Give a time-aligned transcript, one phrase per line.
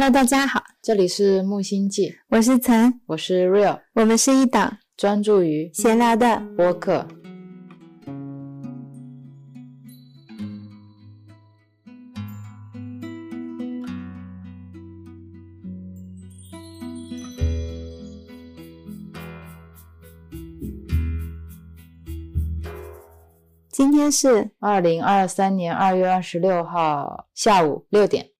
[0.00, 7.04] Hello，大家好，这里是木星记，我是岑，我是 Real，我们是一档专注于闲聊的播客。
[23.72, 28.37] 今天是二零二三年二月二十六号下午六点。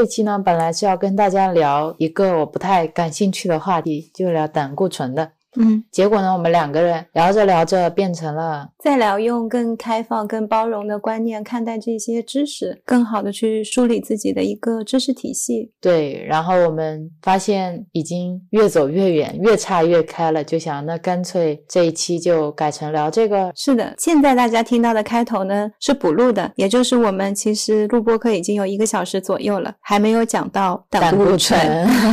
[0.00, 5.32] 这期呢，本来是要跟大家聊一个我不太感兴趣的话题，就聊胆固醇的。
[5.56, 15.72] 嗯，结果呢，我们两个人聊着聊着变成了再聊用更开放、更包容的观念看待这些知识，更好的去梳理自己的一个知识体系。
[15.80, 23.50] 对，然后我们发现已经越走越远，越岔越开了，就想那干脆这一期就改成聊这个。
[23.54, 31.58] 是的，现在大家听到的开头呢是补录的，也就是我们其实录播课已经有一个小时左右了，还没有讲到胆固醇，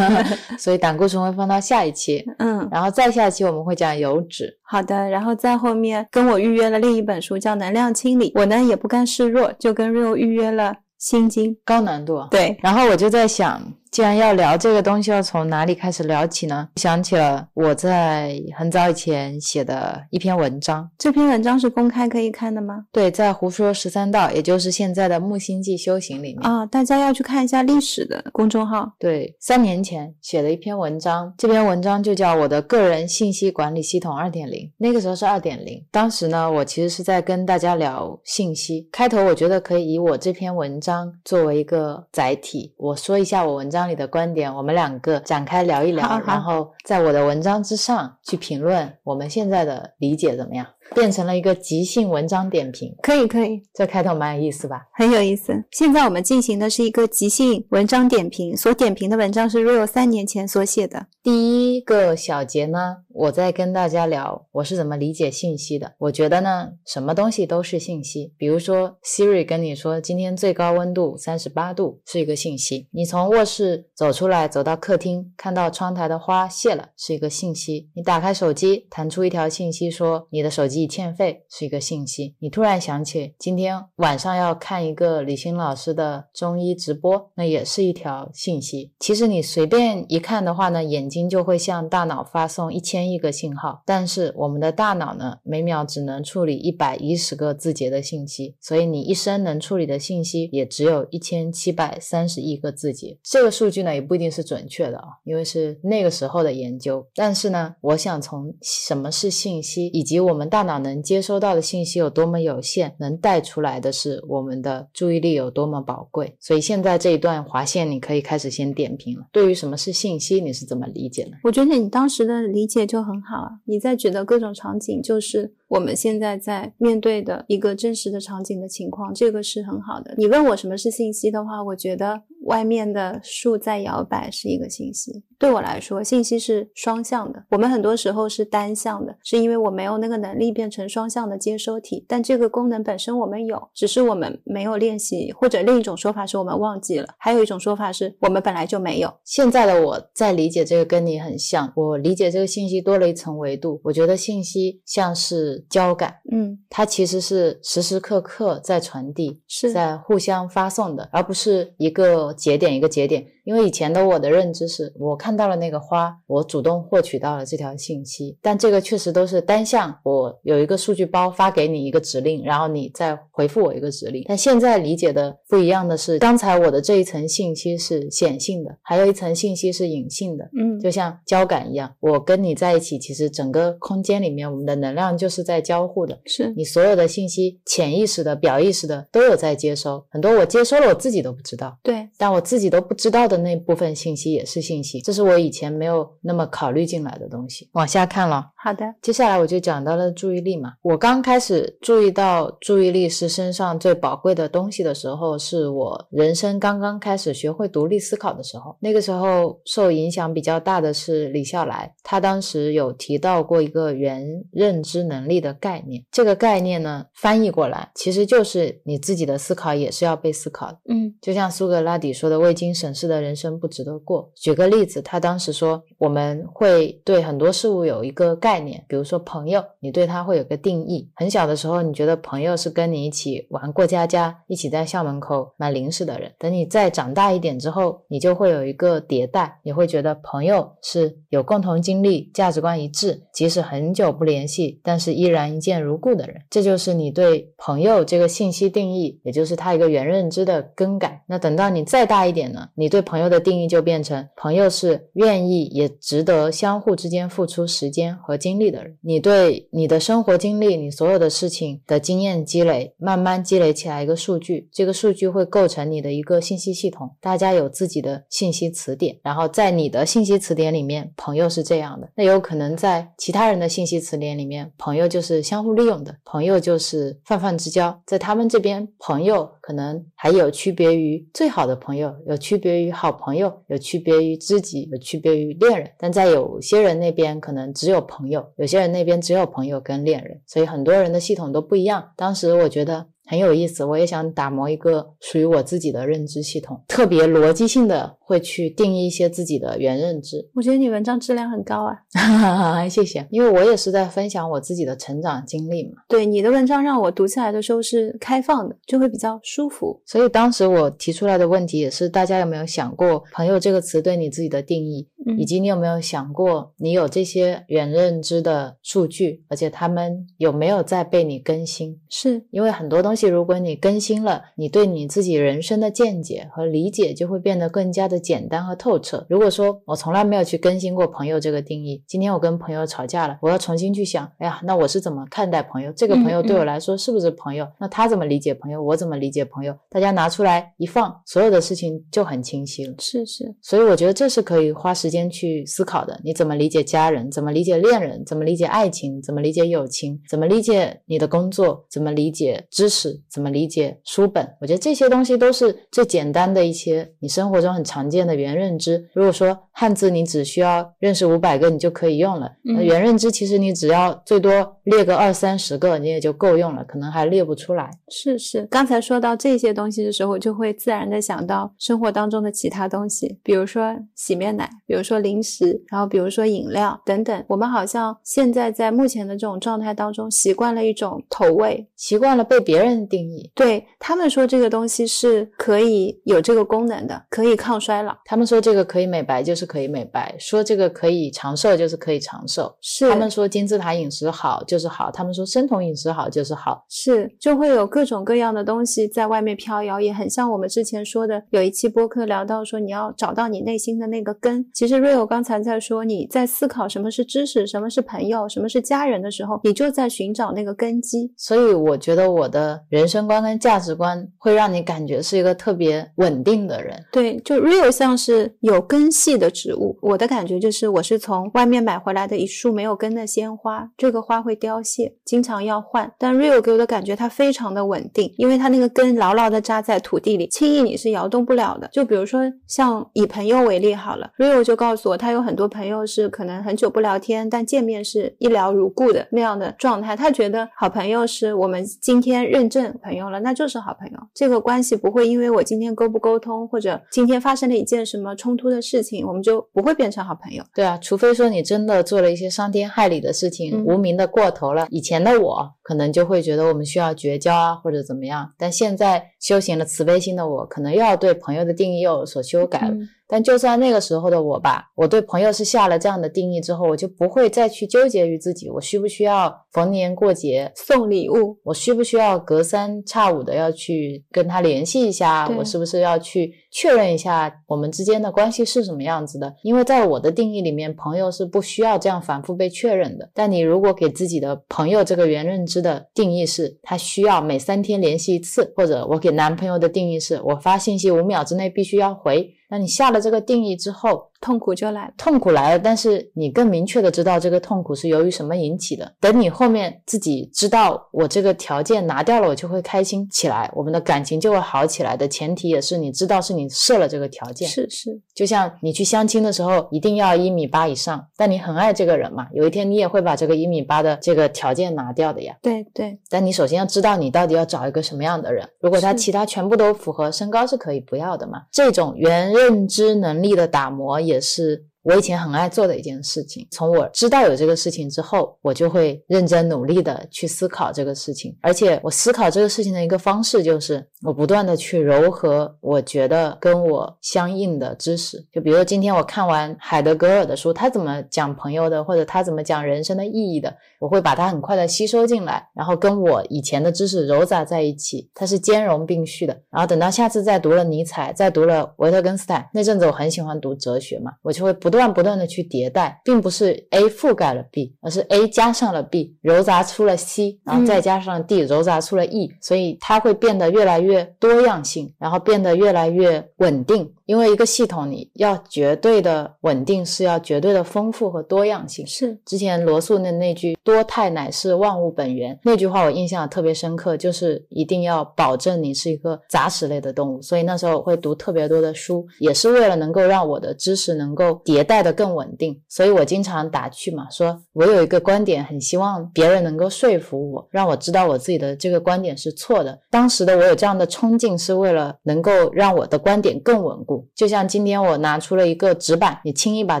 [0.58, 2.24] 所以胆固醇会放到下一期。
[2.38, 4.58] 嗯，然后再下期我们会讲油脂。
[4.62, 8.30] 好的，然后在后面跟我预约了另一本书，叫《能量清理》。
[8.38, 12.24] 我呢也不甘示弱，就跟 Rio 预约了《心经》，高难度。
[12.30, 13.60] 对，然后我就在想。
[13.90, 16.68] 既然要聊这个东西，要从哪里开始聊起呢？
[16.76, 20.88] 想起了我在很早以前写的一篇文章。
[20.98, 22.84] 这篇文章是公开可以看的吗？
[22.92, 28.92] 对，在胡说十三道，也就是现在的木星记修行里面啊，大家要去看一下历史的公众号。
[28.98, 34.60] 对，三年前写的一篇文章，这篇文章就叫《我的个人信息管理系统二点零》。
[34.76, 38.88] 那个时候是二点零，当时呢，我其实是在跟大家聊信息。
[38.92, 43.77] 开头我觉得可以以我这篇文章作为一个载体，我说一下我文章。
[43.86, 50.66] 里的观点，我们两个展开聊一聊，然后在我的文章之上去评论我们现在的理解怎么样？
[50.94, 54.88] 变成了一个即兴文章点评，可以可以，这开头蛮有意思吧？
[54.94, 55.52] 很有意思。
[55.70, 61.06] 现在我们进行的是一个即兴文章点评，所点评的文章是 Rio 三年前所写的。
[61.22, 65.92] 第一个小节呢，我在跟大家聊我是怎么理解信息的。
[65.98, 68.32] 我觉得呢，什么东西都是信息。
[68.38, 77.90] 比如说 Siri 跟你说今天最高温度三十八度是一个信息，你从卧室走出来走到客厅，看到窗台的花谢了是一个信息。
[77.94, 80.77] 你打开手机，弹出一条信息说你的手机。
[80.82, 88.92] 已欠费是一个信息，你突然想起今天晚上要看一个李欣老师的中医直播，那也是一条信息。
[88.98, 103.16] 其实你随便一看的话呢，眼睛就会向大脑发送一千亿个信号，但是我们的大脑呢，每秒只能处理一百一十个字节的信息，所以你一生能处理的信息也只有一千七百三十亿个字节。
[103.22, 107.06] 这个数据呢，也不一定是准确的啊，因为是那个时候的研究。
[107.14, 116.36] 但是呢，我想从什么是信息，以及我们大脑脑能接收到的信息有多么有限，能带出来的是我们的注意力有多么宝贵。
[116.38, 119.26] 所以现在这一段划线，你可以开始先点评了。
[119.32, 121.30] 对于什么是信息，你是怎么理解的？
[121.42, 125.54] 我觉得你当时的理解就很好啊，你在举的各种场景就是。
[125.68, 130.14] 我们现在在面对的一个真实的场景的情况，这个是很好的。
[130.16, 135.22] 你问我什么是信息的话，我觉得外面的树在摇摆是一个信息。
[135.38, 137.44] 对我来说，信息是双向的。
[137.50, 142.04] 我们很多时候是单向的，是因为我没有那个能力变成双向的接收体。
[142.08, 147.06] 但这个功能本身我们有，只是我们没有练习，或者另一种说法是我们忘记了。
[147.18, 149.12] 还有一种说法是我们本来就没有。
[149.24, 153.80] 现在的我在理解这个跟你很像，我理解这个信息多了一层维度。
[153.84, 155.64] 我觉得信息像是。
[155.68, 163.26] 交感，嗯，它其实是时时刻刻在传递，是在互相发送的，而不是一个节点一个节点。
[163.48, 169.98] 因为以前的我的认知是，我看到了那个花，我主动获取到了这条信息，但这个确实都是单向。
[170.04, 174.22] 我有一个数据包发给你一个指令，然后你再回复我一个指令。
[174.28, 193.37] 但现在理解的不一样的是，刚才我的这一层信息是显性的，还有一层信息是隐性的，嗯，就像交感一样，我跟你在一起，其实整个空间里面，我们的能量就是在交互的，是你所有的信息，潜意识的、表意识的都有在接收，很多我接收了，我自己都不知道，对，但我自己都不知道的。
[193.38, 197.68] 的那部分信息也是信息，这是我以前没有那么考虑进来的东西。
[197.72, 200.72] 往下看了，好的，接下来我就讲到了注意力嘛。
[200.82, 208.76] 我刚开始注意到注意力是身上最宝贵的东西的时候，是我人生刚刚开始学会独立思考的时候。
[208.80, 216.04] 那个时候受影响比较大的是李笑来，他当时有提到过一个原认知能力的概念。
[216.10, 220.78] 这个概念呢，翻译过来其实就是你自己的思考也是要被思考的。
[220.88, 231.10] 嗯，就像苏格拉底说的：“未经审视的人人生不值得过。”举个例子，他当时说，我们会对很多事物有一个概念，比如说朋友，你对他会有个定义。
[231.14, 236.32] 很小的时候，你觉得朋友是跟你一起玩过家家、一起在校门口买零食的人。
[236.38, 246.40] 等你再长大一点之后，你就会有一个迭代，你会觉得朋友是有共同经历、价值观一致，即使很久不联系，但是依然一见如故的人。
[246.48, 251.22] 这就是你对朋友这个信息定义，也就是他一个原认知的更改。
[251.26, 258.98] 那等到你再大一点呢，你对朋友的定义就变成朋友是愿意也值得相互之间付出时间和精力的人。
[259.00, 267.10] 你对你的生活经历、你所有的事情的经验积累，慢慢积累起来一个数据，这个数据会构成你的一个信息系统。
[267.18, 272.10] 大家有自己的信息词典，然后在你的信息词典里面，朋友是这样的。
[272.14, 277.98] 那有可能在其他人的信息词典里面，朋友就是相互利用的，朋友就是泛泛之交。
[278.04, 285.90] 在他们这边，朋友可能还有区别于最好的朋友，有区别于好朋友，有区别于知己，有区别于恋人。
[285.98, 290.40] 但在有些人那边，可能只有朋友；有些人那边只有朋友跟恋人。
[290.46, 292.12] 所以很多人的系统都不一样。
[292.16, 293.08] 当时我觉得。
[293.28, 300.48] 很有意思，我也想打磨一个属于我自己的认知系统，特别逻辑性的会去定义一些自己的原认知。
[300.54, 303.26] 我觉得你文章质量很高啊， 谢谢。
[303.30, 306.00] 因为我也是在分享我自己的成长经历嘛。
[306.08, 310.00] 对你的文章让我读起来的时候是开放的，就会比较舒服。
[310.06, 322.00] 所以当时我提出来的问题也是，大家有没有想过“朋友”这个词对你自己的定义，以及你有没有想过你有这些原认知的数据，而且他们有没有在被你更新？
[322.08, 323.17] 是因为很多东西。
[323.26, 329.26] 如果你更新了，你对你自己人生的见解和理解就会变得更加的简单和透彻。
[329.28, 335.92] 如果说我从来没有去更新过朋友这个定义，今天我跟朋友吵架了，我要重新去想，哎呀，那我是怎么看待朋友？
[335.92, 337.66] 这个朋友对我来说是不是朋友？
[337.78, 338.82] 那他怎么理解朋友？
[338.82, 339.74] 我怎么理解朋友？
[339.88, 342.94] 大家拿出来一放，所有的事情就很清晰了。
[342.98, 346.20] 是是，所以我觉得这是可以花时间去思考的。
[346.24, 347.30] 你怎么理解家人？
[347.30, 348.24] 怎么理解恋人？
[348.24, 349.22] 怎么理解爱情？
[349.22, 350.20] 怎么理解友情？
[350.28, 351.86] 怎么理解你的工作？
[351.90, 353.07] 怎么理解知识？
[353.28, 354.48] 怎么理解书本？
[354.60, 359.08] 我觉得这些东西都是最简单的一些你生活中很常见的原认知。
[359.12, 362.50] 如果说汉字你只需要认识五百个，你就可以用了。
[362.64, 367.88] 那原认知其实你只要最多列个二三十个，你也就够用了，可能还列不出来。
[368.08, 377.44] 是是，刚才说到这些东西的时候，就会自然的想到生活当中的其他东西，比如说洗面奶，比如说零食，然后比如说饮料等等。
[377.46, 383.48] 我们好像现在在目前的这种状态当中，习惯了一种投喂，习惯了被别人定义。
[383.54, 388.16] 对他们说这个东西是可以有这个功能的，可以抗衰老。
[388.24, 392.74] 他们说这个可以美白，就是可以美白；说这个可以长寿，就是可以长寿。
[392.80, 396.84] 是他们说金字塔饮食好就是好，他们说生酮饮食好就是好。
[396.88, 404.64] 是就会有各种各样的东西在外面飘摇，也很像我们之前说的，有一期播客聊到说你要找到你内心的那个根。
[404.72, 411.32] 其实 Rio 刚才在说你在思考什么是知识，什么是朋友，什么是家人的时候，你就在寻找那个根基。
[411.36, 416.98] 所以我觉得我的人生观跟价值观会让你感觉是一个特别稳定的人。
[417.12, 419.98] 对，就 Rio 像是有根系的植物。
[420.00, 426.12] 我的感觉就是我是从外面买回来的一束没有根的鲜花，这个花会凋谢，经常要换。
[426.16, 431.88] 但 Rio 给我的感觉它非常的稳定，因为它那个根牢牢的扎在土地里，轻易你是摇动不了的。
[431.92, 440.14] 就比如说像以朋友为例好了，Rio 就告诉我，他有很多朋友是可能很久不聊天，但见面是一聊如故的那样的状态。
[440.14, 444.18] 他觉得好朋友是我们今天认证朋友了，那就是好朋友。
[444.34, 450.62] 这个关系不会因为我今天沟不沟通，或者今天发生了一件什么冲突的事情，我们就就不会变成好朋友。
[450.74, 454.86] 对啊，除非说你真的做了一些伤天害理的事情，无名的过头了。
[454.90, 458.52] 以前的我可能就会觉得我们需要绝交啊，或者怎么样。
[458.58, 462.94] 但现在修行了慈悲心的我，可能又要对朋友的定义又有所修改了。
[463.28, 479.54] 但就算那个时候的我吧，我对朋友是下了这样的定义之后，我就不会再去纠结于自己，我需不需要逢年过节送礼物，我需不需要隔三差五的要去跟他联系一下，我是不是要去确认一下我们之间的关系是什么样子的？
[479.62, 483.30] 因为在我的定义里面，朋友是不需要这样反复被确认的。
[483.34, 492.54] 但你如果给自己的朋友这个原认知的定义是，他需要每三天联系一次，或者我给男朋友的定义是我发信息五秒之内必须要回。
[492.70, 495.14] 那你下了这个定义之后，痛苦就来了。
[495.16, 499.10] 痛苦来了，但是你更明确的知道这个痛苦是由于什么引起的。
[499.20, 507.68] 等你后面自己知道我这个条件拿掉了，我就会开心起来，我们的感情就会好起来的前提也是你知道是你设了这个条件。
[507.68, 515.56] 是是，就像你去相亲的时候，一定要一米八以上，但你很爱这个人嘛，有一天你也会把这个一米八的这个条件拿掉的呀。
[515.62, 518.68] 对对，但你首先要知道你到底要找一个什么样的人。
[518.80, 521.62] 如果他其他全部都符合，身高是可以不要的嘛。
[521.72, 524.87] 这种原认知能力的打磨也是。
[525.08, 538.46] 我以前很爱做的一件事情，从我知道有这个事情之后，我就会认真努力的去思考这个事情，而且我思考这个事情的一个方式就是，我不断的去糅合我觉得跟我相应的知识。
[538.52, 549.58] 就比如今天我看完海德格尔的书，他怎么讲朋友的，或者他怎么讲人生的意义的，我会把它很快的吸收进来，然后跟我以前的知识糅杂在一起，它是兼容并蓄的。
[549.70, 567.12] 然后等到下次再读了尼采，再读了维特根斯坦，那阵子我很喜欢读哲学嘛，我就会不断不断的去迭代，并不是 A 覆盖了 B，而是 A 加上了 B，揉杂出了 C，然后再加上 D，揉杂出了 E，所以它会变得越来越多样性，然后变得越来越稳定。
[567.26, 572.06] 因为一个系统你要绝对的稳定，是要绝对的丰富和多样性。
[572.06, 580.40] 是之前罗素的那句“多态乃是万物本源”那句话，我印象特别深刻，就是一定要保证你是一个杂食类的动物。
[580.40, 585.80] 所以那时候我会读特别多的书，也是为了能够让我的知识能够迭带的更稳定。
[585.88, 592.98] 所以我经常打趣嘛，说我有一个观点，很希望别人能够说服我，让我知道我自己的这个观点是错的。
[593.10, 597.28] 当时的我有这样的冲劲，是为了能够让我的观点更稳固。
[597.34, 600.00] 就像今天我拿出了一个纸板，你轻易把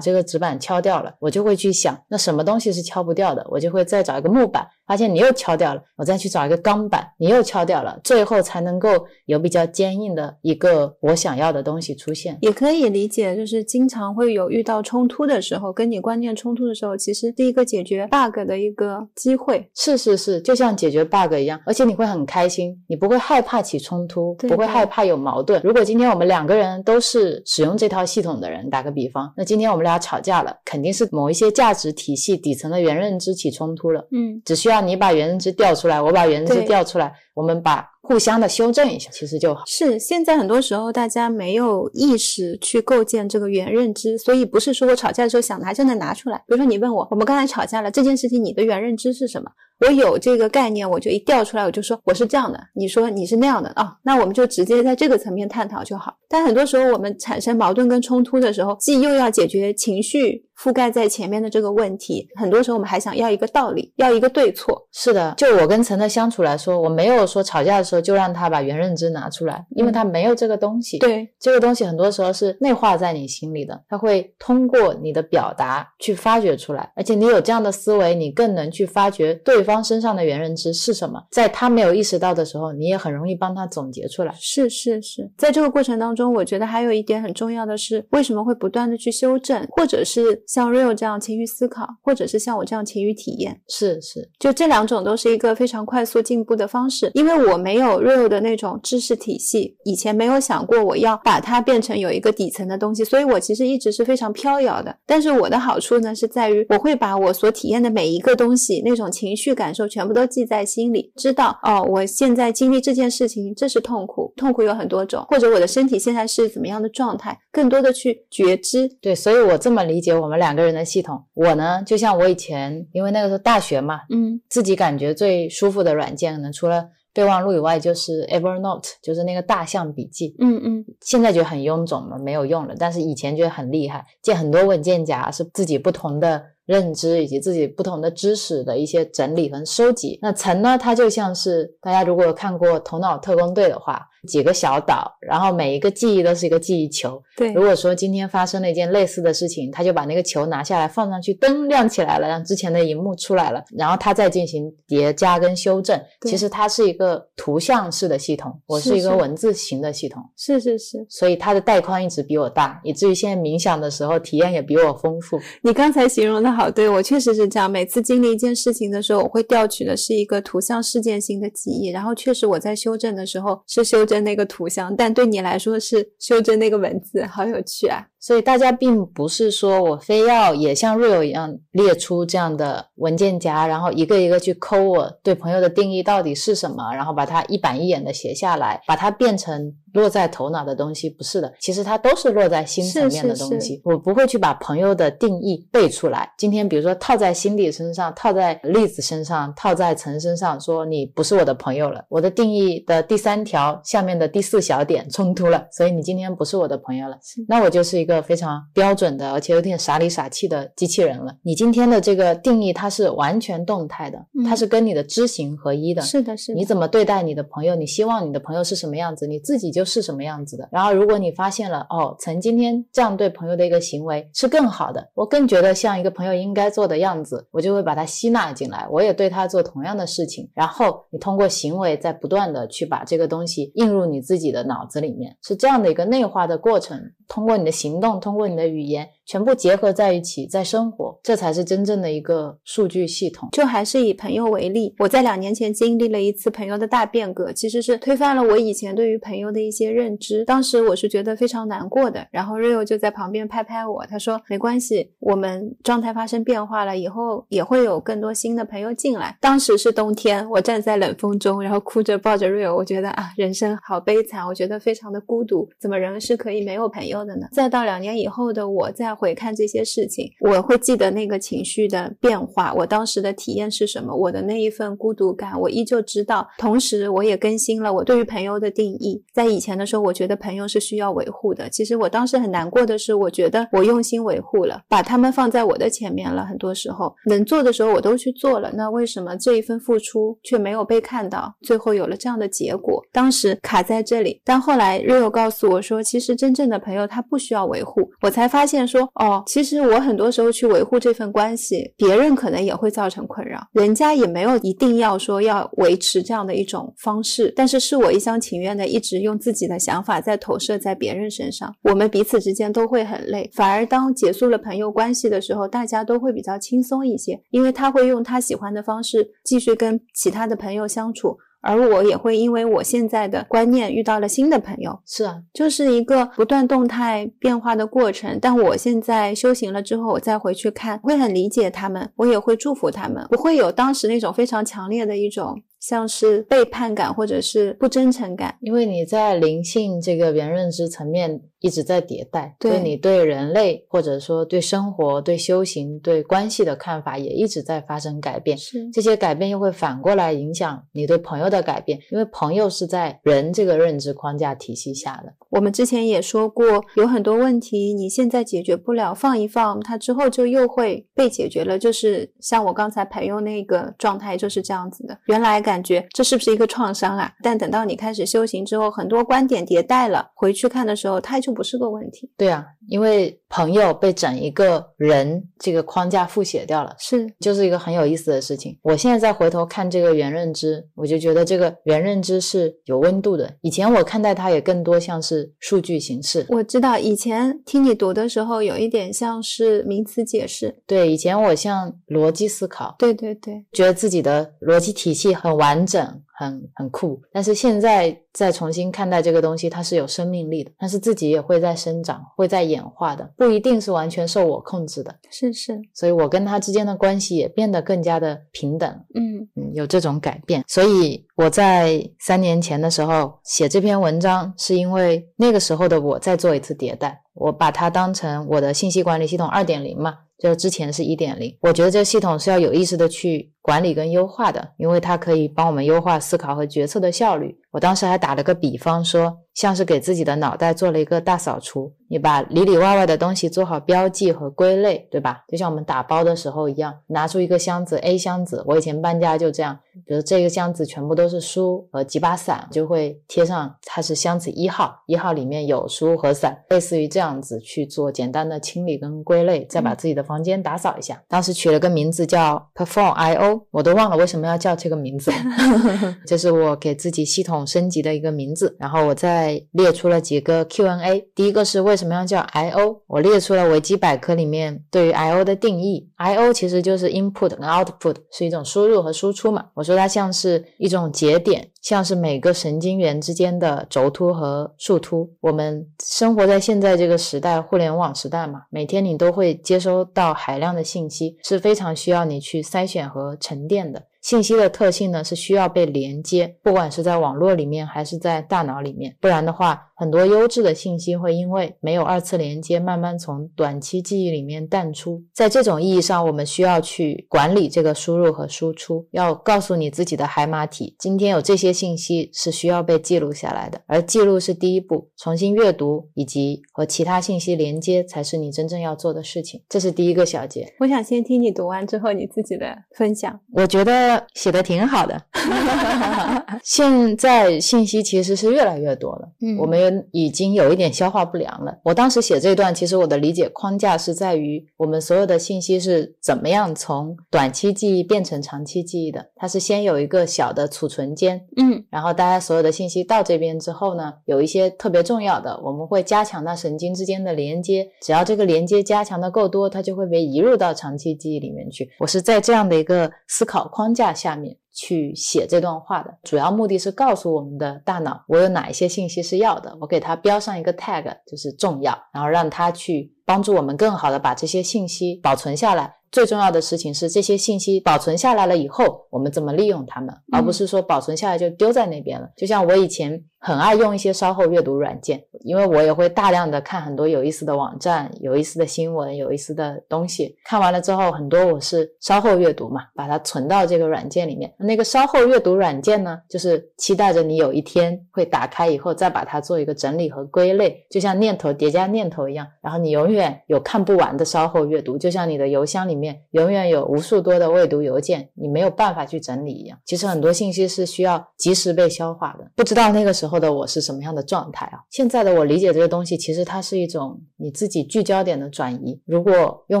[0.00, 3.46] 这个纸板敲掉了，我就会去想，那什么东西是敲不掉的？
[3.50, 8.88] 我就会再找一个木板，发现你又敲掉了，我再去找一个钢板，你又敲掉了，最后才能够
[9.26, 12.38] 有比较坚硬的一个我想要的东西出现。
[12.40, 19.66] 也可以理解，就是经常会有遇到冲突的时候，跟你观念冲突的时候，其实是一个解决 bug 的一个机会。
[19.74, 25.58] 是是是，就像解决 bug 一样，而且你会很开心，你不会害怕起冲突，不会害怕有矛盾。
[25.64, 34.06] 如果今天我们两个人都是使用这套系统的人，打个比方，那今天我们俩吵架了，肯定是某一些价值体系底层的原认知起冲突了。
[34.12, 39.62] 嗯，只需要你把原认知调出来，我把原认知调出来，我们把互相的修正一下，其实就好。
[39.66, 46.38] 是现在很多时候大家没有意识去构建这个原认知，所以不是说我吵架的时候想拿就能拿出来。
[46.38, 49.50] 比如说你问我，我们刚才吵架了，这件事情你的原认知是什么？
[49.80, 56.14] 我有这个概念，我就一调出来，我就说我是这样的，你说你是那样的啊、那我们就直接在这个层面探讨就好。
[56.28, 64.86] 但很多时候我们产生矛盾跟冲突的时候，既又要解决情绪覆盖在前面的这个问题，很多时候我们还想要一个道理，要一个对错。
[64.92, 70.98] 是的，就我跟陈的相处来说，我没有说吵架的时候就让他把原认知拿出来，因为他没有这个东西。。
[70.98, 84.34] 对，这个东西很多时候是内化在你心里的，他会通过你的表达去发掘出来，而且你有这样的思维，你更能去发掘对方身上的原认知是什么，在他没有意识到的时候，你也很容易帮他总结出来。
[84.38, 97.10] 是是是，在这个过程当中，我觉得还有一点很重要的是，为什么会不断的去修正，或者是像 Real 这样勤于思考，或者是像我这样勤于体验，是是，就这两种都是一个非常快速进步的方式。
[97.14, 104.96] 因为我没有 Real 的那种知识体系，以前没有想过我要把它变成有一个底层的东西，所以我其实一直是非常飘摇的。
[105.06, 118.88] 但是我的好处呢，是在于我会把我所体验的每一个东西，那种情绪感受全部都记在心里，知道哦，我现在经历这件事情，这是痛苦，痛苦有很多种，或者我的身体现在是怎么样的状态，更多的去觉知。
[119.00, 121.20] 对，所以我这么理解我们两个人的系统。
[121.34, 130.36] 我呢，就像我以前，因为那个时候大学嘛，嗯自己感觉最舒服的软件，可能除了备忘录以外，就是 Evernote，就是那个大象笔记。
[130.38, 132.74] 嗯嗯，现在觉得很臃肿了，没有用了。
[132.78, 140.18] 但是以前觉得很厉害，建很多文件夹是自己不同的认知以及自己不同的知识的一些整理和收集。
[140.20, 147.22] 那层呢，它就像是大家如果看过《头脑特工队》的话，几个小岛，然后每一个记忆都是一个记忆球。
[147.36, 155.98] 对如果说今天发生了一件类似的事情，他就把那个球拿下来放上去，灯亮起来了，让之前的荧幕出来了，然后他再进行叠加跟修正。
[156.20, 160.22] 对其实它是一个图像式的系统，我是是一个文字型的系统。
[160.36, 161.06] 是是是。
[161.08, 165.40] 所以它的带宽一直比我大，以至于现在冥想的时候体验也比我丰富。
[165.62, 167.70] 你刚才形容的好，对我确实是这样。
[167.70, 178.08] 每次经历一件事情的时候，我会调取的是一个图像事件性的记忆，然后确实我在修正的时候是修真那个图像，但对你来说是修正那个文字，好有趣啊！
[178.20, 193.80] 所以大家并不是说我非要也像 Real 一样列出这样的文件夹，然后一个一个去抠我对朋友的定义到底是什么，然后把它一板一眼的写下来，把它变成落在头脑的东西，不是的，其实它都是落在心层面的东西。
[193.84, 196.30] 我不会去把朋友的定义背出来。
[196.36, 202.04] 今天比如说套在心底身上，套在栗子身上，套在陈身上，说你不是我的朋友了。
[202.08, 207.16] 我的定义的第三条下面的第四小点冲突了，所以你今天不是我的朋友了。
[207.48, 211.34] 那我就是一个非常标准的，而且有点傻里傻气的机器人了。
[211.42, 216.02] 你今天的这个定义，它是完全动态的，它是跟你的知行合一的。
[216.02, 216.58] 是的，是的。
[216.58, 217.74] 你怎么对待你的朋友？
[217.74, 219.26] 你希望你的朋友是什么样子？
[219.26, 220.68] 你自己就是什么样子的。
[220.70, 230.48] 然后，如果你发现了哦，曾今天这样对朋友的一个行为是更好的，我更觉得像一个朋友应该做的样子，我就会把它吸纳进来，我也对他做同样的事情。
[230.54, 236.98] 然后，你通过行为在不断的去把这个东西映入你自己的脑子里面，是这样的一个内化的过程。
[237.28, 239.10] 通过你的行动，通过你的语言。
[239.28, 243.50] 全部结合在一起，在生活，这才是真正的一个数据系统。
[243.52, 250.46] 就还是以朋友为例，我在两年前经历了一次朋友的大变革，其实是推翻了我以前对于朋友的一些认知。
[250.46, 267.46] 当时我是觉得非常难过的，然后 Rio 就在旁边拍拍我，他说：“没关系，我们状态发生变化了，以后也会有更多新的朋友进来。”当时是冬天，我站在冷风中，然后哭着抱着 Rio，我觉得啊，人生好悲惨，我觉得非常的孤独，怎么人是可以没有朋友的呢？
[267.52, 272.72] 再到两年以后的我，在回看这些事情，我会记得那个情绪的变化。
[272.72, 274.14] 我当时的体验是什么？
[274.14, 276.46] 我的那一份孤独感，我依旧知道。
[276.58, 279.22] 同时，我也更新了我对于朋友的定义。
[279.34, 281.68] 在以前的时候，我觉得朋友是需要维护的。
[281.68, 286.46] 其实我当时很难过的是，我觉得我用心维护了，把他们放在我的前面了。
[286.46, 291.52] 很多时候能做的时候我都去做了，那为什么这一份付出却没有被看到？
[291.62, 294.40] 最后有了这样的结果，当时卡在这里。
[294.44, 298.08] 但后来 Rio 告诉我说，其实真正的朋友他不需要维护。
[298.22, 313.50] 我才发现说，哦，其实我很多时候去维护这份关系，别人可能也会造成困扰，人家也没有一定要说要维持这样的一种方式，但是是我一厢情愿的一直用自己的想法在投射在别人身上，我们彼此之间都会很累。
[313.54, 321.36] 反而当结束了朋友关系的时候，大家都会比较轻松一些，因为他会用他喜欢的方式继续跟其他的朋友相处。
[321.60, 328.38] 而我也会因为我现在的观念遇到了新的朋友，是啊，就是一个不断动态变化的过程。
[328.40, 335.62] 但我现在修行了之后，我再回去看，会很理解他们，我也会祝福他们，不会有当时那种非常强烈的一种。
[335.80, 348.58] 像是背叛感或者是不真诚感，因为你在灵性这个原认知层面一直在迭代，对你对人类或者说对生活、对修行、对关系的看法也一直在发生改变。
[348.58, 355.32] 是这些改变又会反过来影响你对朋友的改变，因为朋友是在人这个认知框架体系下的。
[355.50, 361.78] 我们之前也说过，有很多问题你现在解决不了，放一放，它之后就又会被解决了。
[361.78, 365.62] 就是像我刚才朋友那个状态就是这样子的，原来。
[365.68, 367.32] 感感觉这是不是一个创伤啊？
[367.40, 372.28] 但等到你开始修行之后，很多观点迭代了，回去看的时候，它就不是个问题。
[372.36, 378.78] 对啊，因为朋友被整一个人这个框架复写掉了，是，就是一个很有意思的事情。
[378.82, 383.52] 我现在再回头看这个原认知，我就觉得这个原认知是有温度的。
[383.60, 386.46] 以前我看待它也更多像是数据形式。
[386.48, 390.74] 我知道以前听你读的时候，有一点像是名词解释。
[390.86, 392.96] 对，以前我像逻辑思考。
[392.98, 395.58] 对对对，觉得自己的逻辑体系很。
[395.58, 405.12] 完整很很酷，但是现在再重新看待这个东西，它是有生命力的，但是自己也会在生长，会在演化的，不一定是完全受我控制的。
[405.30, 408.88] 是是，所以我跟他之间的关系也变得更加的平等。
[409.16, 410.62] 嗯嗯，有这种改变。
[410.68, 420.18] 所以我在三年前的时候写这篇文章，是因为那个时候的我在做一次迭代，我把它当成我的信息管理系统二点零嘛。
[420.38, 427.58] 就是之前是一点零，我觉得这个系统是要有意识的去管理跟优化的，因为它可以帮我们优化思考和决策的效率。
[427.78, 429.38] 我当时还打了个比方说。
[429.54, 435.42] 像是给自己的脑袋做了一个大扫除，你把里里外外的东西做好标记和归类，对吧？
[435.48, 451.20] 就像我们打包的时候一样，拿出一个箱子 A 箱子，我以前搬家就这样，比如这个箱子全部都是书和几把伞，就会贴上它是箱子一号，一号里面有书和伞，类似于这样子去做简单的清理跟归类，再把自己的房间打扫一下。
[451.26, 455.32] 当时取了个名字叫 Perform I O，我都忘了为什么要叫这个名字，
[456.24, 459.62] 这是我给自己系统升级的一个名字，然后我再。
[459.72, 463.02] 列出了几个 Q&A，第一个是为什么要叫 I/O？
[463.06, 469.66] 我列出了维基百科里面对于 I/O 的定义，I/O 其实就是 input 跟 output，是一种输入和输出嘛。
[469.74, 475.30] 我说它像是一种节点，像是每个神经元之间的轴突和树突。
[475.40, 484.04] 我们生活在现在这个时代，互联网时代嘛，每天你都会接收到海量的信息，是非常需要你去筛选和沉淀的。
[484.28, 495.24] 信息的特性呢是需要被连接，不管是在网络里面还是在大脑里面，不然的话，很多优质的信息会因为没有二次连接，慢慢从短期记忆里面淡出。
[495.34, 509.60] 在这种意义上，我们需要去管理这个输入和输出，要告诉你自己的海马体，今天有这些信息是需要被记录下来的，而记录是第一步，重新阅读以及和其他信息连接才是你真正要做的事情。
[509.68, 510.72] 这是第一个小节。
[510.78, 513.40] 我想先听你读完之后你自己的分享。
[513.52, 515.20] 我觉得写的挺好的。
[516.62, 519.78] 现在信息其实是越来越多了，嗯，我们
[520.12, 521.78] 已经有一点消化不良了。
[521.84, 529.26] 我当时写这段，其实我的理解框架是在于我们所有的信息是怎么样从短期记忆变成长期记忆的。
[529.36, 537.88] 它是先有一个小的储存间，嗯，然后大家所有的信息到这边之后呢，有一些特别重要的，我们会加强它神经之间的连接。
[538.02, 541.88] 只要这个连接加强的够多，它就会被移入到长期记忆里面去。
[541.98, 544.56] 我是在这样的一个思考框架下面。
[544.80, 555.96] 去写这段话的主要目的是告诉我们的大脑，我有哪一些信息是要的，我给它标上一个 tag，就是重要，然后让它去帮助我们更好的把这些信息保存下来。
[556.10, 562.30] 最重要的事情是这些信息保存下来了以后，我们怎么利用它们，而不是说保存下来就丢在那边了。
[562.36, 563.24] 就像我以前。
[563.40, 570.36] 很爱用一些稍后阅读软件，因为我也会大量的看很多有意思的网站、有意思的新闻、有意思的东西。
[570.44, 574.52] 看完了之后，很多我是稍后阅读嘛，把它存到这个软件里面。
[574.58, 582.44] 那个稍后阅读软件呢，就是期待着你有一天会打开以后，再把它做一个整理和归类，就像念头叠加念头一样。
[582.60, 589.78] 然后你永远有看不完的稍后阅读，就像你的邮箱里面永远有无数多的未读邮件，你没有办法去整理一样。
[589.84, 592.50] 其实很多信息是需要及时被消化的。
[592.56, 593.27] 不知道那个时候。
[593.28, 594.80] 后的我是什么样的状态啊？
[594.90, 598.98] 现在的我理解这个东西，其实它是一种你自己聚焦点的转移。
[599.04, 599.80] 如果用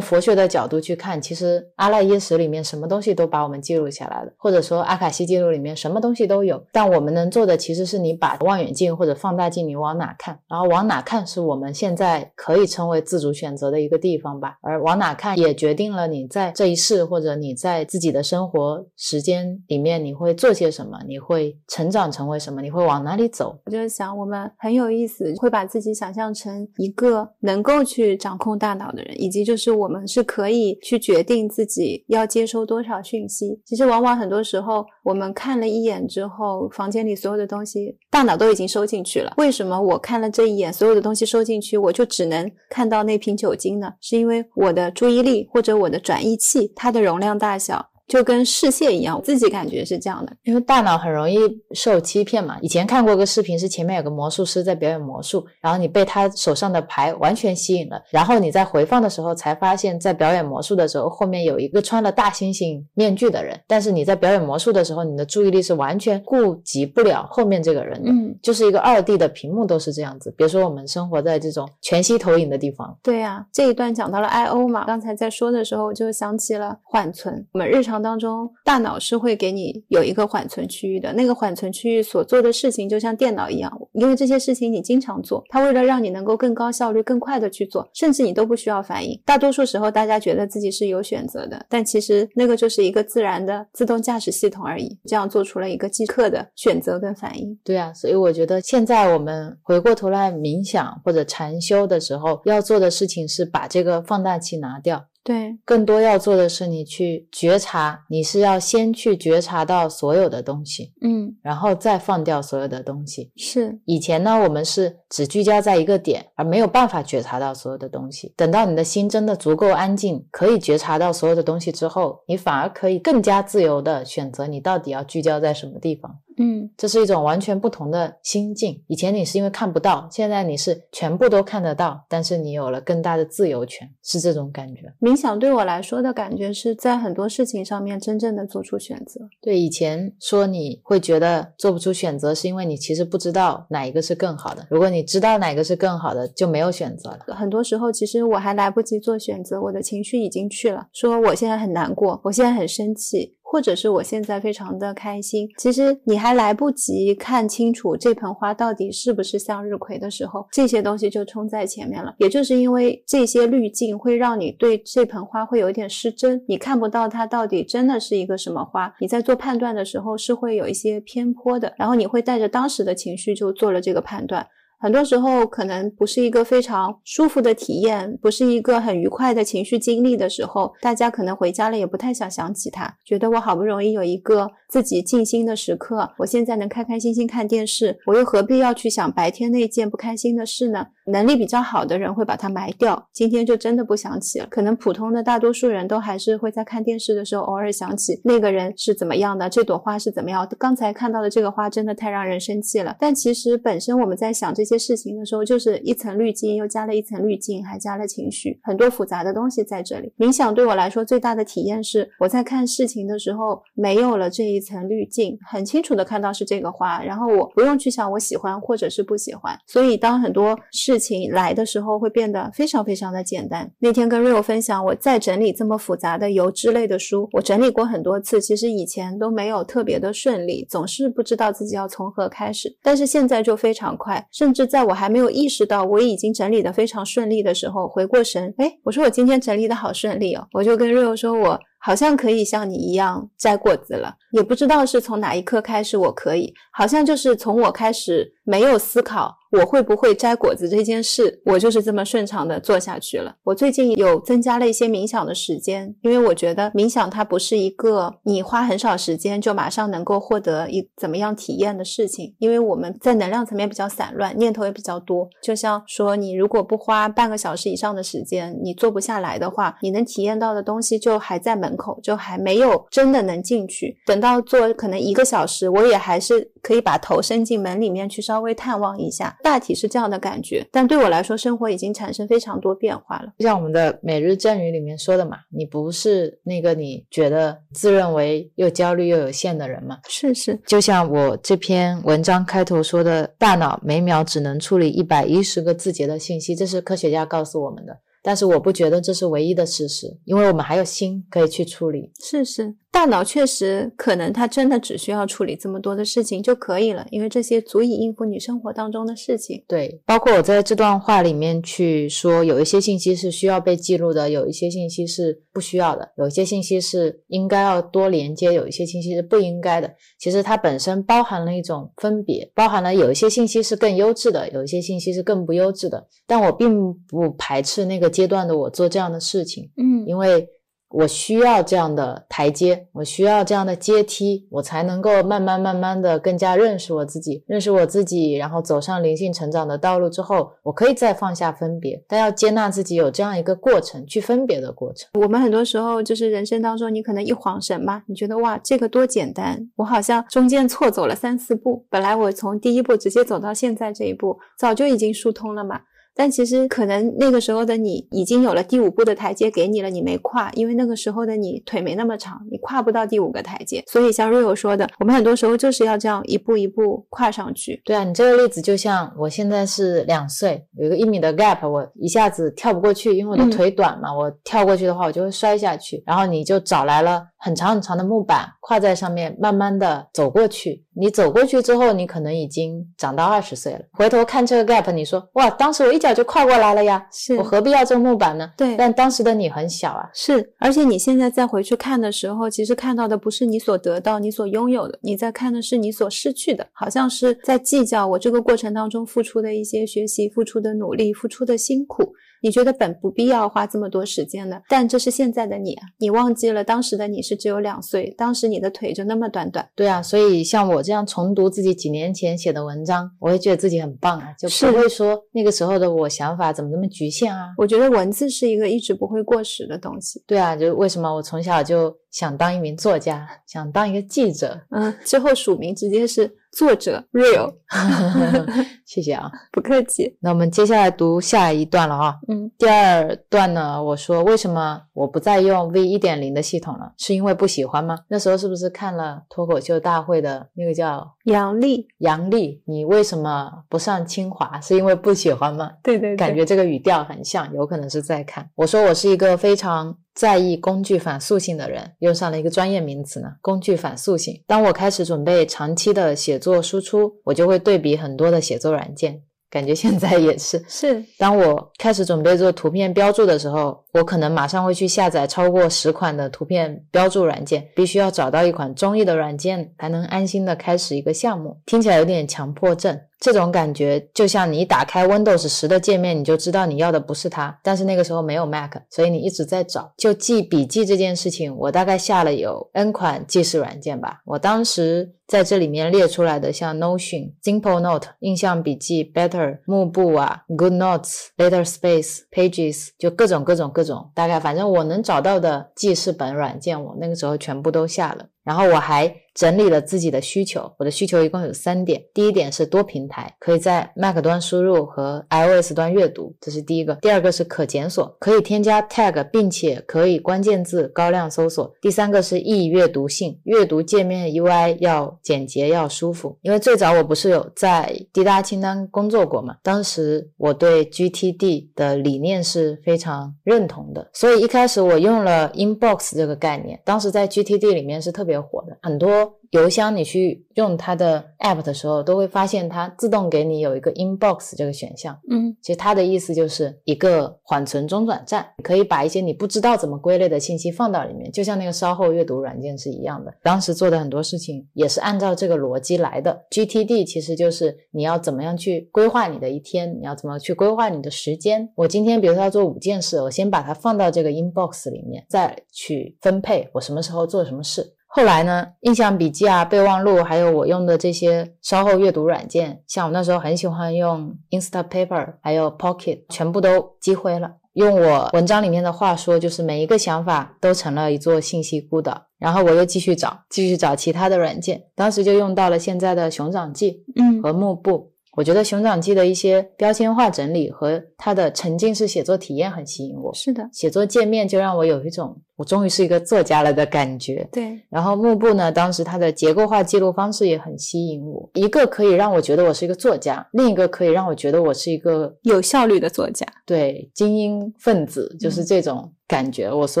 [0.00, 6.62] 佛学的角度去看，其实阿赖耶识里面什么东西都把我们记录下来了，或者说阿卡西记录里面什么东西都有。
[6.72, 14.58] 但我们能做的其实是你把望远镜或者放大镜你往哪看，然后往哪看是我们现在可以称为自主选择的一个地方吧。
[14.60, 23.28] 而往哪看也决定了你在这一世或者你在自己的生活时间里面你会做些什么，你会成长成为什么，你会往哪里。
[23.28, 33.60] 走，我就想，我们很有意思，会把自己想象成一个能够去掌控大脑的人，以及就是我们是可以去决定自己要接收多少讯息。
[33.64, 39.34] 其实往往很多时候，我们看了一眼之后，房间里所有的东西，大脑都已经收进去了。
[39.36, 43.92] 为什么我看了这一眼，所有的东西收进去，我就只能看到那瓶酒精呢？
[44.00, 47.90] 是因为我的注意力或者我的转移器，它的容量大小。
[48.08, 51.38] 就跟视线一样，我自己感觉是这样的，因为大脑很容易
[51.74, 52.56] 受欺骗嘛。
[52.62, 70.34] 以前看过个视频，是前面有个魔术师在表演魔术，然后你被他手上的牌完全吸引了，然后你在回放的时候才发现，在表演魔术的时候后面有一个穿了大猩猩面具的人，但是你在表演魔术的时候，你的注意力是完全顾及不了后面这个人的，嗯，就是一个二 D 的屏幕都是这样子。
[70.34, 77.97] 别说我们生活在这种全息投影的地方，对呀，这一段讲到了 I O 嘛，刚才在说的时候我就想起了缓存，我们日常。
[78.02, 81.12] 当中，大脑是会给你有一个缓存区域的。
[81.12, 89.20] 那个缓存区域所做的事情，就像电脑一样，因为这些事情你经常做，它为了让你能够更高效率、更快的去做，甚至你都不需要反应。
[89.24, 97.58] 大多数时候，大家觉得自己是有选择的，但其实那个就是一个自然的自动驾驶系统而已，这样做出了一个即刻的选择跟反应。
[97.64, 105.06] 对啊，所以我觉得现在我们回过头来冥想或者禅修的时候，要做的事情是把这个放大器拿掉。
[105.28, 113.30] 对，更多要做的是你去觉察，你是要先去觉察到所有的东西，嗯，然后再放掉所有的东西。
[113.36, 118.32] 是以前呢，我们是只聚焦在一个点，而没有办法觉察到所有的东西。
[118.38, 126.20] 等到你的心真的足够安静，可以觉察到所有的东西之后，你反而可以更加自由的选择你到底要聚焦在什么地方。
[126.38, 128.82] 嗯，这是一种完全不同的心境。
[128.86, 134.92] 以前你是因为看不到，现在你是全部都看得到，但是你有了更大的自由权，是这种感觉。
[135.00, 139.20] 冥想对我来说的感觉是在很多事情上面真正的做出选择。
[139.40, 144.66] 对，以前说你会觉得做不出选择，是因为你其实不知道哪一个是更好的。
[144.70, 147.34] 如果你知道哪个是更好的，就没有选择了。
[147.34, 153.36] 很多时候，其实我还来不及做选择，我的情绪已经去了，说我现在很难过，我现在很生气。
[153.50, 162.14] 或者是我现在非常的开心，其实你还来不及看清楚这盆花到底是不是向日葵的时候，这些东西就冲在前面了。
[162.18, 174.46] 也就是因为这些滤镜会让你对这盆花会有一点失真，你看不到它到底真的是一个什么花，你在做判断的时候是会有一些偏颇的，然后你会带着当时的情绪就做了这个判断。
[174.80, 190.86] 很多时候可能不是一个非常舒服的体验，不是一个很愉快的情绪经历的时候，大家可能回家了也不太想想起他，觉得我好不容易有一个自己静心的时刻，我现在能开开心心看电视，我又何必要去想白天那件不开心的事呢？
[191.06, 194.46] 能力比较好的人会把它埋掉，今天就真的不想起了。
[194.50, 202.94] 可能普通的大多数人都还是会在看电视的时候偶尔想起那个人是怎么样的，这朵花是怎么样，刚才看到的这个花真的太让人生气了。
[203.00, 210.12] 但其实本身我们在想这些事情的时候，就是一层滤镜，又加了一层滤镜，还加了情绪，很多复杂的东西在这里。
[210.18, 219.58] 冥想对我来说最大的体验是，我在看事情的时候没有了这一层滤镜，很清楚的看到是这个花，然后我不用去想我喜欢或者是不喜欢。
[219.66, 223.70] 所以当很多事情来的时候，会变得非常非常的简单。
[223.78, 249.36] 那天跟 Rio 分享，我在整理这么复杂的油脂类的书，我整理过很多次，其实以前都没有特别的顺利，总是不知道自己要从何开始，但是现在就非常快，甚至是在我还没有意识到我已经整理的非常顺利的时候，回过神，哎，我说我今天整理的好顺利哦，我就跟瑞欧说，我好像可以像你一样摘果子了，也不知道是从哪一刻开始我可以，好像就是从我开始没有思考。
[249.50, 253.34] 我会不会摘果子这件事，我就是这么顺畅的做下去了。
[253.44, 262.34] 我最近有增加了一些冥想的时间，因为我觉得冥想它不是一个你花很少时间就马上能够获得一怎么样体验的事情。
[262.38, 265.26] 因为我们在能量层面比较散乱，念头也比较多。
[265.42, 273.96] 就像说，你如果不花半个小时以上的时间，你做不下来的话，你能体验到的东西就还在门口，就还没有真的能进去。
[274.06, 279.36] 等到坐可能一个小时，我也还是可以把头伸进门里面去稍微探望一下。
[279.42, 283.32] 大体是这样的感觉，但对我来说，生活已经产生非常多变化了。
[283.38, 289.98] 就像我们的每日赠语里面说的嘛，你不是那个你觉得自认为又焦虑又有限的人嘛？
[290.08, 297.98] 是是，就像我这篇文章开头说的，大脑每秒只能处理一百一十个字节的信息，这是科学家告诉我们的。
[298.28, 302.12] 但是我不觉得这是唯一的事实，因为我们还有心可以去处理。
[302.20, 309.62] 是是，大脑确实可能它真的只需要处理这么多的事情就可以了，因为这些足以应付你生活当中的事情。
[309.68, 319.88] 对，包括我在这段话里面去说，有一些信息是需要被记录的，有一些信息是不需要的，有一些信息是应该要多连接，有一些信息是不应该的。
[320.18, 326.04] 其实它本身包含了一种分别，包含了有一些信息是更优质的，有一些信息是更不优质的。
[326.26, 330.48] 但我并不排斥那个阶段的我做这样的事情，嗯，因为。
[330.90, 345.08] 我需要这样的台阶，我需要这样的阶梯，我才能够慢慢慢慢的更加认识我自己，认识我自己，然后走上灵性成长的道路之后，我可以再放下分别，但要接纳自己有这样一个过程，去分别的过程。
[345.20, 355.82] 我们很多时候就是人生当中，你可能一晃神嘛，你觉得哇，这个多简单，我好像中间错走了三四步，本来我从第一步直接走到现在这一步，早就已经疏通了嘛。
[356.18, 363.84] 但其实可能那个时候的你已经有了第五步的台阶给你了，你没跨，因为那个时候的你腿没那么长，你跨不到第五个台阶。
[363.86, 367.80] 所以像瑞友说的，我们很多时候就是要这样一步一步跨上去。
[367.84, 376.02] 对啊，你这个例子就像我现在是两岁，有一个一米的 gap，我一下子跳不过去，因为我的腿短嘛，我跳过去的话我就会摔下去。
[376.04, 380.84] 然后你就找来了很长很长的木板，跨在上面，慢慢的走过去。
[380.98, 383.80] 你走过去之后，你可能已经长到二十岁了。
[383.92, 388.50] 回头看这个 gap，你说哇，当时我一脚就跨过来了呀，是我何必要这个木板呢？
[388.56, 390.10] 对，但当时的你很小啊。
[390.12, 402.12] 是，而且你现在再回去看的时候，其实看到的不是你所得到、你所拥有的，你在看的是你所失去的，好像是在计较我这个过程当中付出的一些学习、付出的努力、付出的辛苦。
[402.42, 405.86] 你觉得本不必要花这么多时间的，但这是现在的你啊！
[405.98, 409.68] 你忘记了当时的你是只有两岁，当时你的腿就那么短短。
[409.74, 417.48] 对啊，所以像我这样重读自己几年前写的文章，我会觉得自己很棒啊，就不会说那个时候的我想法怎么那么局限啊。
[417.56, 420.22] 我觉得文字是一个一直不会过时的东西。
[420.26, 426.36] 对啊，就为什么我从小就想当一名作家，想当一个记者，嗯，之后署名直接是。
[426.50, 427.52] 作者 real，
[428.88, 430.16] 谢谢啊， 不客气。
[430.20, 432.16] 那我们接下来读下一段了啊。
[432.26, 436.94] 嗯，第二段呢，我说为什么我不再用 V 一点零的系统了？
[436.96, 437.98] 是因为不喜欢吗？
[438.08, 441.86] 那时候是不是看了脱口秀大会的那个叫杨丽？
[441.98, 444.58] 杨丽，你为什么不上清华？
[444.62, 445.70] 是因为不喜欢吗？
[445.82, 448.48] 对对，感觉这个语调很像，有可能是在看。
[448.54, 449.98] 我说我是一个非常。
[450.14, 453.28] 在意工具反塑性的人，用上了一个专业名词呢。
[453.40, 454.42] 工具反塑性。
[454.48, 460.64] 当我开始准备长期的写作输出，我就会对比很多的写作软件，感觉现在也是。
[460.68, 461.04] 是。
[461.16, 471.60] 当我开始准备做图片标注的时候，我可能马上会去下载超过十款的图片标注软件，必须要找到一款中意的软件，才能安心的开始一个项目。
[471.66, 473.00] 听起来有点强迫症。
[473.20, 477.58] 这种感觉就像你打开 Windows 十的界面，你就知道你要的不是它。
[477.64, 479.92] 但是那个时候没有 Mac，所以你一直在找。
[479.96, 484.20] 就记笔记这件事情，我大概下了有 N 款记事软件吧。
[484.24, 498.26] 我当时在这里面列出来的，像 Notion、Simple Note、印象笔记、Better、幕布啊、Good Notes、Letter Space、Pages，就各种各种各种，大概反正我能找到的记事本软件，我那个时候全部都下了。
[498.42, 502.02] 然后我还整理了自己的需求，我的需求一共有三点。
[502.12, 506.96] 第一点是多平台，可以在 Mac 端输入和 iOS 端阅读，这是第一个。
[506.96, 511.72] 第二个是可检索，可以添加 tag，并且可以关键字高亮搜索。
[511.80, 516.36] 第三个是易阅读性，阅读界面 UI 要简洁要舒服。
[516.42, 528.38] 因为最早我不是有在滴答清单工作过嘛，当时我对 GTD 的理念是非常认同的，所以一开始我用了 Inbox 这个概念，当时在 GTD 里面是特别。
[528.40, 535.18] 火的很多邮箱，你去用它的 app 的时候，都会发现它自动给你有一个 inbox 这个选项。
[535.30, 543.32] 嗯，其实它的意思就是一个缓存中转站，可以把一些你不知道怎么归类的信息放到里面，就像那个稍后阅读软件是一样的。
[543.42, 546.44] 当时做的很多事情也是按照这个逻辑来的。
[546.50, 551.70] GTD 其实就是你要怎么样去规划你的一天，你要怎么去规划你的时间。
[551.74, 557.94] 我今天比如说要做五件事，我先把它放到这个 inbox 里面，再去分配我什么时候做什么事。
[558.10, 567.52] 后来呢，印象笔记啊、备忘录，还有我用的这些稍后阅读软件，像我那时候很喜欢用 Instapaper，还有 Pocket，全部都积灰了。
[567.74, 572.24] 用我文章里面的话说，就是每一个想法都成了一座信息孤岛。
[572.38, 578.12] 然后我又继续找，继续找其他的软件，当时就用到了现在的熊掌记，嗯，和幕布。
[578.38, 583.34] 我觉得熊掌记的一些标签化整理和它的沉浸式写作体验很吸引我。
[583.34, 587.48] 是的，写作界面就让我有一种我终于是一个作家了的感觉。
[587.50, 591.50] 对，然后幕布呢，当时它的结构化记录方式也很吸引我。
[591.54, 596.46] 一个可以让我觉得我是一个作家，另一个可以让我觉得我是一个有效率的作家。
[596.64, 599.68] 对，精英分子就是这种感觉。
[599.68, 600.00] 我所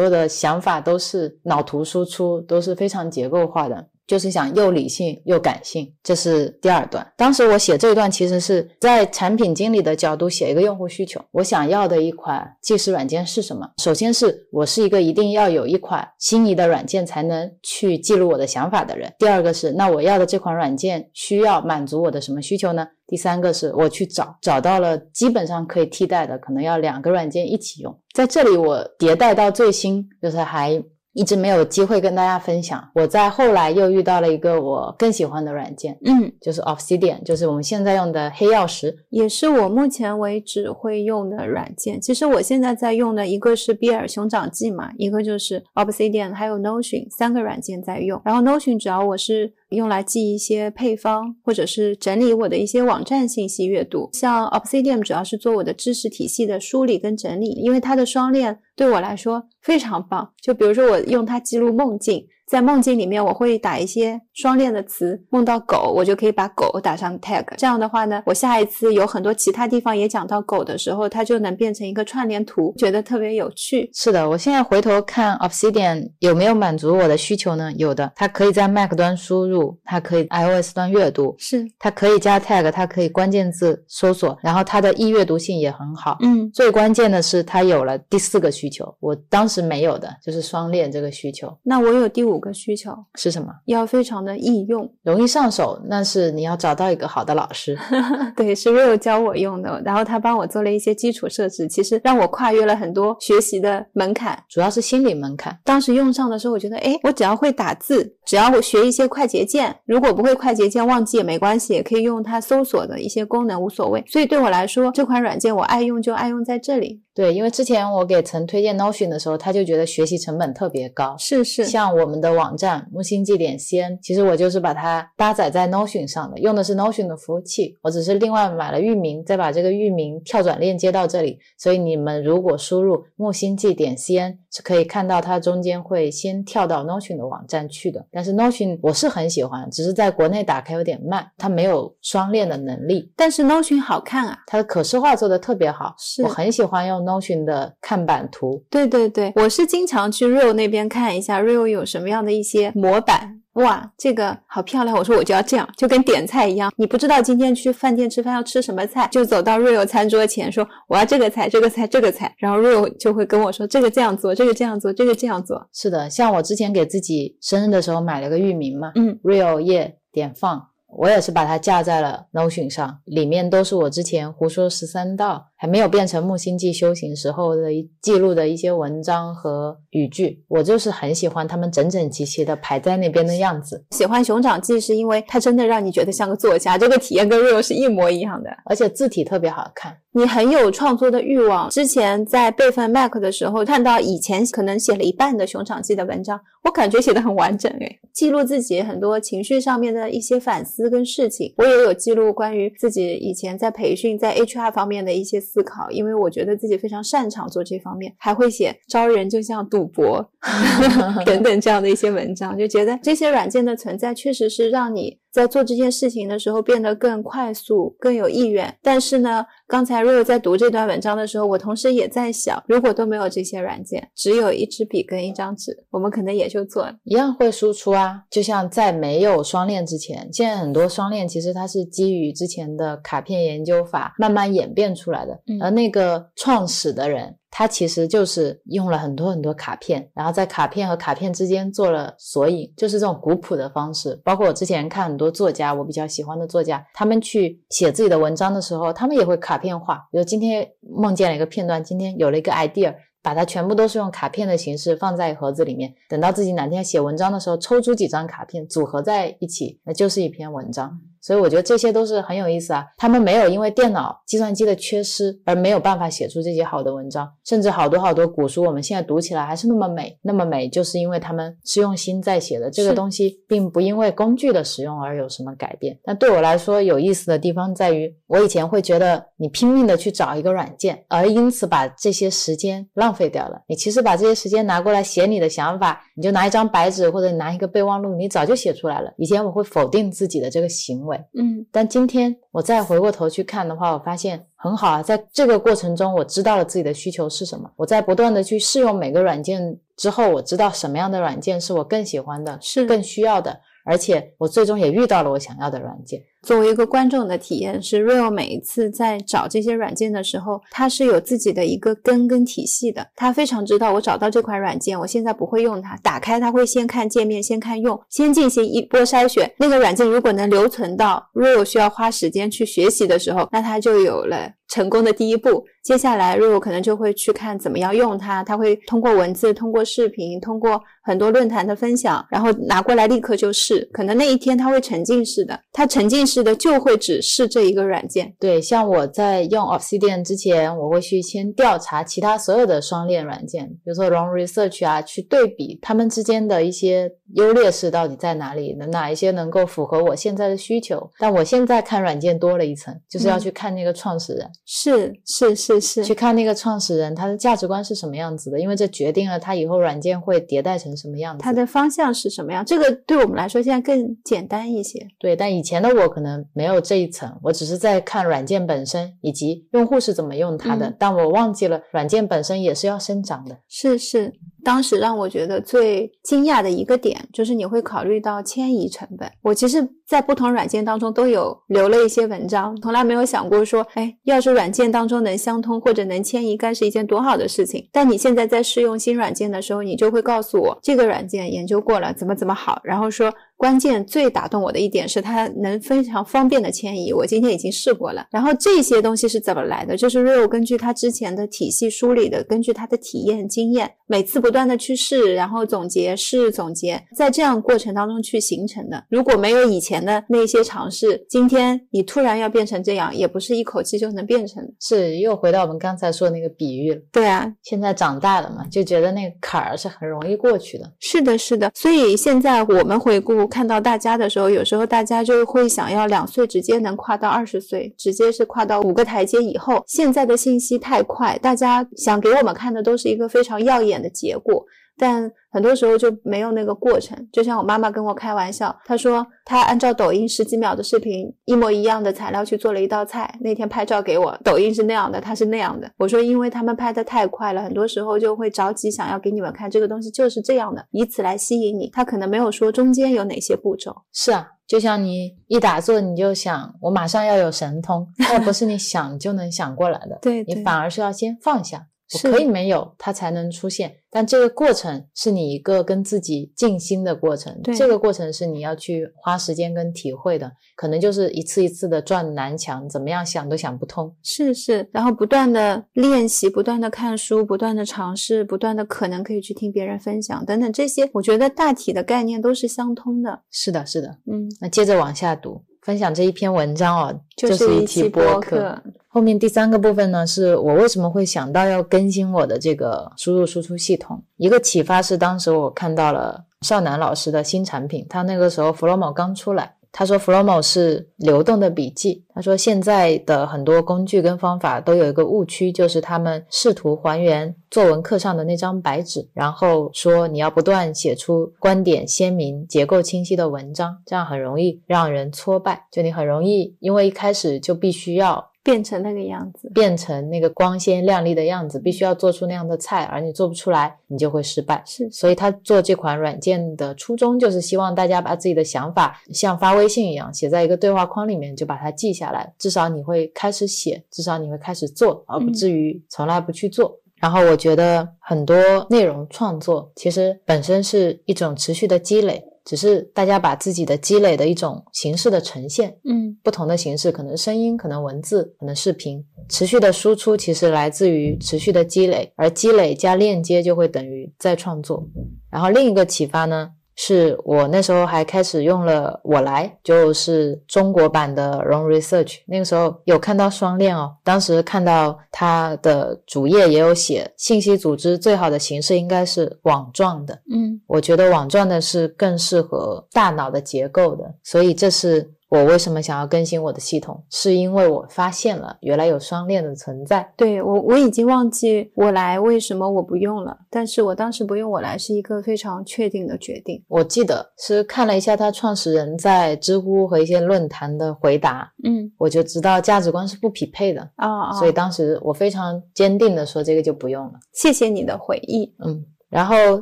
[0.00, 3.88] 有的想法都是脑图输出，都是非常结构化的。
[4.08, 7.06] 就是想又理性又感性，这是第二段。
[7.14, 11.20] 当时我写这一段，其实是在产品经理的角度写一个用户需求。
[11.30, 13.68] 我想要的一款记事软件是什么？
[13.76, 19.12] 首先是我是一个一定要有一款心仪的软件才能去记录我的想法的人。
[19.18, 22.88] 第二个是，那我要的这款软件需要满足我的什么需求呢？
[23.06, 27.94] 第三个是我去找，找到了基本上可以替代的，可能要两个软件一起用。
[28.14, 30.82] 在这里我迭代到最新，就是还。
[31.18, 32.80] 一直没有机会跟大家分享。
[32.94, 42.00] 我在后来又遇到了一个我更喜欢的软件，嗯，就是 Obsidian，就是我们现在用的黑曜石，也是我目前为止会用的软件。
[42.00, 48.22] 其实我现在在用的一个是比尔熊掌记嘛，一个就是 Obsidian，还有 Notion 三个软件在用。
[48.24, 49.52] 然后 Notion 主要我是。
[49.70, 54.08] 用来记一些配方，或者是整理我的一些网站信息阅读。
[54.12, 60.32] 像 Obsidian 主要是做我的知识体系的梳理跟整理，因为它的双链对我来说非常棒。
[60.40, 62.26] 就比如说我用它记录梦境。
[62.48, 67.44] 在梦境里面，我会打一些双链的词，梦到狗，我就可以把狗打上 tag。
[67.58, 73.90] 这样的话呢，我下一次有很多其他地方也讲到狗的时候，它就能变成一个串联图，觉得特别有趣。
[73.92, 77.70] 是的，我现在回头看 Obsidian 有没有满足我的需求呢？
[77.76, 86.16] 有的，它可以在 Mac 端输入，它可以 iOS 端阅读，是它可以加 tag，它可以关键字搜索，然后它的易阅读性也很好。
[86.22, 91.54] 嗯，最关键的是它有了第四个需求，我当时没有的，就是双链这个需求。
[91.62, 92.37] 那我有第五。
[92.38, 93.52] 五个需求是什么？
[93.64, 95.82] 要非常的易用，容易上手。
[95.88, 97.76] 那是你要找到一个好的老师。
[98.36, 105.58] 对，是 Real 教我用的，然后他帮我做了一些基础设置，其实让我跨越了很多学习的门槛，主要是心理门槛。
[105.64, 114.04] 当时用上的时候，我觉得，哎，我只要会打字，只要我学一些快捷键，如果不会快捷键忘记也没关系，也可以用它搜索的一些功能，无所谓。
[114.06, 117.02] 所以对我来说，这款软件我爱用就爱用在这里。
[117.18, 121.16] 对，因为之前我给曾推荐 Notion 的时候，他就觉得学习成本特别高。
[121.18, 131.40] 是是，像我们的网站木星记点 cn，其实我就是把它搭载在 Notion 上的，用的是 Notion 的服务器，我只是另外买了域名，再把这个域名跳转链接到这里。
[131.58, 138.06] 所以你们如果输入木星记点 cn，是可以看到它中间会先跳到 Notion 的网站去的。
[138.12, 143.10] 但是 Notion 我是很喜欢，只是在国内打开有点慢，它没有双链的能力。
[143.16, 146.98] 但是 Notion 好看啊，它的可视化做的特别好，是我很喜欢用。
[146.98, 153.40] Notion 的看板图，对对对，我是经常去 Real 那边看一下 Real 有什么样的一些模板。
[153.58, 165.68] 哇，这个好漂亮，我说我就要这样，就跟点菜一样，你不知道今天去饭店吃饭要吃什么菜，就走到 Real 餐桌前说我要这个菜，这个菜，这个菜，然后 Real 就会跟我说这个这样做，这个这样做，这个这样做。
[165.72, 170.68] 是的，像我之前给自己生日的时候买了个域名嘛，嗯，Real 页点放。
[170.96, 180.42] 我也是把它架在了 Notion 上，里面都是我之前胡说十三道还没有变成木星记修行时候的一记录的一些文章和语句。
[180.48, 183.84] 我就是很喜欢他们整整齐齐的排在那边的样子。
[183.90, 189.96] 喜欢熊掌记是因为它真的让你觉得像个作家，这个体验跟 Real 是一模一样的，而且字体特别好看。
[190.12, 191.68] 你很有创作的欲望。
[191.70, 201.54] 之前在备份 Mac 的时候，看到以前可能写了一半的熊掌记的文章，我感觉写的很完整诶，记录自己很多情绪上面的一些反思跟事情。
[201.56, 210.30] 我也有记录关于自己以前在培训在 HR 方面的一些思考，因为我觉得自己非常擅长做这方面，还会写招人就像赌博
[211.24, 215.18] 等等这样的一些文章，就觉得这些软件的存在确实是让你。
[215.30, 218.76] 在做这件事情的时候变得更快速、更有意愿。
[218.82, 228.22] 但是呢，刚才若 o 在读这段文章的时候，我同时也在想，如果都没有这些软件，只有一支笔跟一张纸，我们可能也就做了一样会输出啊。
[228.30, 237.36] 就像在没有双链之前，现在很多双链其实它是基于之前的卡片研究法慢慢演变出来的，而那个创始的人。
[237.50, 244.20] 它其实就是用了很多很多卡片，然后在卡片和卡片之间做了索引，就是这种古朴的方式。
[244.24, 250.06] 包括我之前看很多作家，我比较喜欢的作家，他们去写自己的文章的时候，他们也会卡片化。
[250.12, 261.00] 比如今天梦见了一个片段，今天有了一个 idea，把它全部都是用卡片的形式放在盒子里面，等到自己哪天写文章的时候，抽出几张卡片组合在一起，那就是一篇文章。
[261.28, 262.86] 所以我觉得这些都是很有意思啊。
[262.96, 272.70] 他们没有因为电脑、计算机的缺失而没有办法写出这些好的文章，甚至好多好多古书，我们现在读起来还是那么美，那么美，就是因为他们是用心在写的。
[272.70, 275.98] 这个东西并不因为工具的使用而有什么改变。
[276.02, 283.60] 但对我来说，有意思的地方在于，我以前会觉得你拼命的去找一个软件，而因此把这些时间浪费掉了。
[283.66, 289.12] 你其实把这些时间拿过来写你的想法，你就拿一张白纸或者你拿一个备忘录，你早就写出来了。
[289.18, 291.17] 以前我会否定自己的这个行为。
[291.34, 295.02] 嗯，但今天我再回过头去看的话，我发现很好啊。
[295.02, 297.70] 在这个过程中，我知道了自己的需求是什么。
[297.76, 303.60] 我在不断的去试用每个软件之后，我知道什么样的软件是我更喜欢的，是更需要的。
[303.84, 306.20] 而且我最终也遇到了我想要的软件。
[306.48, 313.06] 作为一个观众的体验是，Real 每一次在找这些软件的时候，他是有自己的一个根跟体系的。
[313.14, 319.52] 他非常知道，我找到这款软件，我现在不会用它，打开它会先看界面，先看用，先进行一波筛选。
[319.58, 325.66] 那个软件如果能留存到 Real 需要花时间去学习的时候，那它就有了成功的第一步。
[325.82, 333.86] 接下来，Real 可能就会去看怎么样用它，他会通过文字、通过视频、通过很多论坛的分享，然后拿过来立刻就试。
[333.92, 336.37] 可能那一天他会沉浸式的，他沉浸式。
[336.42, 338.34] 的就会只是这一个软件。
[338.38, 351.10] 对，像我在用 Obsidian 之前，我会去先调查其他所有的双链软件，比如说 Long Research 啊，去对比它们之间的一些优劣势到底在哪里，哪一些能够符合我现在的需求。
[351.18, 362.64] 但我现在看软件多了一层，就是要去看那个创始人，是是是是，去看那个创始人他的价值观是什么样子的，因为这决定了他以后软件会迭代成什么样子，它的方向是什么样。
[362.64, 365.06] 这个对我们来说现在更简单一些。
[365.18, 366.44] 对，但以前的我可能。
[366.52, 373.56] 没有这一层，我只是在看软件本身以及用户是怎么用它的，但我忘记了软件本身也是要生长的。
[373.68, 374.32] 是是，
[374.64, 379.30] 当时让我觉得最惊讶的一个点就是你会考虑到迁移成本。
[379.42, 387.88] 我其实，在不同软件当中都有留了一些文章，从来没有想过说，哎，要是软件当中能相通或者能迁移，该是一件多好的事情。
[387.92, 393.32] 但你现在在试用新软件的时候，你就会告诉我，这个软件研究过了，怎么怎么好，然后说。
[393.58, 398.24] 关键最打动我的一点是它能非常方便的迁移，我今天已经试过了。
[398.30, 399.96] 然后这些东西是怎么来的？
[399.96, 409.04] 就是 Real 根据他之前的体系梳理的，根据他的体验经验，每次不断的去试，然后总结试总结，在这样过程当中去形成的。
[409.10, 414.72] 如果没有以前的那些尝试，今天你突然要变成这样，也不是一口气就能变成的。
[414.80, 417.00] 是又回到我们刚才说的那个比喻了。
[417.10, 420.92] 对啊，现在长大了嘛，就觉得那个坎儿是很容易过去的。
[421.00, 421.72] 是的，是的。
[421.74, 423.47] 所以现在我们回顾。
[423.48, 429.82] 看到大家的时候，有时候大家就会想要两岁直接能跨到二十岁，直接是跨到五个台阶以后。
[429.86, 434.64] 现在的信息太快，大家想给我们看的都是一个非常耀眼的结果。
[434.98, 437.16] 但很多时候就没有那个过程。
[437.32, 443.32] 就像我妈妈跟我开玩笑，她说她按照抖音十几秒的视频，一模一样的材料去做了一道菜。
[443.40, 445.90] 那天拍照给我，抖音是那样的，她是那样的。
[445.96, 451.88] 我说，因为他们拍的太快了，很多时候就会着急想要给你们看这个东西就是这样的，以此来吸引你。
[451.90, 453.94] 他可能没有说中间有哪些步骤。
[454.12, 454.48] 是啊。
[454.68, 460.18] 就像你一打坐，你就想我马上要有神通，那不是你想就能想过来的。
[460.20, 461.86] 对，你反而是要先放下。
[462.14, 467.54] 我可以没有它才能出现，但这个过程是你一个跟自己静心的过程。
[467.76, 474.14] 这个过程是你要去花时间跟体会的，可能就是一次一次的撞南墙，怎么样想都想不通。
[474.22, 483.42] 是是，然后不断的练习，不断的看书，不断的尝试，不断的可能可以去听别人分享等等这些，我觉得大体的概念都是相通的。
[483.50, 484.48] 是的，是的，嗯。
[484.60, 488.78] 那接着往下读，分享这一篇文章哦，就是一期播客。
[489.08, 494.22] 后面第三个部分呢，是我为什么会想到要更新我的这个输入输出系统。
[494.36, 502.24] 一个启发是，当时我看到了少南老师的新产品，他那个时候 Flomo 刚出来，他说 Flomo 是流动的笔记。
[502.32, 515.88] 他说现在的很多工具跟方法都有一个误区，就是他们试图还原作文课上的那张白纸，然后说你要不断写出观点鲜明、结构清晰的文章，这样很容易让人挫败。
[515.90, 518.47] 就你很容易因为一开始就必须要。
[518.68, 524.82] 变成那个样子，变成那个光鲜亮丽的样子，必须要做出那样的菜，而你做不出来，你就会失败。
[524.84, 532.52] 是，所以他做这款软件的初衷就是希望大家把自己的想法像发微信一样写在一个对话框里面，就把它记下来。
[532.58, 537.00] 至少你会开始写，至少你会开始做，而不至于从来不去做。
[537.16, 538.54] 然后我觉得很多
[538.90, 542.44] 内容创作其实本身是一种持续的积累。
[542.68, 555.08] 只是大家把自己的积累的一种形式的呈现，嗯，不同的形式，可能声音，可能文字，可能视频，持续的输出，其实来自于持续的积累，而积累加链接就会等于再创作。
[555.50, 556.72] 然后另一个启发呢？
[557.00, 562.38] 是我那时候还开始用了我来，就是中国版的融 Research。
[562.48, 570.34] 那个时候有看到双链哦，当时看到它的主页也有写，信息组织最好的形式应该是网状的。
[570.52, 575.37] 嗯，我觉得网状的是更适合大脑的结构的，所以这是。
[575.48, 577.24] 我为什么想要更新我的系统？
[577.30, 580.30] 是因为我发现了原来有双链的存在。
[580.36, 586.84] 对我，我已经忘记我来为什么我不用了，但是我当时不用我来是一个非常确定的决定。
[586.88, 597.32] 我记得是看了一下他创始人在知乎和一些论坛的回答，嗯，我就知道价值观是不匹配的啊，所以当时我非常坚定的说这个就不用了。
[597.54, 599.54] 谢谢你的回忆，嗯，然后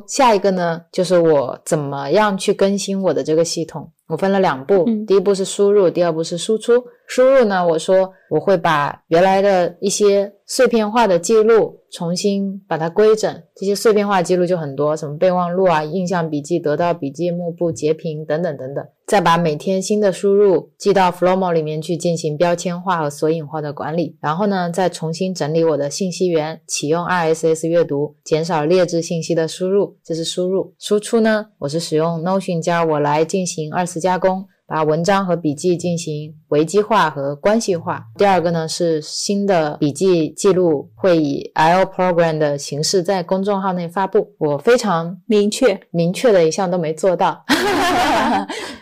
[0.07, 3.91] 下一个呢，就是我怎么样去更新我的这个系统。
[4.07, 6.83] 我分了两步，第一步是输入，第二步是输出。
[7.05, 13.43] 输入呢，我说我会把原来的一些碎片化的记录重新把它规整。
[13.55, 18.85] 这些碎片化记录就很多，什么备忘录啊、印象笔记、得到笔记、幕布、截屏等等等等。
[19.05, 24.17] 再把每天新的输入记到 Flomo 里面去进行标签化和索引化的管理。
[24.19, 29.95] 然后呢，再重新整理我的信息源，启用 RSS 阅读，减少劣质信息的输入。
[30.03, 30.73] 这是输入。
[30.77, 33.96] 输出呢，我是使用 Notion 加我来进行二次。
[33.99, 38.03] 加工，把文章和笔记进行维基化和关系化。
[38.17, 44.33] 第二个呢是新的笔记记录会以 L Program 的形式在公众号内发布。
[44.37, 47.45] 我非常明确明确的一项都没做到。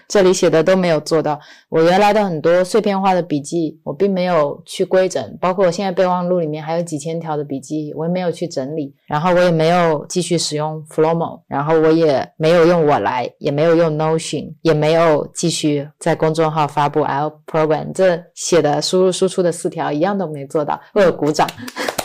[0.08, 1.40] 这里写的都没有做到。
[1.68, 8.94] 我原来的很多碎片化的笔记，我并没有去规整，包括我现在备忘录里面还有几千条的笔记，我也没有去整理。
[9.08, 17.92] 然后我也没有继续使用 Flomo，然后我也没有用我来，也没有用 Notion，也没有继续在公众号发布 L Program。
[17.94, 21.50] 这写的输入输出的四条一样都没做到，为我鼓掌。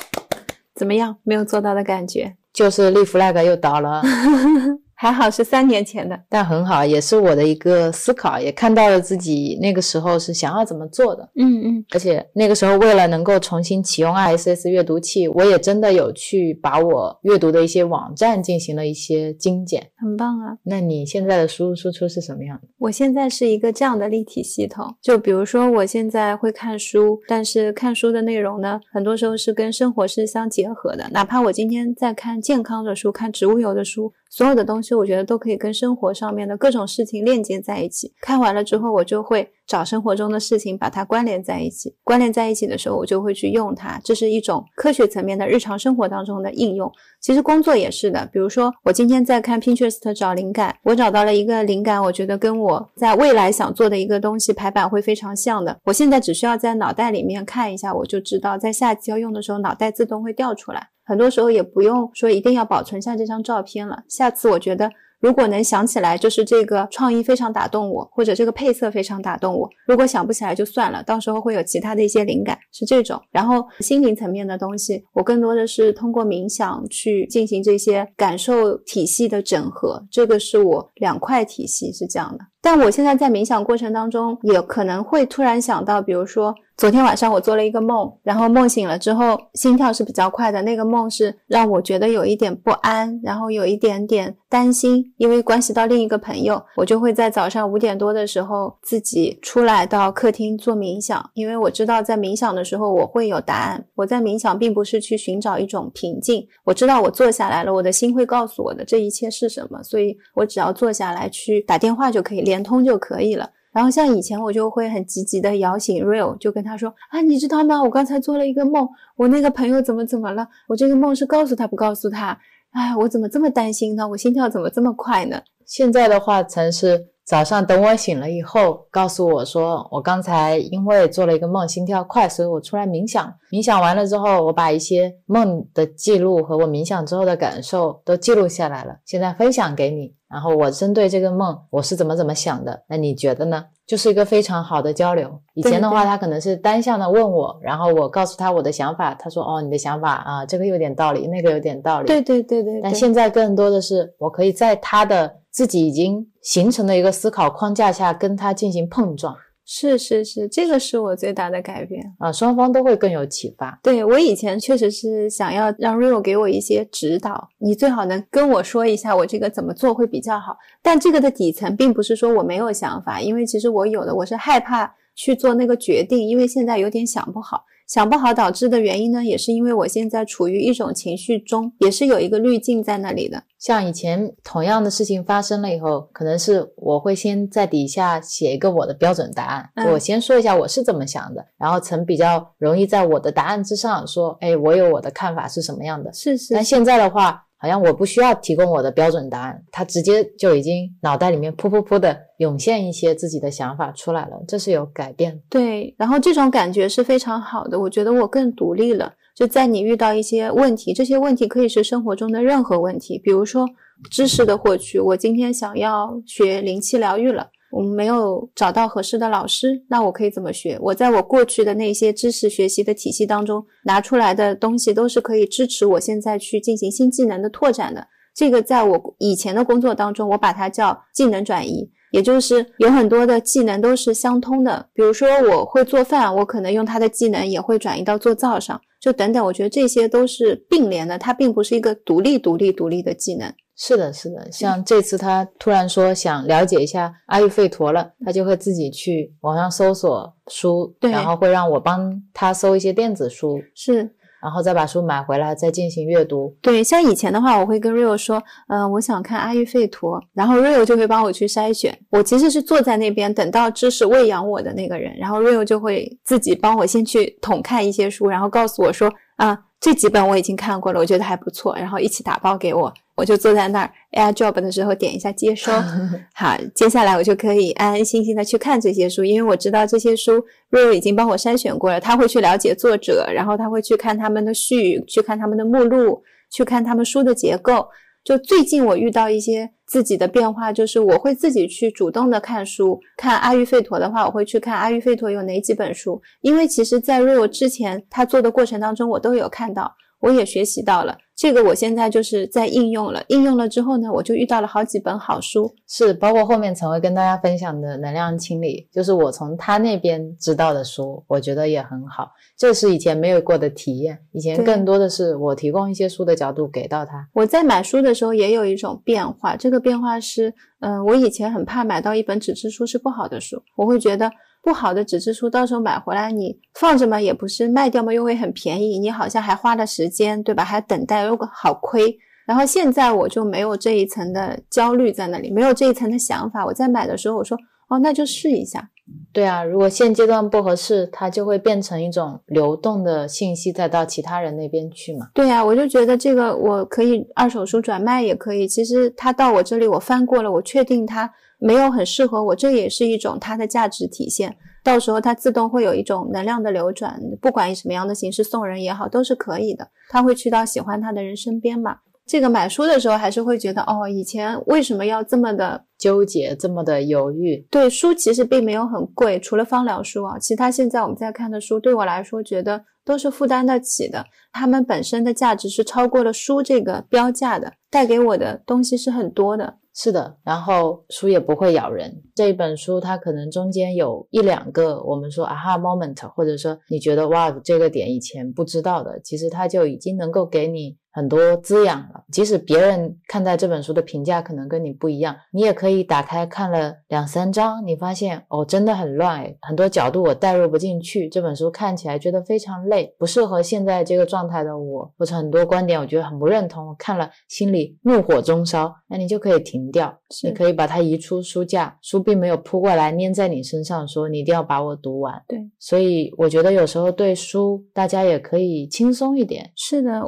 [0.74, 1.16] 怎么样？
[1.24, 2.36] 没有做到的感觉？
[2.52, 4.02] 就是立 flag 又倒了。
[5.00, 11.26] 还好是三年前的，但很好，也是我的一个思考，也看到了自己那个时候是想要怎么做的。
[11.36, 20.58] 嗯嗯，而且那个时候为了能够重新启用 RSS 阅读器，我也真的有去把我阅读的一些网站进行了一些精简，很棒啊。
[20.64, 22.68] 那你现在的输入输出是什么样的？
[22.80, 34.12] 我现在是一个这样的立体系统，就比如说我现在会看书，但是看书的内容呢，很多时候是跟生活是相结合的，哪怕我今天在看健康的书，看植物油的书。
[34.30, 38.14] 所有的东西，我觉得都可以跟生活上面的各种事情链接在一起。
[38.20, 41.96] 看完了之后，我就会找生活中的事情把它关联在一起。
[42.04, 44.00] 关联在一起的时候，我就会去用它。
[44.04, 46.90] 这是一种科学层面的日常生活当中的应用。
[47.20, 48.24] 其实工作也是的。
[48.32, 55.76] 比如说，我今天在看 Pinterest 找灵感，我找到了一个灵感，我觉得跟我在未来想做的一个东西排版会非常像的。
[55.84, 60.88] 我现在只需要在脑袋里面看一下，我就知道在下期要用的时候，脑袋自动会掉出来。
[61.10, 64.04] 很多时候也不用说一定要保存下这张照片了。
[64.08, 64.88] 下次我觉得。
[65.20, 69.68] 如果能想起来，就是这个创意非常打动我，或者这个配色非常打动我。
[69.86, 73.20] 如果想不起来就算了，到时候会有其他的一些灵感，是这种。
[73.30, 82.46] 然后心灵层面的东西，我更多的是通过冥想去进行这些感受体系的整合，这个是我两块体系是这样的。
[82.62, 86.54] 但我现在在冥想过程当中，也可能会突然想到，比如说。
[86.80, 90.62] 昨天晚上我做了一个梦，然后梦醒了之后，心跳是比较快的。
[90.62, 103.84] 那个梦是让我觉得有一点不安，然后有一点点担心，因为关系到另一个朋友，我就会在早上五点多的时候自己出来到客厅做冥想，因为我知道在冥想的时候我会有答案。
[103.94, 113.50] 我在冥想并不是去寻找一种平静，我知道我坐下来了，我的心会告诉我的这一切是什么，所以我只要坐下来去打电话就可以连通就可以了。
[113.72, 117.82] 然后像以前我就会很积极的摇醒 Real，就跟他说啊，你知道吗？
[117.82, 120.48] 我刚才做了一个梦，我那个朋友怎么怎么了？
[120.66, 122.36] 我这个梦是告诉他不告诉他？
[122.72, 124.08] 哎，我怎么这么担心呢？
[124.08, 125.40] 我心跳怎么这么快呢？
[125.64, 133.32] 现在的话，才是早上等我醒了以后，告诉我说，我刚才因为做了一个梦，心跳快，所以我出来冥想。
[133.52, 140.12] 冥想完了之后，我把一些梦的记录和我冥想之后的感受都记录下来了，现在分享给你。
[140.28, 142.82] 然后我针对这个梦，我是怎么怎么想的？
[142.88, 143.66] 那你觉得呢？
[143.90, 145.28] 就是一个非常好的交流。
[145.54, 152.80] 以前的话，他可能是单向的问我，然后我告诉他我的想法，他说：“哦，你的想法啊，这个有点道理，那个有点道理。”对对对对。
[152.80, 159.36] 但现在更多的是，我可以在他的自己已经形成的一个思考框架下，跟他进行碰撞。
[159.72, 162.32] 是是是，这个是我最大的改变啊！
[162.32, 163.78] 双方都会更有启发。
[163.84, 170.56] 对我以前确实是想要让 Rio 给我一些指导，你最好能跟我说一下我这个怎么做会比较好。
[170.82, 177.64] 但这个的底层并不是说我没有想法，因为其实我有的，我是害怕去做那个决定，因为现在有点想不好。
[177.90, 183.42] 想不好导致的原因呢，也是因为我现在处于一种情绪中，也是有一个滤镜在那里的。
[183.58, 196.12] 像以前同样的事情发生了以后，可能是我会先在底下写一个我的标准答案，我先说一下我是怎么想的，然后曾比较容易在我的答案之上说，哎，我有我的看法是什么样的。
[196.12, 196.54] 是是。
[196.54, 197.48] 但现在的话。
[197.60, 205.38] 好像我不需要提供我的标准答案，他直接就已经脑袋里面噗噗噗的涌现一些自己的想法出来了，这是有改变。
[205.50, 209.12] 对，然后这种感觉是非常好的，我觉得我更独立了。
[209.36, 213.68] 就在你遇到一些问题，这些问题可以是生活中的任何问题，比如说
[214.10, 217.50] 知识的获取，我今天想要学灵气疗愈了。
[217.70, 220.78] 我们没有找到合适的老师，那我可以怎么学？
[220.80, 228.06] 我在我过去的那些知识学习的体系当中拿出来的东西，都是可以支持我现在去进行新技能的拓展的。
[228.34, 234.88] 这个在我以前的工作当中，我把它叫技能转移，也就是有很多的技能都是相通的。
[234.92, 239.44] 比如说我会做饭，我可能用它的技能也会转移到做灶上，就等等。
[239.44, 243.52] 我觉得这些都是并联的，它并不是一个独立、独立、独立的技能。
[243.82, 256.54] 是的，是的，像这次他突然说想了解一下阿育吠陀了，他就会自己去网上搜索书，对，然后会让我帮他搜一些电子书，是，然后再把书买回来再进行阅读。
[256.60, 261.98] 对，像以前的话，我会跟 Rio 说，嗯，我想看阿育吠陀，然后 Rio 就会帮我去筛选。
[262.10, 272.92] 我其实是坐在那边等到知识喂养我的那个人，然后 Rio 就会自己帮我先去统看一些书，然后告诉我说，啊，这几本我已经看过了，我觉得还不错，然后一起打包给我。
[273.16, 275.72] 我就坐在那儿，Air Job 的时候点一下接收，
[276.34, 287.86] 好，接下来我就可以安安心心的去看这些书，因为我知道这些书瑞瑞已经帮我筛选过了，他会去了解作者，然后他会去看他们的序，去看他们的目录，去看他们书的结构。
[288.24, 299.92] 就最近我遇到一些自己的变化，就是我会自己去主动的看书，看阿育吠陀的话，我会去看阿育吠陀有哪几本书，因为其实在瑞欧之前他做的过程当中，我都有看到。
[300.20, 303.24] 我也学习到了这个，我现在就是在应用了。
[303.28, 312.30] 应用了之后呢，我就遇到了好几本好书，是包括后面陈会跟大家分享的能量清理，就是我从他那边知道的书，我觉得也很好。
[312.58, 317.26] 这是以前没有过的体验，以前更多的是我提供一些书的角度给到他。
[317.32, 324.30] 我在买书的时候也有一种变化，这个变化是，嗯，我以前很怕买到一本纸质书是不好的书，我会觉得。
[324.62, 330.64] 不好的纸质书，到时候买回来你放着嘛，也不是卖掉嘛，又会很便宜，你好像还花了时间，对吧？
[330.64, 332.18] 还等待，如果好亏。
[332.46, 336.66] 然后现在我就没有这一层的焦虑在那里，没有这一层的想法。
[336.66, 337.56] 我在买的时候，我说
[337.88, 338.90] 哦，那就试一下。
[339.32, 345.28] 对啊，如果现阶段不合适，它就会变成一种流动的信息，再到其他人那边去嘛。
[345.32, 348.68] 对啊，我就觉得这个我可以二手书转卖也可以。
[348.68, 351.32] 其实它到我这里，我翻过了，我确定它。
[351.60, 354.56] 没有很适合我，这也是一种它的价值体现。
[354.82, 359.86] 到时候它自动会有一种能量的流转，不管以什么样的形式送人也好，都是可以的。
[360.08, 361.98] 他会去到喜欢他的人身边嘛。
[362.26, 367.66] 这个买书的时候，还是会觉得哦，以前为什么要这么的纠结，这么的犹豫？
[367.70, 374.24] 对，书其实并没有很贵，除了芳疗书啊，其他现在我们在看的书，对我来说觉得都是负担得起的。
[374.52, 379.78] 它们本身的价值是超过了书这个标价的，带给我的东西是很多的。
[379.92, 382.22] 是的，然后书也不会咬人。
[382.34, 390.96] 这一本书它可能中间有一两个我们说 aha moment，或者说你觉得哇，这个点以前不知道的，其实它就已经能够给你。
[391.12, 415.42] 很多滋养了，即使别人看待这本书的评价可能跟你不一样，你也可以打开看了两三章，你发现哦，真的很乱诶，很多角度我代入不进去，这本书看起来觉得非常累，不适合现在这个状态的我，或者很多观点我觉得很不认同，我看了心里怒火中烧，那你就可以停掉，你可以把它移出书架，书并没有扑过来粘在你身上，说你一定要把我读完。
[415.48, 419.72] 对，所以我觉得有时候对书，大家也可以轻松一点。
[419.74, 420.22] 是的。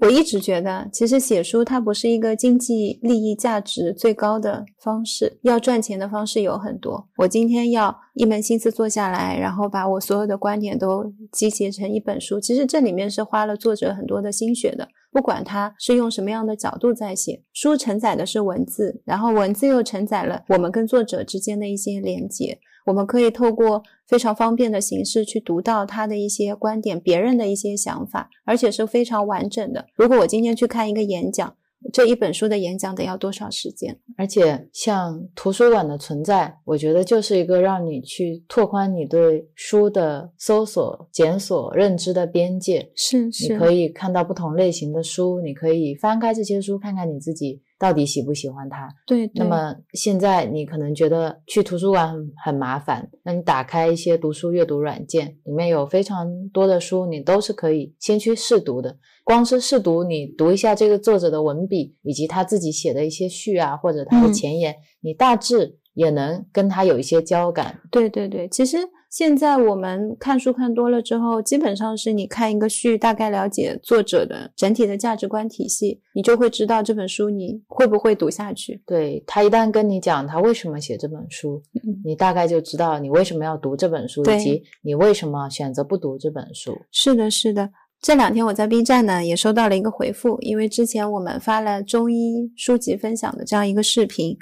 [0.00, 7.08] 我一直觉得，其实写书它不是一个经济利益价值最高的方式，要赚钱的方式有很多。
[7.16, 14.88] 我今天要一门心思坐下来，然后把我所有的观点都集结成一本书，其实这里面是花了作者很多的心血的。
[15.10, 22.60] 不管他是用什么样的角度在写，书承载的是文字，然后文字又承载了我们跟作者之间的一些连接。
[22.88, 29.86] 我们可以透过非常方便的形式去读到他的一些观点，别人的一些想法，而且是非常完整的。
[29.94, 31.54] 如果我今天去看一个演讲，
[31.92, 33.98] 这一本书的演讲得要多少时间？
[34.16, 42.90] 而且像图书馆的存在，我觉得就是一个让你去拓宽你对书的搜索、检索、认知的边界。
[42.96, 47.60] 是是，你可以看到不同类型的书，你可以翻开这些书，看看你自己。
[47.78, 48.88] 到底喜不喜欢它？
[49.06, 49.30] 对。
[49.34, 58.96] 那么现在你可能觉得去图书馆很很麻烦，那你打开一些读书阅读软件，里面有非常多的书，你都是可以先去试读的。
[59.24, 67.80] 光是试读，你读一下这个作者的文笔，以及他自己写的一些序啊，或者他的前言，你大致也能跟他有一些交感。
[67.90, 68.78] 对对对，其实。
[69.10, 78.82] 现在我们看书看多了之后，基本上是你看一个序，大概了解作者的整体的价值观体系，你就会知道这本书你会不会读下去。
[78.86, 81.62] 对他一旦跟你讲他为什么写这本书，
[82.04, 86.76] 你大概就知道你为什么要读这本书，以及你为什么选择不读这本书。
[86.92, 87.70] 是的，是的。
[88.00, 94.36] 这两天我在 B 站呢也收到了一个回复，因为之前我们发了中医书籍分享的这样一个视频。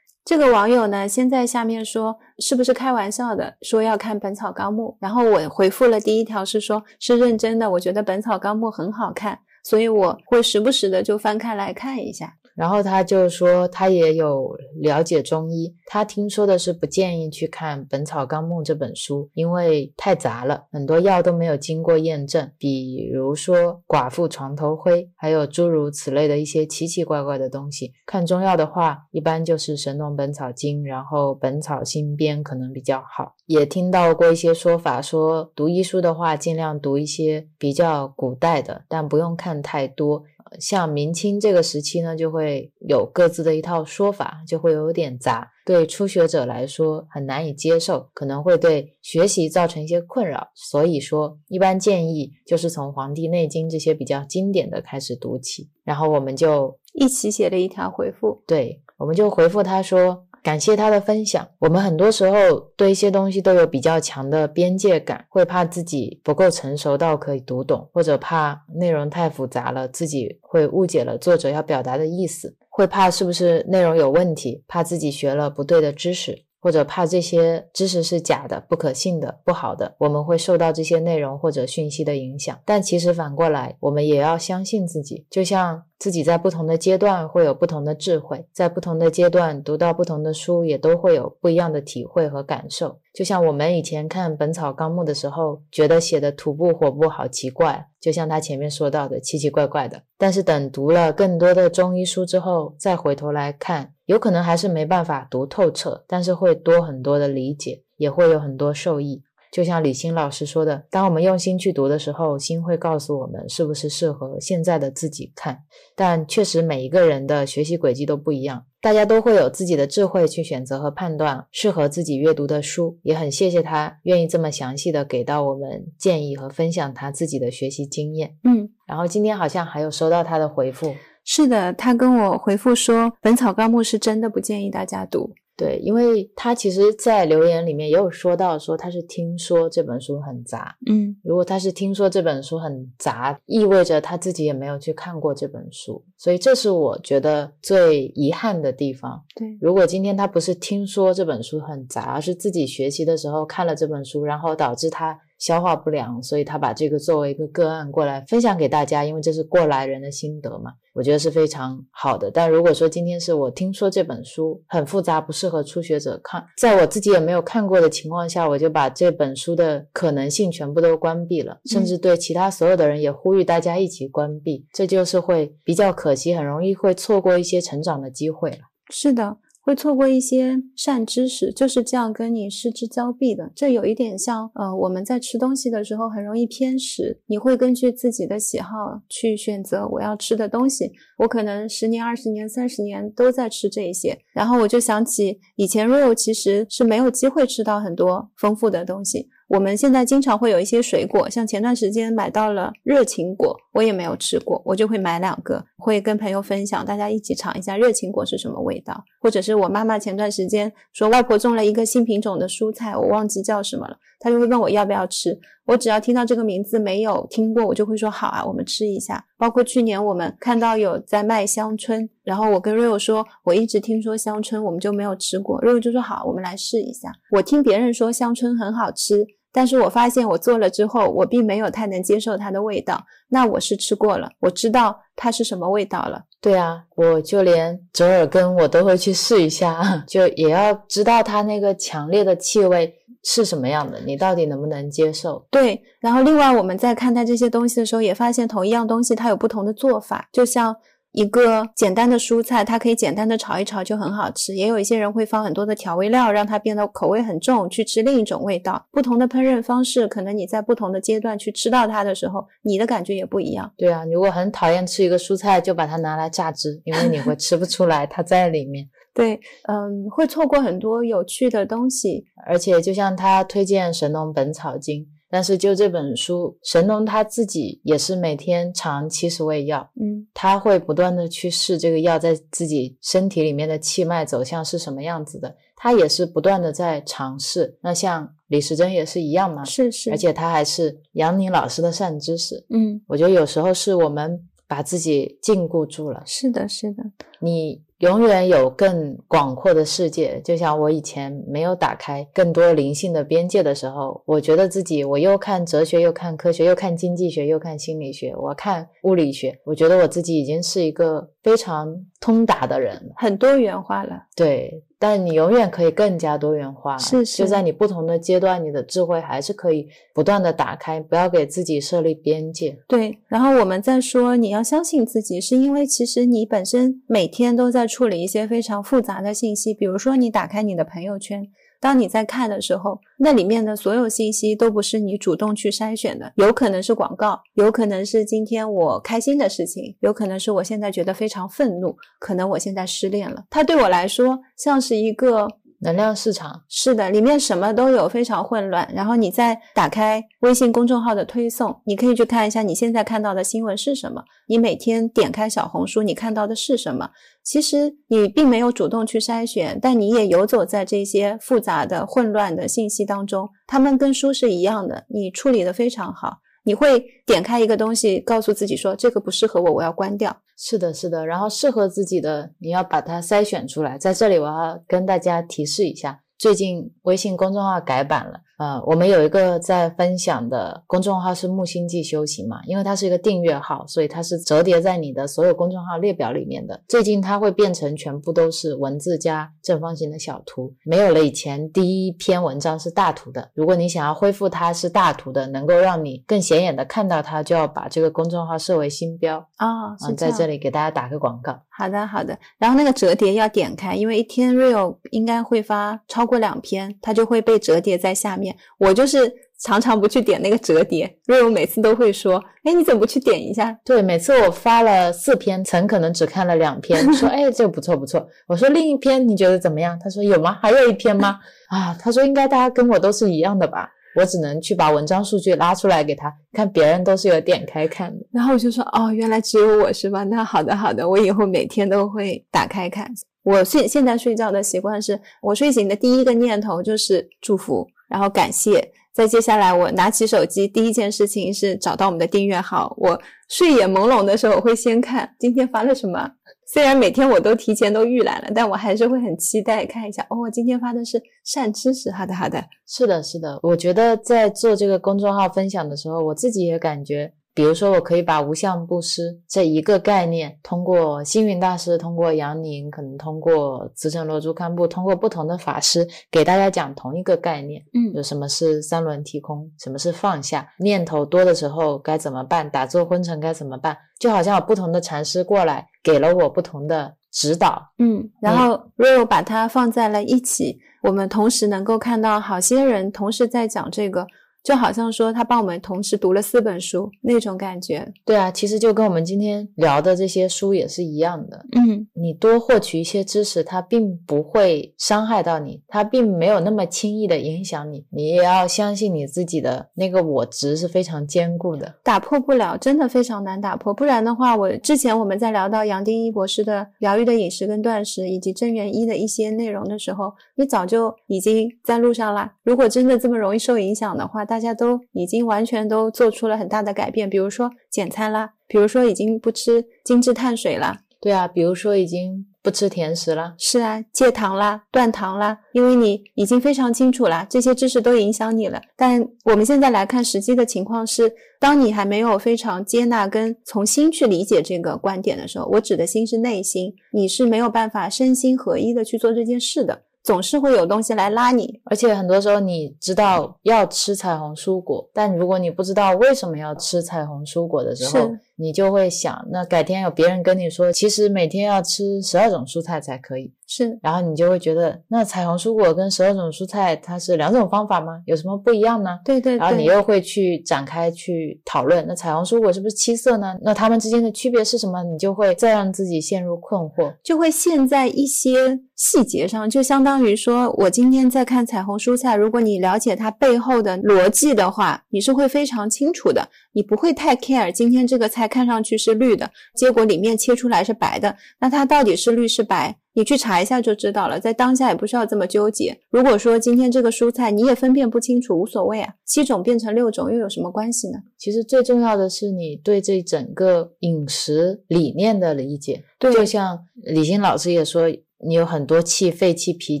[0.24, 12.36] 这个网友呢，先在下面说是不是开玩笑的，说要看《本草纲目》，然后我回复了第一条是说，是认真的，我觉得《本草纲目》很好看，所以我会时不时的就翻开来看一下。
[12.54, 27.92] 然后他就说，他也有了解中医，他听说的是不建议去看《本草纲目》这本书，因为太杂了，很多药都没有经过验证，比如说寡妇床头灰，还有诸如此类的一些奇奇怪怪的东西。
[28.06, 33.34] 看中药的话，一般就是《神农本草经》，然后《本草新编》可能比较好。
[33.46, 40.22] 也听到过一些说法，说读医书的话，尽量读一些比较古代的，但不用看太多。
[40.60, 50.48] 像明清这个时期呢，就会有各自的一套说法，就会有点杂，对初学者来说很难以接受，可能会对学习造成一些困扰。
[50.54, 55.68] 所以说，一般建议就是从《黄帝内经》这些比较经典的开始读起。
[55.84, 60.26] 然后我们就一起写了一条回复，对，我们就回复他说。
[60.44, 61.48] 感谢他的分享。
[61.58, 76.44] 我们很多时候对一些东西都有比较强的边界感，会怕自己不够成熟到可以读懂，或者怕内容太复杂了，自己会误解了作者要表达的意思，会怕是不是内容有问题，怕自己学了不对的知识。
[76.64, 82.58] 或者怕这些知识是假的、不可信的、不好的，我们会受到这些内容或者讯息的影响。
[82.64, 92.98] 但其实反过来，我们也要相信自己，就像自己在不同的阶段会有不同的智慧，在不同的阶段读到不同的书，也都会有不一样的体会和感受。
[93.12, 100.02] 就像我们以前看《本草纲目》的时候，觉得写的土部火部好奇怪，就像他前面说到的奇奇怪怪的。
[100.18, 103.92] 但是等读了更多的中医书之后，再回头来看。
[104.06, 109.22] 有可能还是没办法读透彻，但是会多很多的理解，也会有很多受益。
[109.54, 115.60] 就像李欣老师说的，当我们用心去读的时候，心会告诉我们是不是适合现在的自己看。
[115.94, 122.98] 但确实每一个人的学习轨迹都不一样，大家都会有自己的智慧去选择和判断适合自己阅读的书。
[123.04, 128.36] 也很谢谢他愿意这么详细的给到我们建议和分享他自己的学习经验。
[128.42, 130.92] 嗯，然后今天好像还有收到他的回复。
[131.24, 140.76] 是的，他跟我回复说，《本草纲目》是真的不建议大家读，对，因为他其实，在留言里面也有说到，说他是听说这本书很杂。
[140.90, 149.22] 嗯，如果他是听说这本书很杂，意味着他自己也没有去看过这本书，所以这是我觉得最遗憾的地方。
[149.36, 155.18] 对，如果今天他不是听说这本书很杂，而是自己学习的时候看了这本书，然后导致他。
[155.44, 162.30] 消化不良，所以他把这个作为一个个案过来分享给大家，因为这是过来人的心得嘛，我觉得是非常好的。
[162.30, 178.58] 但如果说今天是我听说这本书很复杂，不适合初学者看，在我自己也没有看过的情况下，我就把这本书的可能性全部都关闭了，甚至对其他所有的人也呼吁大家一起关闭，这就是会比较可惜，很容易会错过一些成长的机会了。
[178.88, 179.36] 是的。
[179.64, 183.50] 会错过一些善知识，就是这样跟你失之交臂的。
[183.56, 190.92] 这有一点像，呃，我们在吃东西的时候很容易偏食，你会根据自己的喜好去选择我要吃的东西。
[191.16, 199.28] 我可能十年、二十年、三十年都在吃这一些，然后我就想起以前 Rio 其实是没有机会吃到很多丰富的东西。
[199.48, 209.04] 我们现在经常会有一些水果，像前段时间买到了热情果，我也没有吃过，我就会买两个，会跟朋友分享，大家一起尝一下热情果是什么味道。
[209.20, 215.38] 或者是我妈妈前段时间说外婆种了一个新品种的蔬菜，我忘记叫什么了，他就会问我要不要吃。
[215.66, 219.22] 我只要听到这个名字没有听过，我就会说好啊，我们吃一下。
[219.36, 225.60] 包括去年我们看到有在卖香椿，然后我跟瑞欧说，我一直听说香椿，我们就没有吃过。
[225.60, 227.12] 瑞欧就说好，我们来试一下。
[227.32, 233.04] 我听别人说香椿很好吃，但是我发现我做了之后，我并没有太能接受它的味道。
[233.28, 236.24] 那我是吃过了，我知道它是什么味道了。
[236.40, 242.94] 对啊，我就连折耳根我都会去试一下， 就也要知道它那个强烈的气味。
[243.24, 243.98] 是什么样的？
[244.04, 245.46] 你到底能不能接受？
[245.50, 250.28] 对，然后另外我们在看待这些东西的时候，也发现同一样东西它有不同的做法。
[250.30, 250.76] 就像
[251.12, 258.84] 一个简单的蔬菜，它可以简单的炒一炒就很好吃；也有一些人会放很多的调味料，让它变得口味很重，去吃另一种味道。
[258.90, 263.72] 不同的烹饪方式，可能你在不同的阶段去吃到它的时候，你的感觉也不一样。
[263.78, 268.86] 对啊，如果很讨厌吃一个蔬菜，就把它拿来榨汁，因为你会吃不出来它在里面。
[269.14, 287.78] 对，嗯，会错过很多有趣的东西，而且就像他推荐《神农本草经》，但是就这本书，神农他自己也是每天尝七十味药，嗯，他会不断的去试这个药在自己身体里面的气脉走向是什么样子的，他也是不断的在尝试。
[287.82, 297.04] 那像李时珍也是一样嘛，是是，而且他还是杨宁老师的善知识，嗯，我觉得有时候是我们把自己禁锢住了，是的，是的，
[297.38, 297.83] 你。
[297.98, 314.24] 永远有更广阔的世界，就像我以前没有打开更多灵性的边界的时候，我觉得自己我又看哲学，又看科学，又看经济学，又看心理学，我看物理学，我觉得我自己已经是一个非常通达的人，很多元化了。
[314.34, 314.84] 对。
[315.06, 322.78] 但你永远可以更加多元化，是是，就在你不同的阶段，你的智慧还是可以不断的打开，不要给自己设立边界。
[322.88, 331.46] 对，然后我们再说你要相信自己，是因为其实你本身每天都在处理一些非常复杂的信息，比如说你打开你的朋友圈。
[331.84, 343.44] 当你在看的时候，那里面的所有信息都不是你主动去筛选的，有可能是广告，有可能是今天我开心的事情，有可能是我现在觉得非常愤怒，可能我现在失恋了。
[343.50, 345.46] 它对我来说像是一个。
[345.84, 348.90] 能量市场是的，里面什么都有，非常混乱。
[348.94, 354.24] 然后你再打开微信公众号的推送，你可以去看一下你现在看到的新闻是什么。
[354.48, 357.10] 你每天点开小红书，你看到的是什么？
[357.44, 363.46] 其实你并没有主动去筛选，但你也游走在这些复杂的、混乱的信息当中。
[363.66, 366.38] 他们跟书是一样的，你处理的非常好。
[366.64, 370.36] 你会点开一个东西，告诉自己说这个不适合我，我要关掉。
[370.56, 371.26] 是的，是的。
[371.26, 373.96] 然后适合自己的，你要把它筛选出来。
[373.98, 378.40] 在这里，我要跟大家提示一下，最近微信公众号改版了。
[378.58, 386.80] 呃，我们有一个在分享的公众号是木星记修行嘛，因为它是一个订阅号，所以它是折叠在你的所有公众号列表里面的。
[386.88, 393.50] 最近它会变成全部都是文字加正方形的小图，没有了以前第一篇文章是大图的。
[393.54, 399.94] 如果你想要恢复它是大图的，能够让你更显眼的看到它，就要把这个公众号设为星标啊。
[400.08, 401.60] 嗯，在这里给大家打个广告。
[401.76, 402.38] 好的，好的。
[402.58, 408.54] 然后那个折叠要点开，因为一天 real 应该会发超过两篇，它就会被折叠在下面。
[408.78, 420.56] 我就是常常不去点那个折叠，，real 每次都会说：“哎，你怎么不去点一下？”对，每次我发了四篇，曾可能只看了两篇，说：“哎，这个不错不错。”我说：“另一篇你觉得怎么样？”他说：“有吗？
[420.62, 421.38] 还有一篇吗？”
[421.70, 428.24] 啊，他说：“应该大家跟我都是一样的吧？”我只能去把文章数据拉出来给他看，别人都是有点开看的。
[428.32, 430.24] 然后我就说：“哦，原来只有我是吧？
[430.24, 433.10] 那好的好的，我以后每天都会打开看。”
[433.44, 438.92] 我睡现在睡觉的习惯是，我睡醒的第一个念头就是祝福，然后感谢。
[439.12, 442.92] 再接下来，我拿起手机，第一件事情是找到我们的订阅号。
[442.98, 446.28] 我睡眼朦胧的时候，我会先看今天发了什么。
[446.74, 450.26] 虽然每天我都提前都预览了，但我还是会很期待看一下。
[450.28, 453.60] 哦，今天发的是善知识，好的好的，是的，是的。
[453.62, 457.32] 我觉得在做这个公众号分享的时候，我自己也感觉。
[457.54, 467.80] 比如说，我可以把无相布施这一个概念，通过星云大师，通过杨宁，可能通过慈城罗珠堪布，通过不同的法师给大家讲同一个概念。
[467.94, 477.80] 嗯，有什么是三轮体空，什么是放下，念头多的时候该怎么办，打坐昏沉该怎么办，就好像有不同的禅师过来给了我不同的指导。
[477.98, 484.26] 嗯，然后 Rio 把它放在了一起，我们同时能够看到好些人同时在讲这个。
[484.64, 491.66] 就好像说他帮我们同时读了四本书那种感觉，对啊，其实就跟我们今天聊的这些书也是一样的。
[491.72, 498.06] 嗯，你多获取一些知识，它并不会伤害到你，它并没有那么轻易的影响你。
[498.08, 503.92] 你也要相信你自己的那个我值是非常坚固的，打破不了，真的非常难打破。
[503.92, 512.50] 不然的话，我之前我们在聊到杨定一博士的疗愈的饮食跟断食，以及真元一的一些内容的时候，你早就已经在路上啦。
[512.62, 528.80] 如果真的这么容易受影响的话，大家都已经完全都做出了很大的改变，比如说减餐啦，比如说已经不吃精致碳水啦，对啊，比如说已经不吃甜食了，是啊，戒糖啦，断糖啦，因为你已经非常清楚啦，这些知识都影响你了。
[528.96, 540.02] 但我们现在来看实际的情况是，当你还没有非常接纳跟从心去理解这个观点的时候，我指的心是内心，你是没有办法身心合一的去做这件事的。
[540.24, 553.52] 总是会有东西来拉你，而且很多时候你知道要吃彩虹蔬果，但如果你不知道为什么要吃彩虹蔬果的时候，你就会想，那改天有别人跟你说，其实每天要吃十二种蔬菜才可以。
[553.66, 558.20] 是，然后你就会觉得，那彩虹蔬果跟十二种蔬菜它是两种方法吗？
[558.26, 559.18] 有什么不一样呢？
[559.24, 559.56] 对对。
[559.56, 563.56] 然后你又会去展开去讨论，那彩虹蔬果是不是七色呢？
[563.62, 565.02] 那它们之间的区别是什么？
[565.02, 582.96] 你就会再让自己陷入困惑，就会陷在一些细节上，就相当于说我今天在看彩虹蔬菜，如果你了解它背后的逻辑的话，你是会非常清楚的，你不会太 care 今天这个菜看上去是绿的，结果里面切出来是白的，那它到底是绿是白？
[583.16, 585.96] 你去查一下就知道了，在当下也不需要这么纠结。
[586.10, 591.20] 如果说今天这个蔬菜你也分辨不清楚，无所谓啊，七种变成六种又有什么关系呢？
[591.38, 596.02] 其实最重要的是你对这整个饮食理念的理解。
[596.18, 598.08] 对，就像李欣老师也说，
[598.44, 600.00] 你有很多气，肺气、脾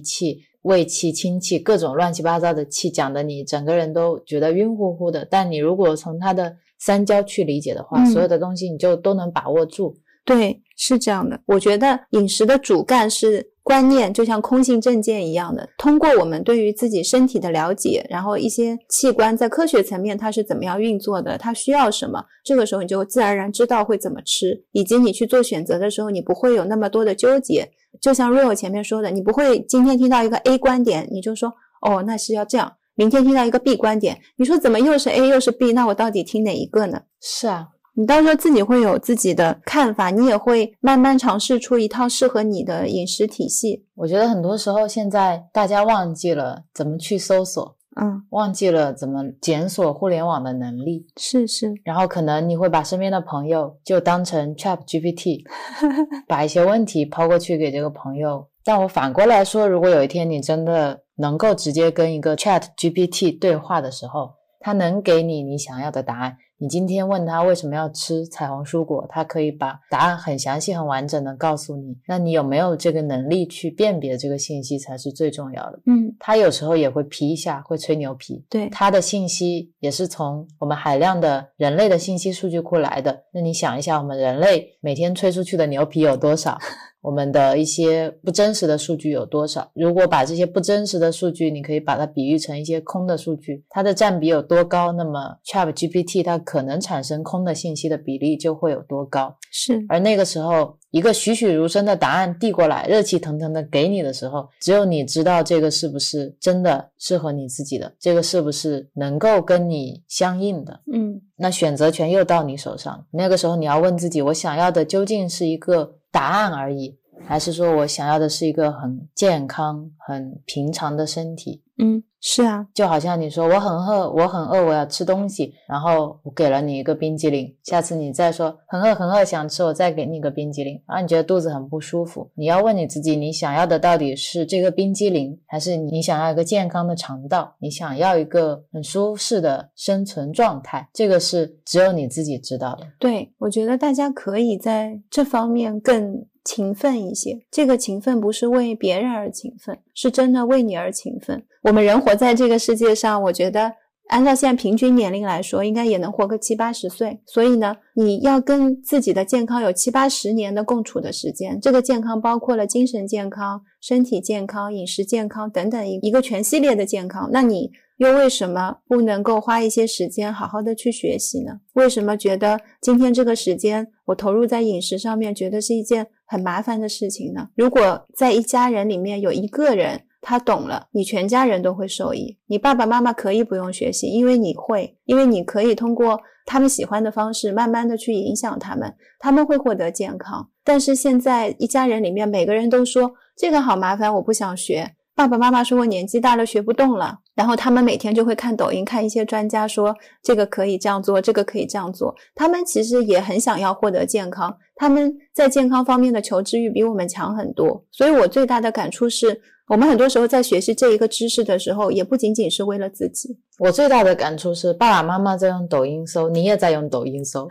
[0.00, 5.24] 气、胃气、清气，各种乱七八糟的气，讲的你整个人都觉得晕乎乎的。
[5.24, 9.94] 但你如果从它的三焦去理解的话，所有的东西你就都能把握住。
[10.24, 11.38] 对，是这样的。
[11.46, 15.68] 我觉得饮食的主干是观念，就像空性正见一样的。
[15.76, 27.68] 通过我们对于自己身体的了解，然后一些器官在科学层面它是怎么样运作的，它需要什么，这个时候你就自然而然知道会怎么吃，以及你去做选择的时候，你不会有那么多的纠结。
[28.00, 31.52] 就像 Rio 前面说的，你不会今天听到一个 A 观点，你就说
[31.82, 32.66] 哦，那是要这样；
[32.96, 35.72] 明天听到一个 B 观点，你说怎么又是 A 又是 B？
[35.72, 37.02] 那我到底听哪一个呢？
[37.20, 37.68] 是啊。
[37.96, 43.84] 你到时候自己会有自己的看法，你也会慢慢尝试出一套适合你的饮食体系。
[43.94, 51.06] 我觉得很多时候现在大家忘记了怎么去搜索，嗯，忘记了怎么检索互联网的能力。
[51.16, 55.42] 是是，然后可能你会把身边的朋友就当成 Chat GPT，
[56.26, 58.48] 把一些问题抛过去给这个朋友。
[58.64, 66.36] 但我反过来说，如果有一天你真的能够直接跟一个 Chat GPT 对话的时候，它能给你你想要的答案。
[66.64, 71.94] 你今天问他为什么要吃彩虹蔬果，他可以把答案很详细、很完整的告诉你。
[72.08, 75.78] 那你有没有这个能力去辨别这个信息才是最重要的。
[75.84, 78.42] 嗯，他有时候也会皮一下，会吹牛皮。
[78.48, 83.24] 对，他的信息也是从我们海量的人类的信息数据库来的。
[83.34, 86.58] 那你想一下，我们人类每天吹出去的牛皮有多少？
[87.04, 89.70] 我们的一些不真实的数据有多少？
[89.74, 94.90] 如果把这些不真实的数据，你可以把它比喻成一些空的数据，它的占比有多高？
[94.92, 99.36] 那么 Chat GPT 它可能产生空的信息的比例就会有多高？
[99.50, 99.84] 是。
[99.90, 110.80] 而那个时候，一个栩栩如生的答案递过来，热气腾腾的给你的时候，只有你知道这个是不是真的适合你自己的，这个是不是能够跟你相应的？
[110.90, 113.06] 嗯，那选择权又到你手上。
[113.10, 115.96] 那个时候你要问自己，我想要的究竟是一个？
[116.14, 116.96] 答案而已，
[117.26, 121.64] 还是说我想要的是一个很健康、很平常的身体？
[121.76, 137.54] 嗯，是啊，就好像你说我很饿，我很饿，我要吃东西，然后我给了你一个冰激凌，下次你再说很饿很饿想吃，我再给你一个冰激凌，然后你觉得肚子很不舒服，你要问你自己，你想要的到底是这个冰激凌，还是你想要一个健康的肠道？
[137.58, 140.88] 你想要一个很舒适的生存状态？
[140.94, 142.86] 这个是只有你自己知道的。
[142.98, 146.24] 对，我觉得大家可以在这方面更。
[146.44, 151.42] 勤奋一些，这个勤奋不是为别人而勤奋，是真的为你而勤奋。
[151.62, 153.72] 我们人活在这个世界上，我觉得
[154.08, 157.20] 按照现在平均年龄来说，应该也能活个七八十岁。
[157.26, 161.58] 所以呢，你要跟自己的健康有七八十年的共处的时间。
[161.60, 167.30] 这个健康包括了精神健康、身体健康、饮食健康等等一一个全系列的健康。
[167.32, 167.72] 那你。
[167.98, 171.60] 又为什么不能够花一些时间好好的去学习呢？
[171.74, 177.48] 为什么觉得今天这个时间我投入在饮食上面，觉得是一件很麻烦的事情呢？
[177.54, 182.36] 如果在一家人里面有一个人他懂了，你全家人都会受益。
[182.48, 190.50] 你爸爸妈妈可以不用学习，因为你会，因为你可以通过他们喜欢的方式，慢慢的去影响他们，他们会获得健康。
[190.64, 194.96] 但是现在一家人里面每个人都说这个好麻烦，我不想学。
[195.16, 202.12] 爸爸妈妈说我年纪大了学不动了，然后他们每天就会看抖音，看一些专家说这个可以这样做，这个可以这样做。
[202.34, 207.84] 他们其实也很想要获得健康，他们在健康方面的求知欲比我们强很多。
[207.92, 213.38] 所以我最大的感触是，我们很多时候在学习这一个知识的时候，也不仅仅是为了自己。
[213.60, 217.46] 我最大的感触是，爸爸妈妈在用抖音搜，你也在用抖音搜，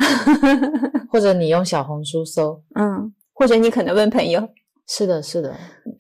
[1.09, 4.49] 或者你用小红书搜，嗯，或者你可能问朋友。
[4.85, 5.55] 是的，是的，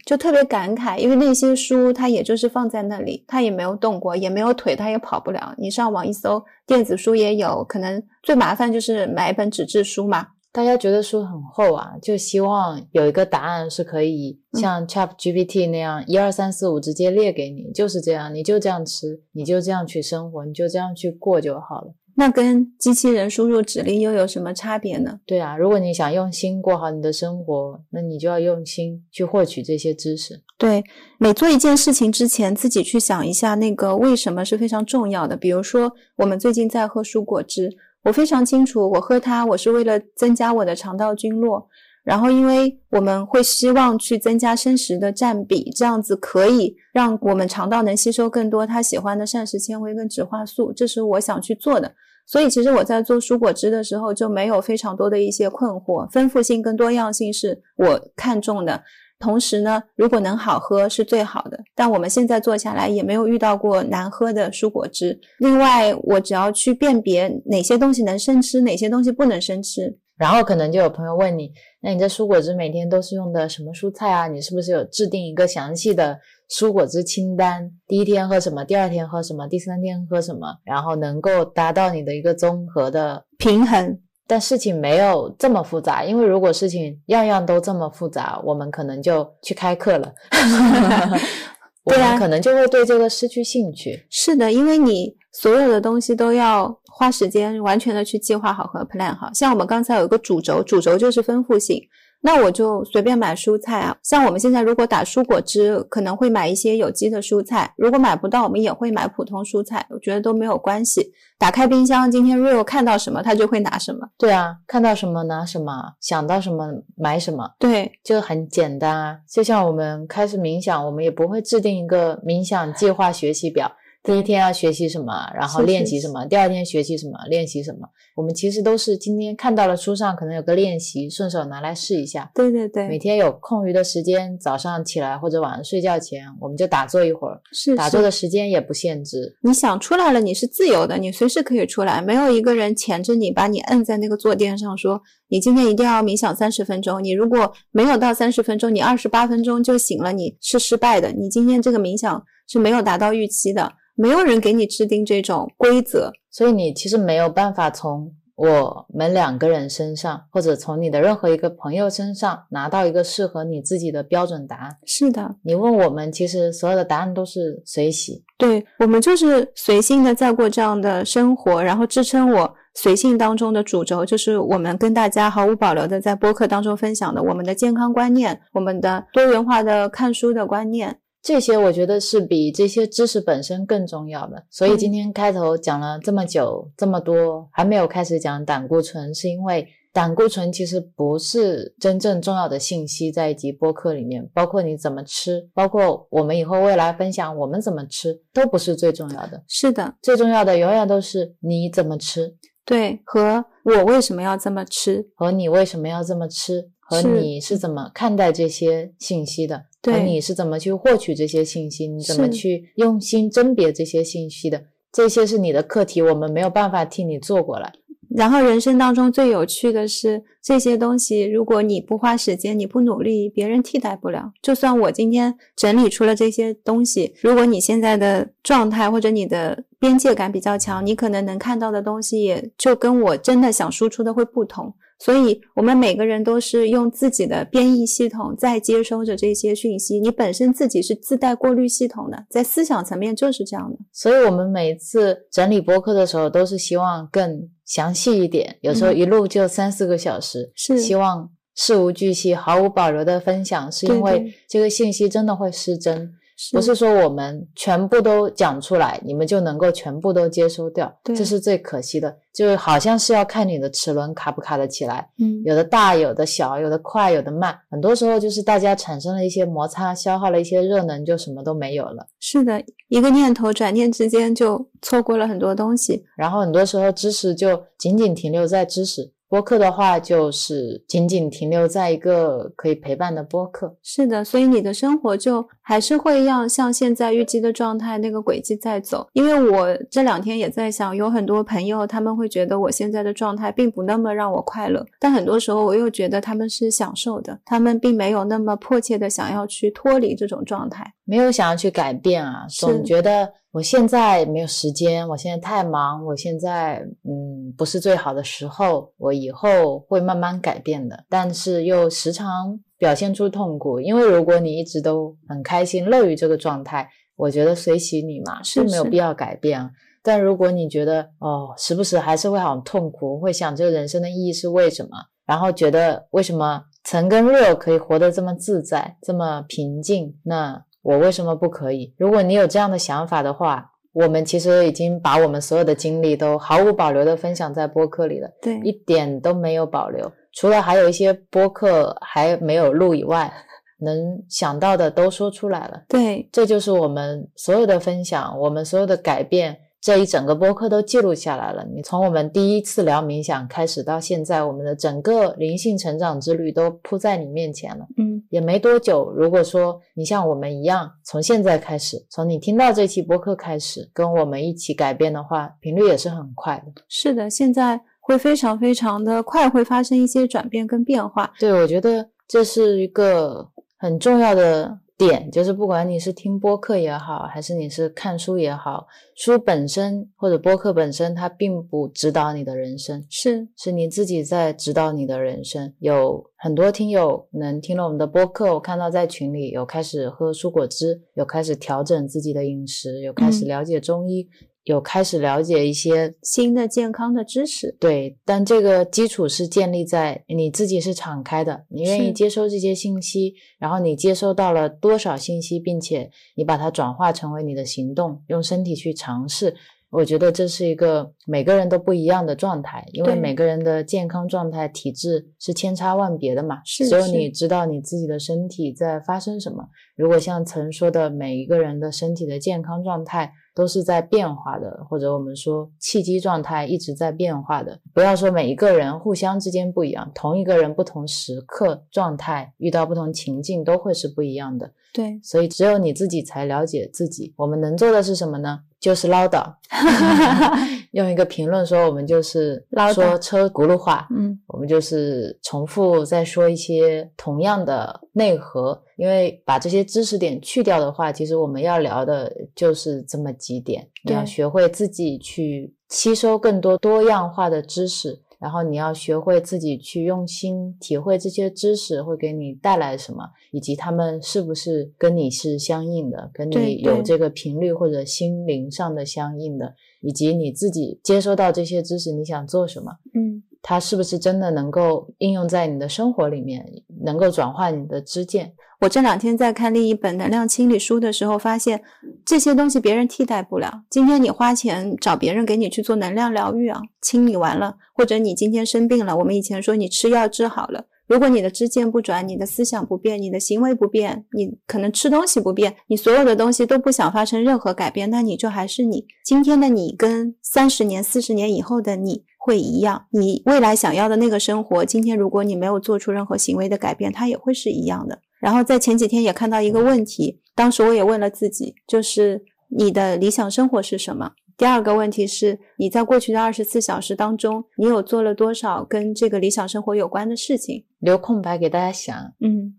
[0.05, 5.55] 就特别感慨，因为那些书它也就是放在那里，它也没有动过，也没有腿，它也跑不了。
[5.57, 10.27] 你上网一搜，电子书也有可能，最麻烦就是买一本纸质书嘛。
[10.51, 21.95] 大家觉得书很厚啊，就希望有一个答案是可以像 Chat GPT 那样一二三四五直接列给你，就是这样，你就这样吃，你就这样去生活，你就这样去过就好了。
[22.15, 25.19] 那跟机器人输入指令又有什么差别呢？
[25.25, 30.41] 对啊，如果你想用心过好你的生活，那你就要用心去获取这些知识。
[30.57, 30.83] 对，
[31.17, 35.35] 每做一件事情之前，自己去想一下那个为什么是非常重要的。
[35.35, 37.69] 比如说，我们最近在喝蔬果汁，
[38.03, 41.67] 我非常清楚，我喝它，我是为了增加我的肠道菌落。
[42.03, 51.93] 然后，因为我们会希望去增加生食的占比，这样子可以让我们肠道能吸收更多他喜欢的膳食纤维跟植化素，这是我想去做的。
[52.25, 58.83] 所以，其实我在做蔬果汁的时候就没有非常多的一些困惑，丰富性跟多样性是我看中的。
[59.19, 61.57] 同时呢，如果能好喝是最好的。
[61.73, 65.17] 但我们现在做下来也没有遇到过难喝的蔬果汁。
[65.37, 69.97] 另外，我只要去辨别哪些东西能生吃，哪些东西不能生吃。
[70.17, 71.51] 然后可能就有朋友问你，
[71.83, 74.27] 那你这蔬果汁每天都是用的什么蔬菜啊？
[74.27, 76.17] 你是不是有制定一个详细的
[76.49, 77.69] 蔬果汁清单？
[77.85, 78.63] 第一天喝什么？
[78.63, 79.45] 第二天喝什么？
[79.49, 80.47] 第三天喝什么？
[80.63, 83.99] 然后能够达到你的一个综合的平衡。
[84.25, 90.13] 但事情没有这么复杂，因为如果事情样样都这么复杂，我们可能就去开课了。
[91.85, 94.05] 对啊，可能就会对这个失去兴趣。
[94.09, 96.79] 是的，因为你所有的东西都要。
[96.95, 101.81] 花时间完全的去计划好和 plan 好，像我们刚才有一个主轴，主轴就是丰富性，
[102.25, 103.93] 那我就随便买蔬菜啊。
[104.01, 111.11] 像我们现在如果打蔬果汁，可能会买一些有机的蔬菜，如果买不到，我们也会买普通蔬菜，我觉得都没有关系。
[111.37, 114.07] 打开冰箱，今天 Rio 看到什么，他就会拿什么。
[114.17, 116.65] 对啊，看到什么拿什么，想到什么
[116.95, 117.51] 买什么。
[117.59, 119.17] 对，就很简单啊。
[119.29, 123.69] 就像我们开始冥想，我们也不会制定一个冥想计划学习表。
[124.03, 127.87] 第一天要学习什么，然后练习什么；第二天学习什么，练习什么。
[128.17, 132.29] 我们其实都是今天看到了书上可能有个练习，顺手拿来试一下。
[132.35, 137.39] 对对对，每天有空余的时间，早上起来或者晚上睡觉前，我们就打坐一会儿。
[137.53, 139.37] 是，打坐的时间也不限制。
[139.41, 147.01] 你想出来了，你是自由的，你随时可以出来，没有一个人钳着你，把你摁在那个坐垫上，说你今天一定要冥想三十分钟。
[147.01, 151.09] 你如果没有到三十分钟，你二十八分钟就醒了，你是失败的。
[151.13, 153.71] 你今天这个冥想是没有达到预期的。
[153.95, 164.75] 没有人给你制定这种规则，所以你其实没有办法从我们两个人身上，或者从你的任何一个朋友身上拿到一个适合你自己的标准答案。
[164.87, 168.23] 是的，你问我们，其实所有的答案都是随喜。
[168.37, 180.97] 对我们就是随性的在过这样的生活，然后支撑我随性当中的主轴，就是我们跟大家毫无保留的在播客当中分享的我们的健康观念，我们的多元化的看书的观念。
[181.23, 199.43] 这些我觉得是比这些知识本身更重要的，所以今天开头讲了这么久这么多，还没有开始讲胆固醇，是因为胆固醇其实不是真正重要的信息，在一集播客里面，包括你怎么吃，包括我们以后未来分享我们怎么吃，都不是最重要的。
[199.47, 202.35] 是的，最重要的永远都是你怎么吃，
[202.65, 217.73] 对，和我为什么要这么吃，和你为什么要这么吃，和你是怎么看待这些信息的，和对你是怎么去获取这些信息，你怎么去用心甄别这些信息的，这些是你的课题，我们没有办法替你做过来。
[218.15, 224.31] 然后人生当中最有趣的是，这些东西如果你不花时间，你不努力，别人替代不了。
[224.41, 234.73] 就算我今天整理出了这些东西，如果你现在的状态或者你的边界感比较强，你可能能看到的东西也就跟我真的想输出的会不同。
[235.03, 239.99] 所以，我们每个人都是用自己的编译系统在接收着这些讯息。
[239.99, 243.77] 你本身自己是自带过滤系统的，在思想层面就是这样的。
[243.91, 255.97] 所以我们每次整理播客的时候，都是希望更详细一点，有时候嗯一录就三四个小时，是希望事无巨细、毫无保留的分享，是因为这个信息真的会失真。
[255.97, 262.17] 是不是说我们全部都讲出来，你们就能够全部都接收掉，对这是最可惜的。
[262.33, 267.55] 就好像是要看你的齿轮卡不卡得起来，嗯，有的大，有的小，有的快，有的慢。
[267.69, 272.07] 很多时候就是大家产生了一些摩擦，消耗了一些热能，就什么都没有了。
[272.19, 276.03] 是的，一个念头转念之间就错过了很多东西。
[276.17, 279.12] 然后很多时候知识就仅仅停留在知识。
[279.33, 283.75] 播客的话，就是仅仅停留在一个可以陪伴的播客。
[283.81, 289.07] 是的，所以你的生活就还是会让像现在预计的状态那个轨迹在走。
[289.13, 300.93] 因为我这两天也在想，有很多朋友他们会觉得我现在的状态并不那么让我快乐，但很多时候我又觉得他们是享受的，他们并没有那么迫切的想要去脱离这种状态。
[301.05, 302.65] 没有想要去改变啊，是。
[302.65, 319.69] 总觉得我现在没有时间，我现在太忙，我现在嗯不是最好的时候，我以后会慢慢改变的，但是又时常表现出痛苦，因为如果你一直都很开心乐于这个状态，我觉得随喜你嘛，是是没有必要改变啊。
[320.01, 324.89] 但如果你觉得哦，时不时还是会好痛苦，会想这个人生的意义是为什么，
[325.25, 331.91] 然后觉得为什么曾跟 real 可以活得这么自在，这么平静，那我为什么不可以？
[331.97, 340.11] 如果你有这样的想法的话，我们其实已经把我们所有的经历都毫无保留的分享在播客里了，对，一点都没有保留。
[340.33, 343.31] 除了还有一些播客还没有录以外，
[343.79, 345.83] 能想到的都说出来了。
[345.87, 351.65] 对，这就是我们所有的分享，我们所有的改变，这一整个播客都记录下来了。
[351.75, 357.85] 你从我们第一次聊冥想开始到现在，我们的整个灵性成长之旅都铺在你面前了。
[357.97, 366.71] 嗯，也没多久，如果说你像我们一样，从现在开始，从你听到这期播客开始，跟我们一起改变的话，频率也是很快的。
[366.87, 371.29] 是的，现在会非常非常的快，会发生一些转变跟变化。
[371.37, 373.45] 对，我觉得这是一个
[373.77, 385.73] 很重要的点，就是不管你是听播客也好，还是你是看书也好，书本身或者播客本身，它并不指导你的人生，是，是你自己在指导你的人生。
[385.79, 393.47] 有很多听友能听了我们的播客，我看到在群里有开始喝蔬果汁，有开始调整自己的饮食，有开始嗯。
[393.47, 394.27] 了解中医，
[394.63, 397.75] 有开始了解一些新的健康的知识。
[397.79, 409.55] 对，但这个基础是建立在你自己是敞开的，你愿意接收这些信息，然后你接收到了多少信息，并且你把它转化成为你的行动，用身体去尝试。
[409.93, 416.61] 我觉得这是一个每个人都不一样的状态，因为每个人的健康状态、体质是千差万别的嘛。
[416.65, 419.63] 是是只有你知道你自己的身体在发生什么。
[419.95, 427.79] 如果像曾说的，每一个人的身体的健康状态都是在变化的，或者我们说气机状态一直在变化的。
[427.93, 434.71] 不要说每一个人互相之间不一样，同一个人不同时刻状态遇到不同情境都会是不一样的。
[434.91, 437.33] 对，所以只有你自己才了解自己。
[437.37, 438.61] 我们能做的是什么呢？
[438.83, 439.41] 就是唠叨。
[440.91, 442.61] 用一个评论说，我们就是
[442.93, 444.05] 说车轱辘话。
[444.13, 453.87] 嗯，我们就是重复再说一些同样的内核，因为把这些知识点去掉的话，其实我们要聊的就是这么几点。
[454.03, 472.91] 你要学会自己去吸收更多多样化的知识，然后你要学会自己去用心体会这些知识会给你带来什么，以及他们是不是跟你是相应的，跟你有这个频率或者心灵上的相应的，以及你自己接收到这些知识，你想做什么。
[473.13, 476.65] 嗯，它是不是真的能够应用在你的生活里面，
[477.05, 478.53] 能够转化你的知见？
[478.83, 481.81] 我这两天在看另一本能量清理书的时候，发现
[482.25, 483.83] 这些东西别人替代不了。
[483.89, 490.87] 今天你花钱找别人给你去做能量疗愈啊，清理完了，或者你今天生病了，我们以前说你吃药治好了。
[491.07, 499.05] 如果你的知见不转，你的思想不变，你的行为不变，你可能吃东西不变，你所有的东西都不想发生任何改变，那你就还是你。
[499.23, 508.19] 今天的你跟三十年、四十年以后的你会一样，你未来想要的那个生活，今天如果你没有做出任何行为的改变，它也会是一样的。
[508.43, 514.33] 然后在前几天也看到一个问题，当时我也问了自己，就是你的理想生活是什么？
[514.57, 520.85] 第二个问题是，你在过去的二十四小时当中，你有做了多少跟这个理想生活有关的事情？
[520.99, 522.13] 留空白给大家想。
[522.41, 522.77] 嗯，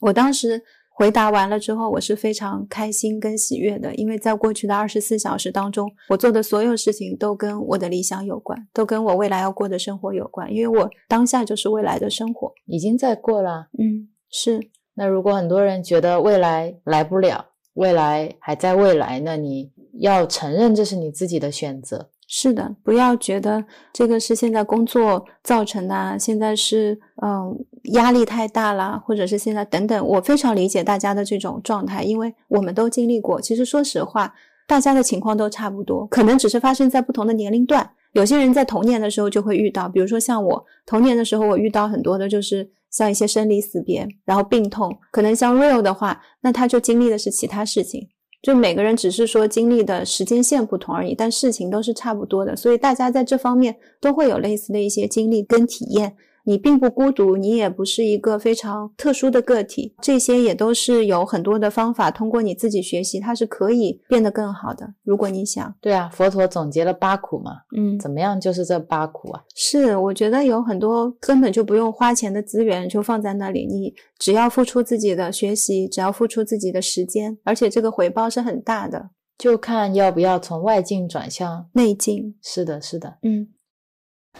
[0.00, 13.68] 我当时回答完了之后，我是非常开心跟喜悦的，因为在过去的二十四小时当中，我做的所有事情都跟我的理想有关，都跟我未来要过的生活有关，因为我当下就是未来的生活，已经在过了。
[13.78, 14.60] 嗯，是。
[14.94, 22.10] 那如果很多人觉得未来来不了，未来还在未来，那你要承认这是你自己的选择。
[22.28, 30.06] 是的，不要觉得这个是现在工作造成的，现在是嗯压力太大了，或者是现在等等。
[30.06, 33.40] 我非常理解大家的这种状态，因为我们都经历过。
[33.40, 34.34] 其实说实话，
[34.66, 37.90] 大家的情况都差不多，可能只是发生在不同的年龄段。
[38.12, 42.70] 有些人在童年的时候就会遇到，比如说像我童年的时候，我遇到很多的就是。
[42.92, 48.06] 像一些生离死别，然后病痛，可能像 real 的话，那他就经历的是其他事情。
[48.42, 52.54] 就每个人只是说经历的时间线不同而已，但事情都是差不多的。
[52.54, 56.14] 所以大家在这方面都会有类似的一些经历跟体验。
[56.44, 64.94] 你并不孤独，你也不是一个非常特殊的个体，这些也都是有很多的方法，通过你自己学习，它是可以变得更好的。
[65.04, 68.40] 如果你想，对啊，佛陀总结了八苦嘛，嗯，怎么样？
[68.40, 69.42] 就是这八苦啊。
[69.54, 82.34] 是，我觉得有很多根本就不用花钱的资源就放在那里，你只要付出自己的学习，只要付出自己的时间，而且这个回报是很大的，就看要不要从外境转向内境。
[82.42, 83.48] 是的，是的，嗯。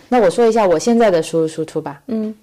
[0.08, 2.02] 那我说一下我现在的输入输出吧。
[2.08, 2.34] 嗯，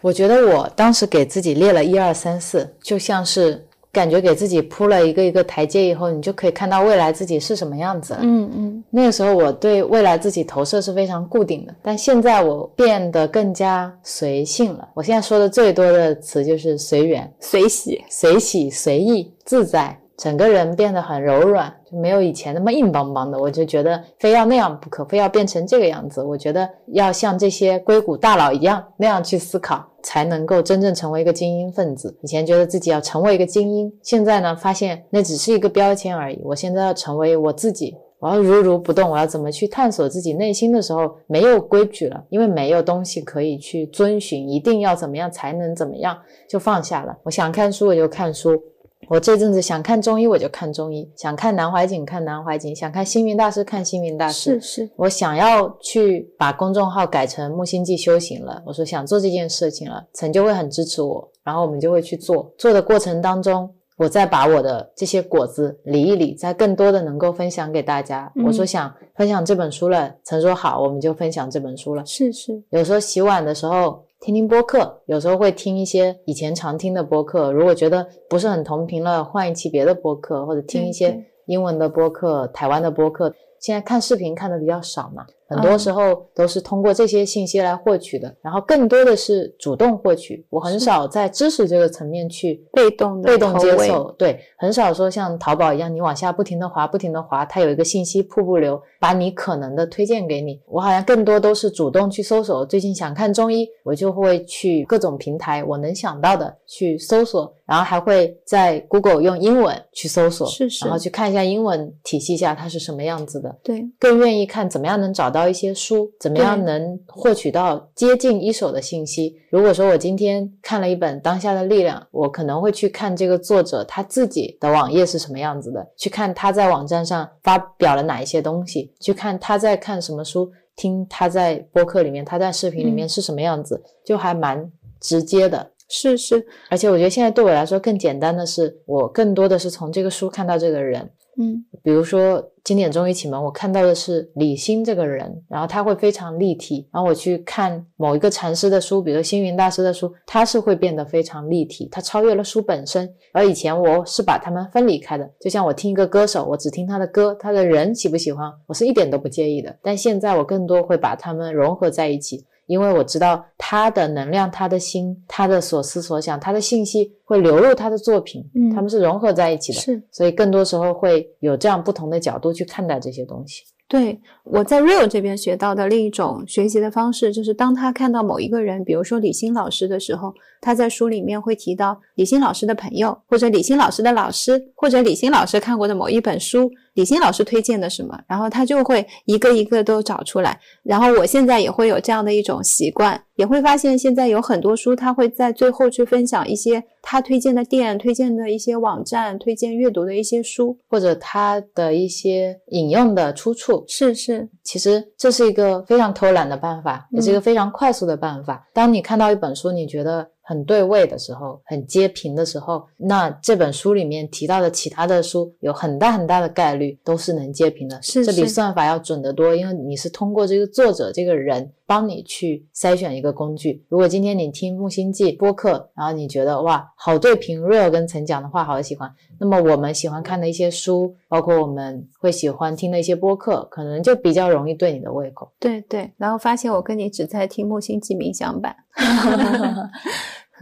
[0.00, 8.16] 我觉得我当时给自己列了一二三四，就像是感觉给自己铺了一个一个台阶，以后你就可以看到未来自己是什么样子。
[8.20, 8.84] 嗯嗯。
[8.88, 14.88] 那个时候我对未来自己投射是非常固定的，但现在我变得更加随性了。
[14.94, 19.99] 我现在说的最多的词就是随缘、随喜、随喜、随意、自在。
[20.20, 23.38] 整个人变得很柔软，就没有以前那么硬邦邦的。
[23.38, 26.22] 我就觉得非要那样不可，非要变成这个样子。
[26.22, 32.14] 我觉得要像这些硅谷大佬一样那样去思考，才能够真正成为一个精英分子。
[32.20, 36.38] 以前觉得自己要成为一个精英，现在呢，发现那只是一个标签而已。
[36.44, 39.10] 我现在要成为我自己，我要如如不动。
[39.10, 47.16] 我要怎么去探索自己内心的时候，没有规矩了，因为没有东西可以去遵循，一定要怎么样才能怎么样，就放下了。
[47.22, 48.62] 我想看书，我就看书。
[49.10, 54.60] 我这阵子想看中医，我就看中医；想看南怀瑾，看南怀瑾；想看星云大师，看星云大师。
[54.60, 58.62] 是是，我想要去把公众号改成木星记修行了。
[58.64, 62.54] 我说想做这件事情了，陈就会很支持我，然后我们就会去做。
[62.56, 68.32] 做的过程当中，我再把我的这些果子理一理，再更多的能够分享给大家。
[68.46, 72.06] 我说想分享这本书了，曾说好，我们就分享这本书了。
[72.06, 74.04] 是是，有时候洗碗的时候。
[74.20, 77.50] 听听播客，有时候会听一些以前常听的播客。
[77.52, 83.34] 如果觉得不是很同频了，换一期别的播客，或者听一些英文的播客、台湾的播客。
[83.58, 85.24] 现在看视频看的比较少嘛。
[85.50, 90.46] 很多时候都是通过这些信息来获取的，然后更多的是主动获取。
[90.48, 100.60] 我很少在知识这个层面去被动的被动接受，对，很少说像淘宝一样，你往下不停的滑，不停的滑，它有一个信息瀑布流，把你可能的推荐给你。
[100.66, 102.64] 我好像更多都是主动去搜索。
[102.64, 113.58] 最近想看中医，我就会去各种平台我能想到的去搜索，然后还会在 Google 用英文去搜索，是是，然后去看一下英文体系下它是什么样子的。
[113.64, 115.39] 对，更愿意看怎么样能找到。
[115.40, 119.34] 到一些书，怎么样能获取到接近一手的信息？
[119.50, 135.70] 如果说我今天看了一本《当下的力量》，我可能会去看这个作者他自己的网页是什么样子的，去看他在网站上发表了哪一些东西，去看他在看什么书，听他在播客里面，他在视频里面是什么样子，就还蛮直接的。
[135.88, 141.10] 是是，而且我觉得现在对我来说更简单的是，我更多的是从这个书看到这个人。
[141.38, 146.88] 嗯，比如说经典中医启蒙，我看到的是李欣这个人，然后他会非常立体。
[146.92, 153.08] 然后我去看某一个禅师的书，比如星云大师的书，他是会变得非常立体，他超越了书本身。
[153.32, 159.74] 而以前我是把他们分离开的，就像我听一个歌手，我只听他的歌，他的人喜不喜欢，我是一点都不介意的。
[159.82, 162.44] 但现在我更多会把他们融合在一起。
[162.70, 173.64] 因为我知道他的能量、他的心、他的所思所想、他的信息会流入他的作品，嗯他们是融合在一起的，是所以更多时候会有这样不同的角度去看待这些东西。
[173.88, 190.58] 对，我在 Real 这边学到的另一种学习的方式，就是当他看到某一个人，比如说李欣老师的时候，他在书里面会提到李欣老师的朋友，或者李欣老师的老师，或者李欣老师看过的某一本书，李欣老师推荐的什么，然后他就会一个一个都找出来。
[190.82, 200.76] 然后我现在也会有这样的一种习惯，也会发现现在有很多书，他会在最后去分享一些他推荐的店、推荐的一些网站、推荐阅读的一些书。
[200.88, 208.68] 或者他的一些引用的出处，是是，其实这是一个非常偷懒的办法，也是一个非常快速的办法。
[208.74, 218.02] 当你看到一本书，你觉得很对位的时候，很接平的时候，那这本书里面提到的其他的书，有很大很大的概率都是能接平的。
[218.02, 223.84] 是这比算法要准得多，因为你是通过这个作者这个人帮你去筛选一个工具。
[223.88, 229.08] 如果今天你听木星记播客，然后你觉得哇，好对平，real 跟陈讲的话好喜欢，
[229.38, 235.52] 那么我们喜欢看的一些书，包括我们会喜欢听的一些播客，可能就比较容易对你的胃口。
[235.60, 238.74] 对对，然后发现我跟你只在听木星记冥想版。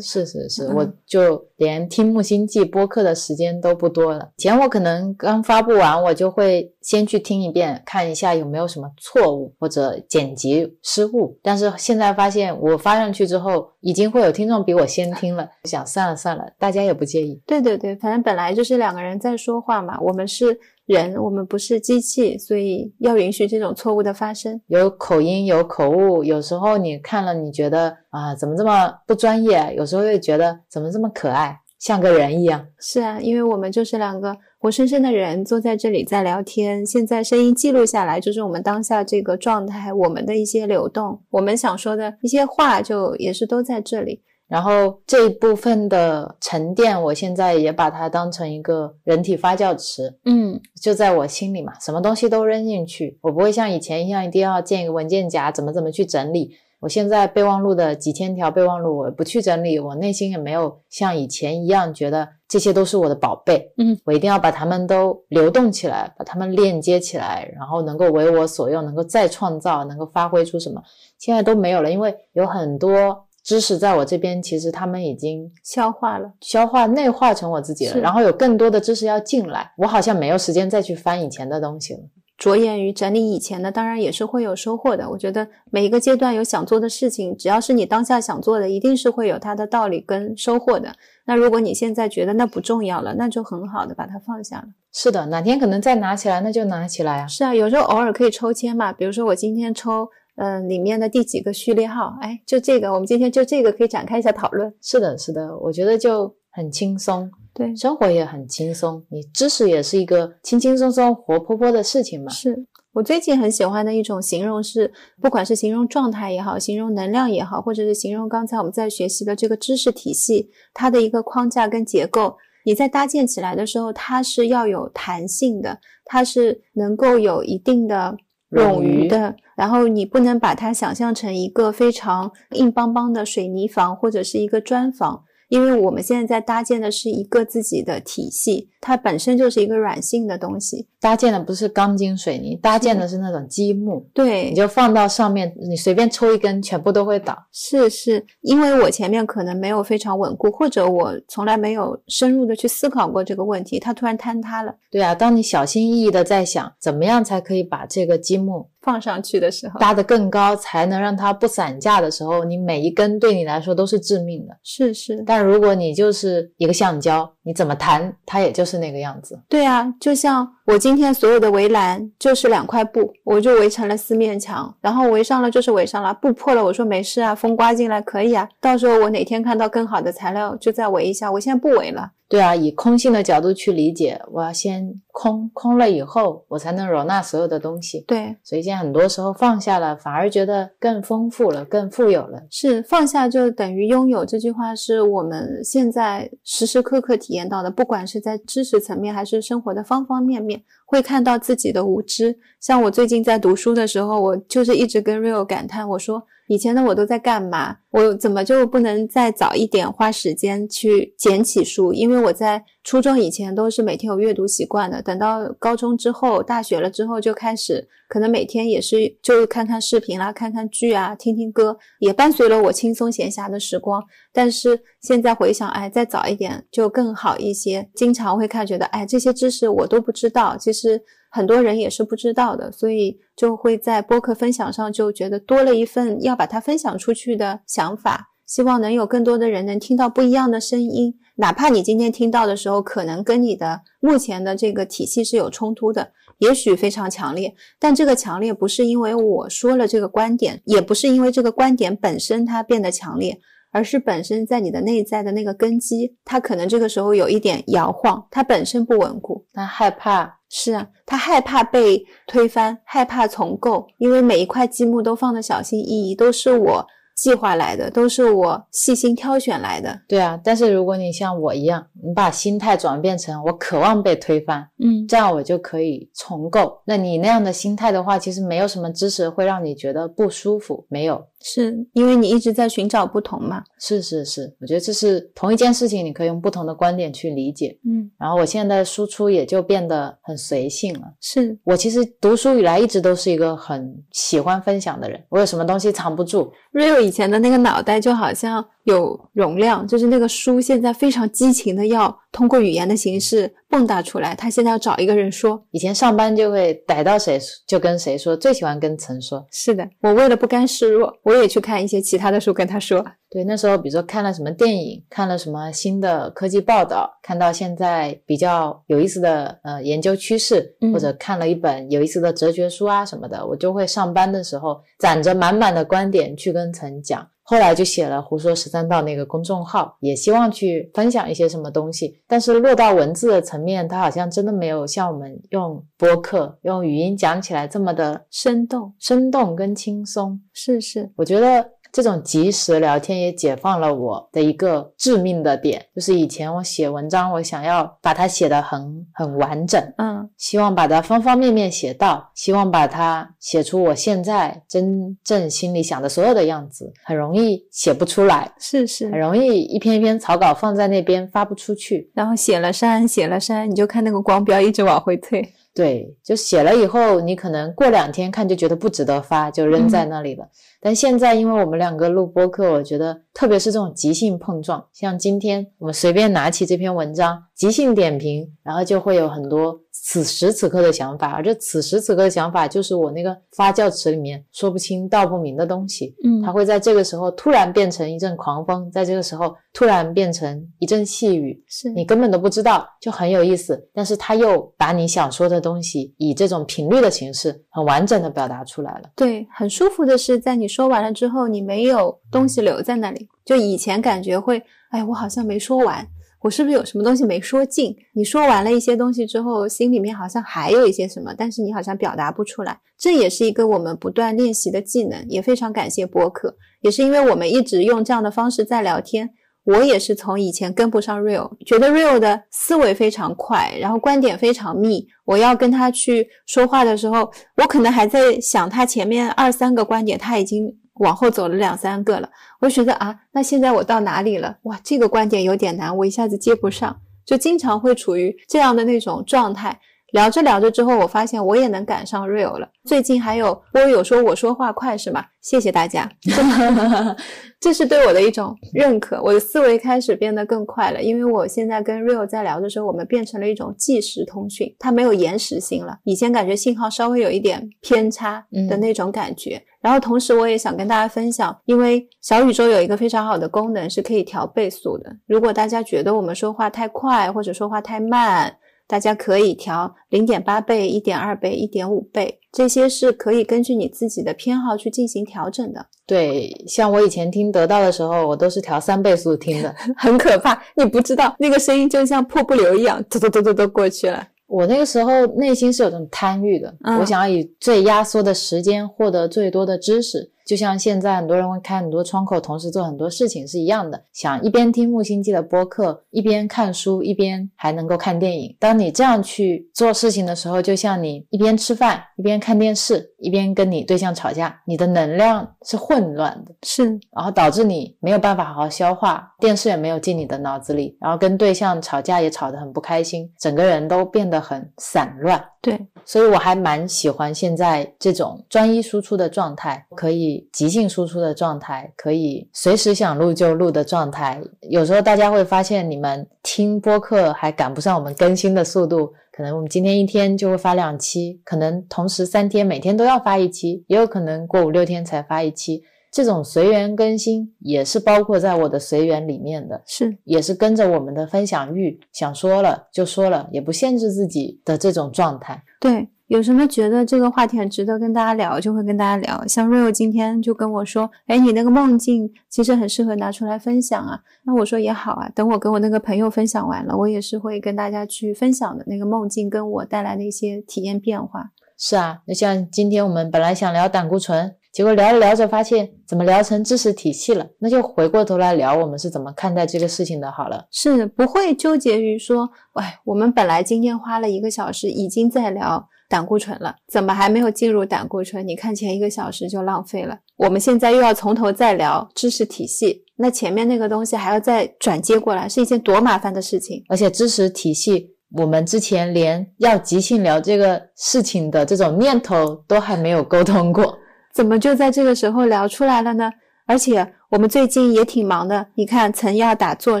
[0.00, 4.30] 是是是，嗯我就连听木星记播客的时间都不多了。
[4.38, 11.36] 以前我可能刚发布完，我就会先去听一遍，看一下有没有什么错误或者剪辑失误。
[11.42, 15.48] 但是现在发现，我发上去之后，已经会有听众比我先听了。
[15.64, 17.42] 想算了算了，大家也不介意。
[17.46, 24.60] 对对对，反正本来就是两个人在说话嘛，我们是人，我们不是机器，所以要允许这种错误的发生。
[24.66, 29.74] 有口音，有口误，有时候你看了，你觉得啊，怎么这么不专业？
[29.74, 32.66] 有时候又觉得怎么这么可爱，像个人一样。
[32.80, 44.22] 是啊，因为我们就是两个活生生的人坐在这里在聊天，现在声音记录下来，就是我们当下这个状态，我们的一些流动，我们想说的一些话，就也是都在这里。
[44.48, 56.56] 然后这一部分的沉淀，我现在也把它当成一个人体发酵池，嗯，就在我心里嘛，什么东西都扔进去，我不会像以前一样一定要建一个文件夹，怎么怎么去整理。
[56.84, 63.72] 我现在备忘录的几千条备忘录，我不去整理，我内心也没有像以前一样觉得这些都是我的宝贝。
[63.78, 70.82] 嗯，我一定要把它们都流动起来，把它们链接起来，然后能够为我所用，能够再创造，能够发挥出什么，
[71.18, 76.30] 现在都没有了，因为有很多知识在我这边，其实他们已经消化了。
[76.42, 82.00] 消化内化成我自己了，然后有更多的知识要进来，我好像没有时间再去翻以前的东西了。
[82.36, 85.08] 着眼于整理以前的，当然也是会有收获的。
[85.08, 90.94] 我觉得每一个阶段有想做的事情，只要是你当下想做的，一定是会有它的道理跟收获的。
[91.26, 94.64] 那如果你现在觉得那不重要了，那就很好的把它放下了。
[94.92, 97.26] 是的，哪天可能再拿起来，那就拿起来啊。
[97.26, 104.72] 是啊，有时候偶尔可以抽签嘛，比如说我今天抽，嗯、里面的第几个序列号，哎，就这个，我们今天就这个可以展开一下讨论。
[104.82, 112.30] 是的，是的，我觉得就很轻松，对，生活也很轻松，你知识也是一个轻轻松松、活泼泼的事情嘛。
[112.30, 128.16] 是我最近很喜欢的一种形容是，不管是形容状态也好，形容能量也好，或者是形容刚才我们在学习的这个知识体系，它的一个框架跟结构，你在搭建起来的时候，它是要有弹性的，它是能够有一定的
[128.52, 135.24] 冗余的，然后你不能把它想象成一个非常硬邦邦的水泥房或者是一个砖房。
[135.54, 140.88] 因为我们现在在搭建的是一个自己的体系，它本身就是一个软性的东西。
[141.00, 147.38] 搭建的不是钢筋水泥，搭建的是那种积木，对，你就放到上面，你随便抽一根，全部都会倒。
[147.52, 164.54] 是是，因为我前面可能没有非常稳固，或者我从来没有深入的去思考过这个问题，它突然坍塌了，对啊，当你小心翼翼的在想怎么样才可以把这个积木放上去的时候，搭得更高，才能让它不散架的时候，你每一根对你来说都是致命的。
[164.62, 169.40] 是是，但如果你就是一个橡胶，你怎么弹它也就是那个样子。
[169.48, 182.10] 对啊，就像我今天所有的围栏就是两块布，我就围成了四面墙，然后围上了就是围上了，布破了我说没事啊，风刮进来可以啊，到时候我哪天看到更好的材料就再围一下，我现在不围了。
[182.26, 188.00] 对啊，以空性的角度去理解，我要先空，空了以后，我才能容纳所有的东西。
[188.08, 192.42] 对，所以现在很多时候放下了，反而觉得更丰富了，更富有了。
[192.50, 202.36] 是放下就等于拥有，这句话是我们现在时时刻刻体验到的，不管是在知识层面还是生活的方方面面，会看到自己的无知。
[202.58, 207.76] 像我最近在读书的时候，我就是一直跟 Rio 感叹，我说以前的我都在干嘛？
[207.90, 211.92] 我怎么就不能再早一点花时间去捡起书？
[211.92, 224.02] 因为我在初中以前都是每天有阅读习惯的，等到高中之后、大学了之后就开始，可能每天也是就看看视频啦、看看剧啊、听听歌，也伴随了我轻松闲暇的时光。
[224.32, 227.88] 但是现在回想，哎，再早一点就更好一些。
[227.94, 231.00] 经常会看，觉得哎，这些知识我都不知道，其实
[231.34, 253.40] 很多人也是不知道的，所以就会在播客分享上就觉得多了一份要把它分享出去的想法，希望能有更多的人能听到不一样的声音，哪怕你今天听到的时候可能跟你的目前的这个体系是有冲突的，也许非常强烈，但这个强烈不是因为我说了这个观点，也不是因为这个观点本身它变得强烈。
[253.76, 270.00] 而是本身在你的内在的那个根基，它可能这个时候有一点摇晃，它本身不稳固，它害怕，是啊，他害怕被推翻，害怕重构，因为每一块积木都放的小心翼翼，都是我计划来的，都是我细心挑选来的。
[270.08, 276.80] 对啊，但是如果你像我一样，你把心态转变成我渴望被推翻，嗯，这样我就可以重构。
[276.84, 281.24] 那你那样的心态的话，其实没有什么知识会让你觉得不舒服，没有。
[281.46, 283.62] 是因为你一直在寻找不同嘛？
[283.78, 287.78] 是是是，我觉得这是同一件事情，你可以用不同的观点去理解。
[287.86, 291.02] 嗯，然后我现在的输出也就变得很随性了。
[291.20, 296.50] 是我其实读书以来一直都是一个很喜欢分享的人，我有什么东西藏不住。
[296.72, 304.34] Rio 以前的那个脑袋就好像有容量，就是那个书现在非常激情的要通过语言的形式蹦跶出来。
[304.34, 309.46] 他现在要找一个人说，以前上班就会逮到谁就跟谁说，最喜欢跟陈说。
[309.52, 313.06] 是的，我为了不甘示弱，我也去看一些其他的书，跟他说。
[313.30, 327.28] 对，那时候比如说看了什么电影，看了什么新的科技报道，看到现在比较有意思的呃研究趋势，嗯或者看了一本有意思的哲学书啊什么的，我就会上班的时候攒着满满的观点去跟陈讲。
[327.46, 332.22] 后来就写了“胡说十三道”那个公众号，也希望去分享一些什么东西。
[332.26, 340.40] 但是落到文字的层面，它好像真的没有像我们用播客、用语音讲起来这么的生动，生动跟轻松。
[340.54, 359.20] 是是，我觉得这种即时聊天也解放了我的一个致命的点，就是以前我写文章，我想要把它写得很很完整，嗯，希望把它方方面面写到，希望把它写出我现在真正心里想的所有的样子，很容易写不出来，是是很。
[359.20, 362.10] 容易一篇一篇草稿放在那边发不出去。
[362.12, 365.48] 然后写了删，写了删，你就看那个光标一直往回退。
[365.74, 370.48] 对，就写了以后，你可能过两天看就觉得不值得发，就扔在那里了。
[370.80, 386.14] 但现在，因为我们两个录播课，我觉得特别是这种即兴碰撞，像今天我们随便拿起这篇文章，即兴点评，然后就会有很多此时此刻的想法，而这此时此刻的想法，就是我那个发酵池里面说不清道不明的东西。
[386.24, 393.88] 嗯它会在这个时候突然变成一阵狂风，在这个时候突然变成一阵细雨，是你根本都不知道，就很有意思。
[393.94, 399.10] 但是它又把你想说的东西以这种频率的形式，很完整的表达出来了。
[399.14, 403.28] 对，很舒服的是，在你说完了之后，你没有东西留在那里。
[403.44, 406.06] 就以前感觉会，哎，我好像没说完，
[406.44, 407.96] 我是不是有什么东西没说尽？
[408.12, 412.78] 你说完了一些东西之后，心里面好像还有一些什么，但是你好像表达不出来。
[412.98, 419.30] 这也是一个我们不断练习的技能，也非常感谢播客，也是因为我们一直用这样的方式在聊天。
[419.64, 425.06] 我也是从以前跟不上 Real，觉得 Real 的思维非常快，然后观点非常密。
[425.24, 432.30] 我要跟他去说话的时候，我可能还在想他前面二三个观点，他已经往后走了两三个了。
[432.60, 434.58] 我觉得啊，那现在我到哪里了？
[434.62, 439.80] 哇，这个观点有点难，我一下子接不上，就经常会处于这样的那种状态。
[440.14, 442.68] 聊着聊着之后，我发现我也能赶上 Real 了。
[442.84, 445.24] 最近还有波友说我说话快是吗？
[445.40, 446.08] 谢谢大家，
[447.58, 449.20] 这是对我的一种认可。
[449.20, 455.98] 我的思维开始变得更快了，因为我现在跟 Real 在聊的时候，我们变成了一种即时通讯，它没有延时性了。
[456.04, 459.60] 以前感觉信号稍微有一点偏差的那种感觉。
[459.80, 465.10] 然后同时我也想跟大家分享，因为小宇宙有一个非常好的功能是可以调倍速的。
[465.26, 475.86] 如果大家觉得我们说话太快或者说话太慢，大家可以调零点八倍、一点二倍、一点五倍，这些是可以根据你自己的偏好去进行调整的。
[476.06, 479.74] 对，像我以前听得到的时候，我都是调三倍速听的。
[479.96, 484.28] 很可怕，你不知道那个声音就像瀑布流一样，嘟嘟嘟嘟嘟过去了。
[484.46, 494.04] 我那个时候内心是有种贪欲的，嗯我想要以最压缩的时间获得最多的知识，就像现在很多人会开很多窗口，同时做很多事情是一样的。
[494.12, 498.54] 想一边听木星记的播客，一边看书，一边还能够看电影。
[498.60, 515.42] 当你这样去做事情的时候，就像你一边吃饭，一边看电视，一边跟你对象吵架，你的能量是混乱的，是，然后导致你没有办法好好消化，电视也没有进你的脑子里，然后跟对象吵架也吵得很不开心，整个人都变得很散乱。
[515.62, 524.40] 对，所以我还蛮喜欢现在这种专一输出的状态，可以即兴输出的状态，可以随时想录就录的状态。
[524.62, 535.82] 有时候大家会发现，你们听播客还赶不上我们更新的速度，可能我们今天一天就会发两期，可能同时三天每天都要发一期，也有可能过五六天才发一期。
[536.10, 545.62] 这种随缘更新也是包括在我的随缘里面的，是也是跟着我们的分享欲，想说了就说了，也不限制自己的这种状态。
[545.80, 546.08] 对。
[546.28, 549.46] 有什么觉得这个话题很值得跟大家聊，就会跟大家聊。
[549.46, 561.50] 像瑞欧今天就跟我说：“哎，你那个梦境其实很适合拿出来分享啊。”那我说也好啊，等我跟我那个朋友分享完了，我也是会跟大家去分享的那个梦境跟我带来的一些体验变化。
[561.76, 570.32] 是啊，那像今天我们本来想聊胆固醇，结果聊着聊着发现怎么聊成知识体系了，那就回过头来聊我们是怎么看待这个事情的。
[570.32, 575.90] 好了，是不会纠结于说，哎，我们本来今天花了一个小时已经在聊。
[576.08, 578.46] 胆固醇了，怎么还没有进入胆固醇？
[578.46, 580.18] 你看前一个小时就浪费了。
[580.36, 586.82] 我们现在又要从头再聊知识体系，那前面那个东西还要再转接过来，是一件多麻烦的事情。
[586.88, 593.96] 而且知识体系，我们之前连要即兴聊这个事情的这种念头都还没有沟通过，
[594.34, 596.30] 怎么就在这个时候聊出来了呢？
[596.66, 600.00] 而且我们最近也挺忙的，你看，曾要打坐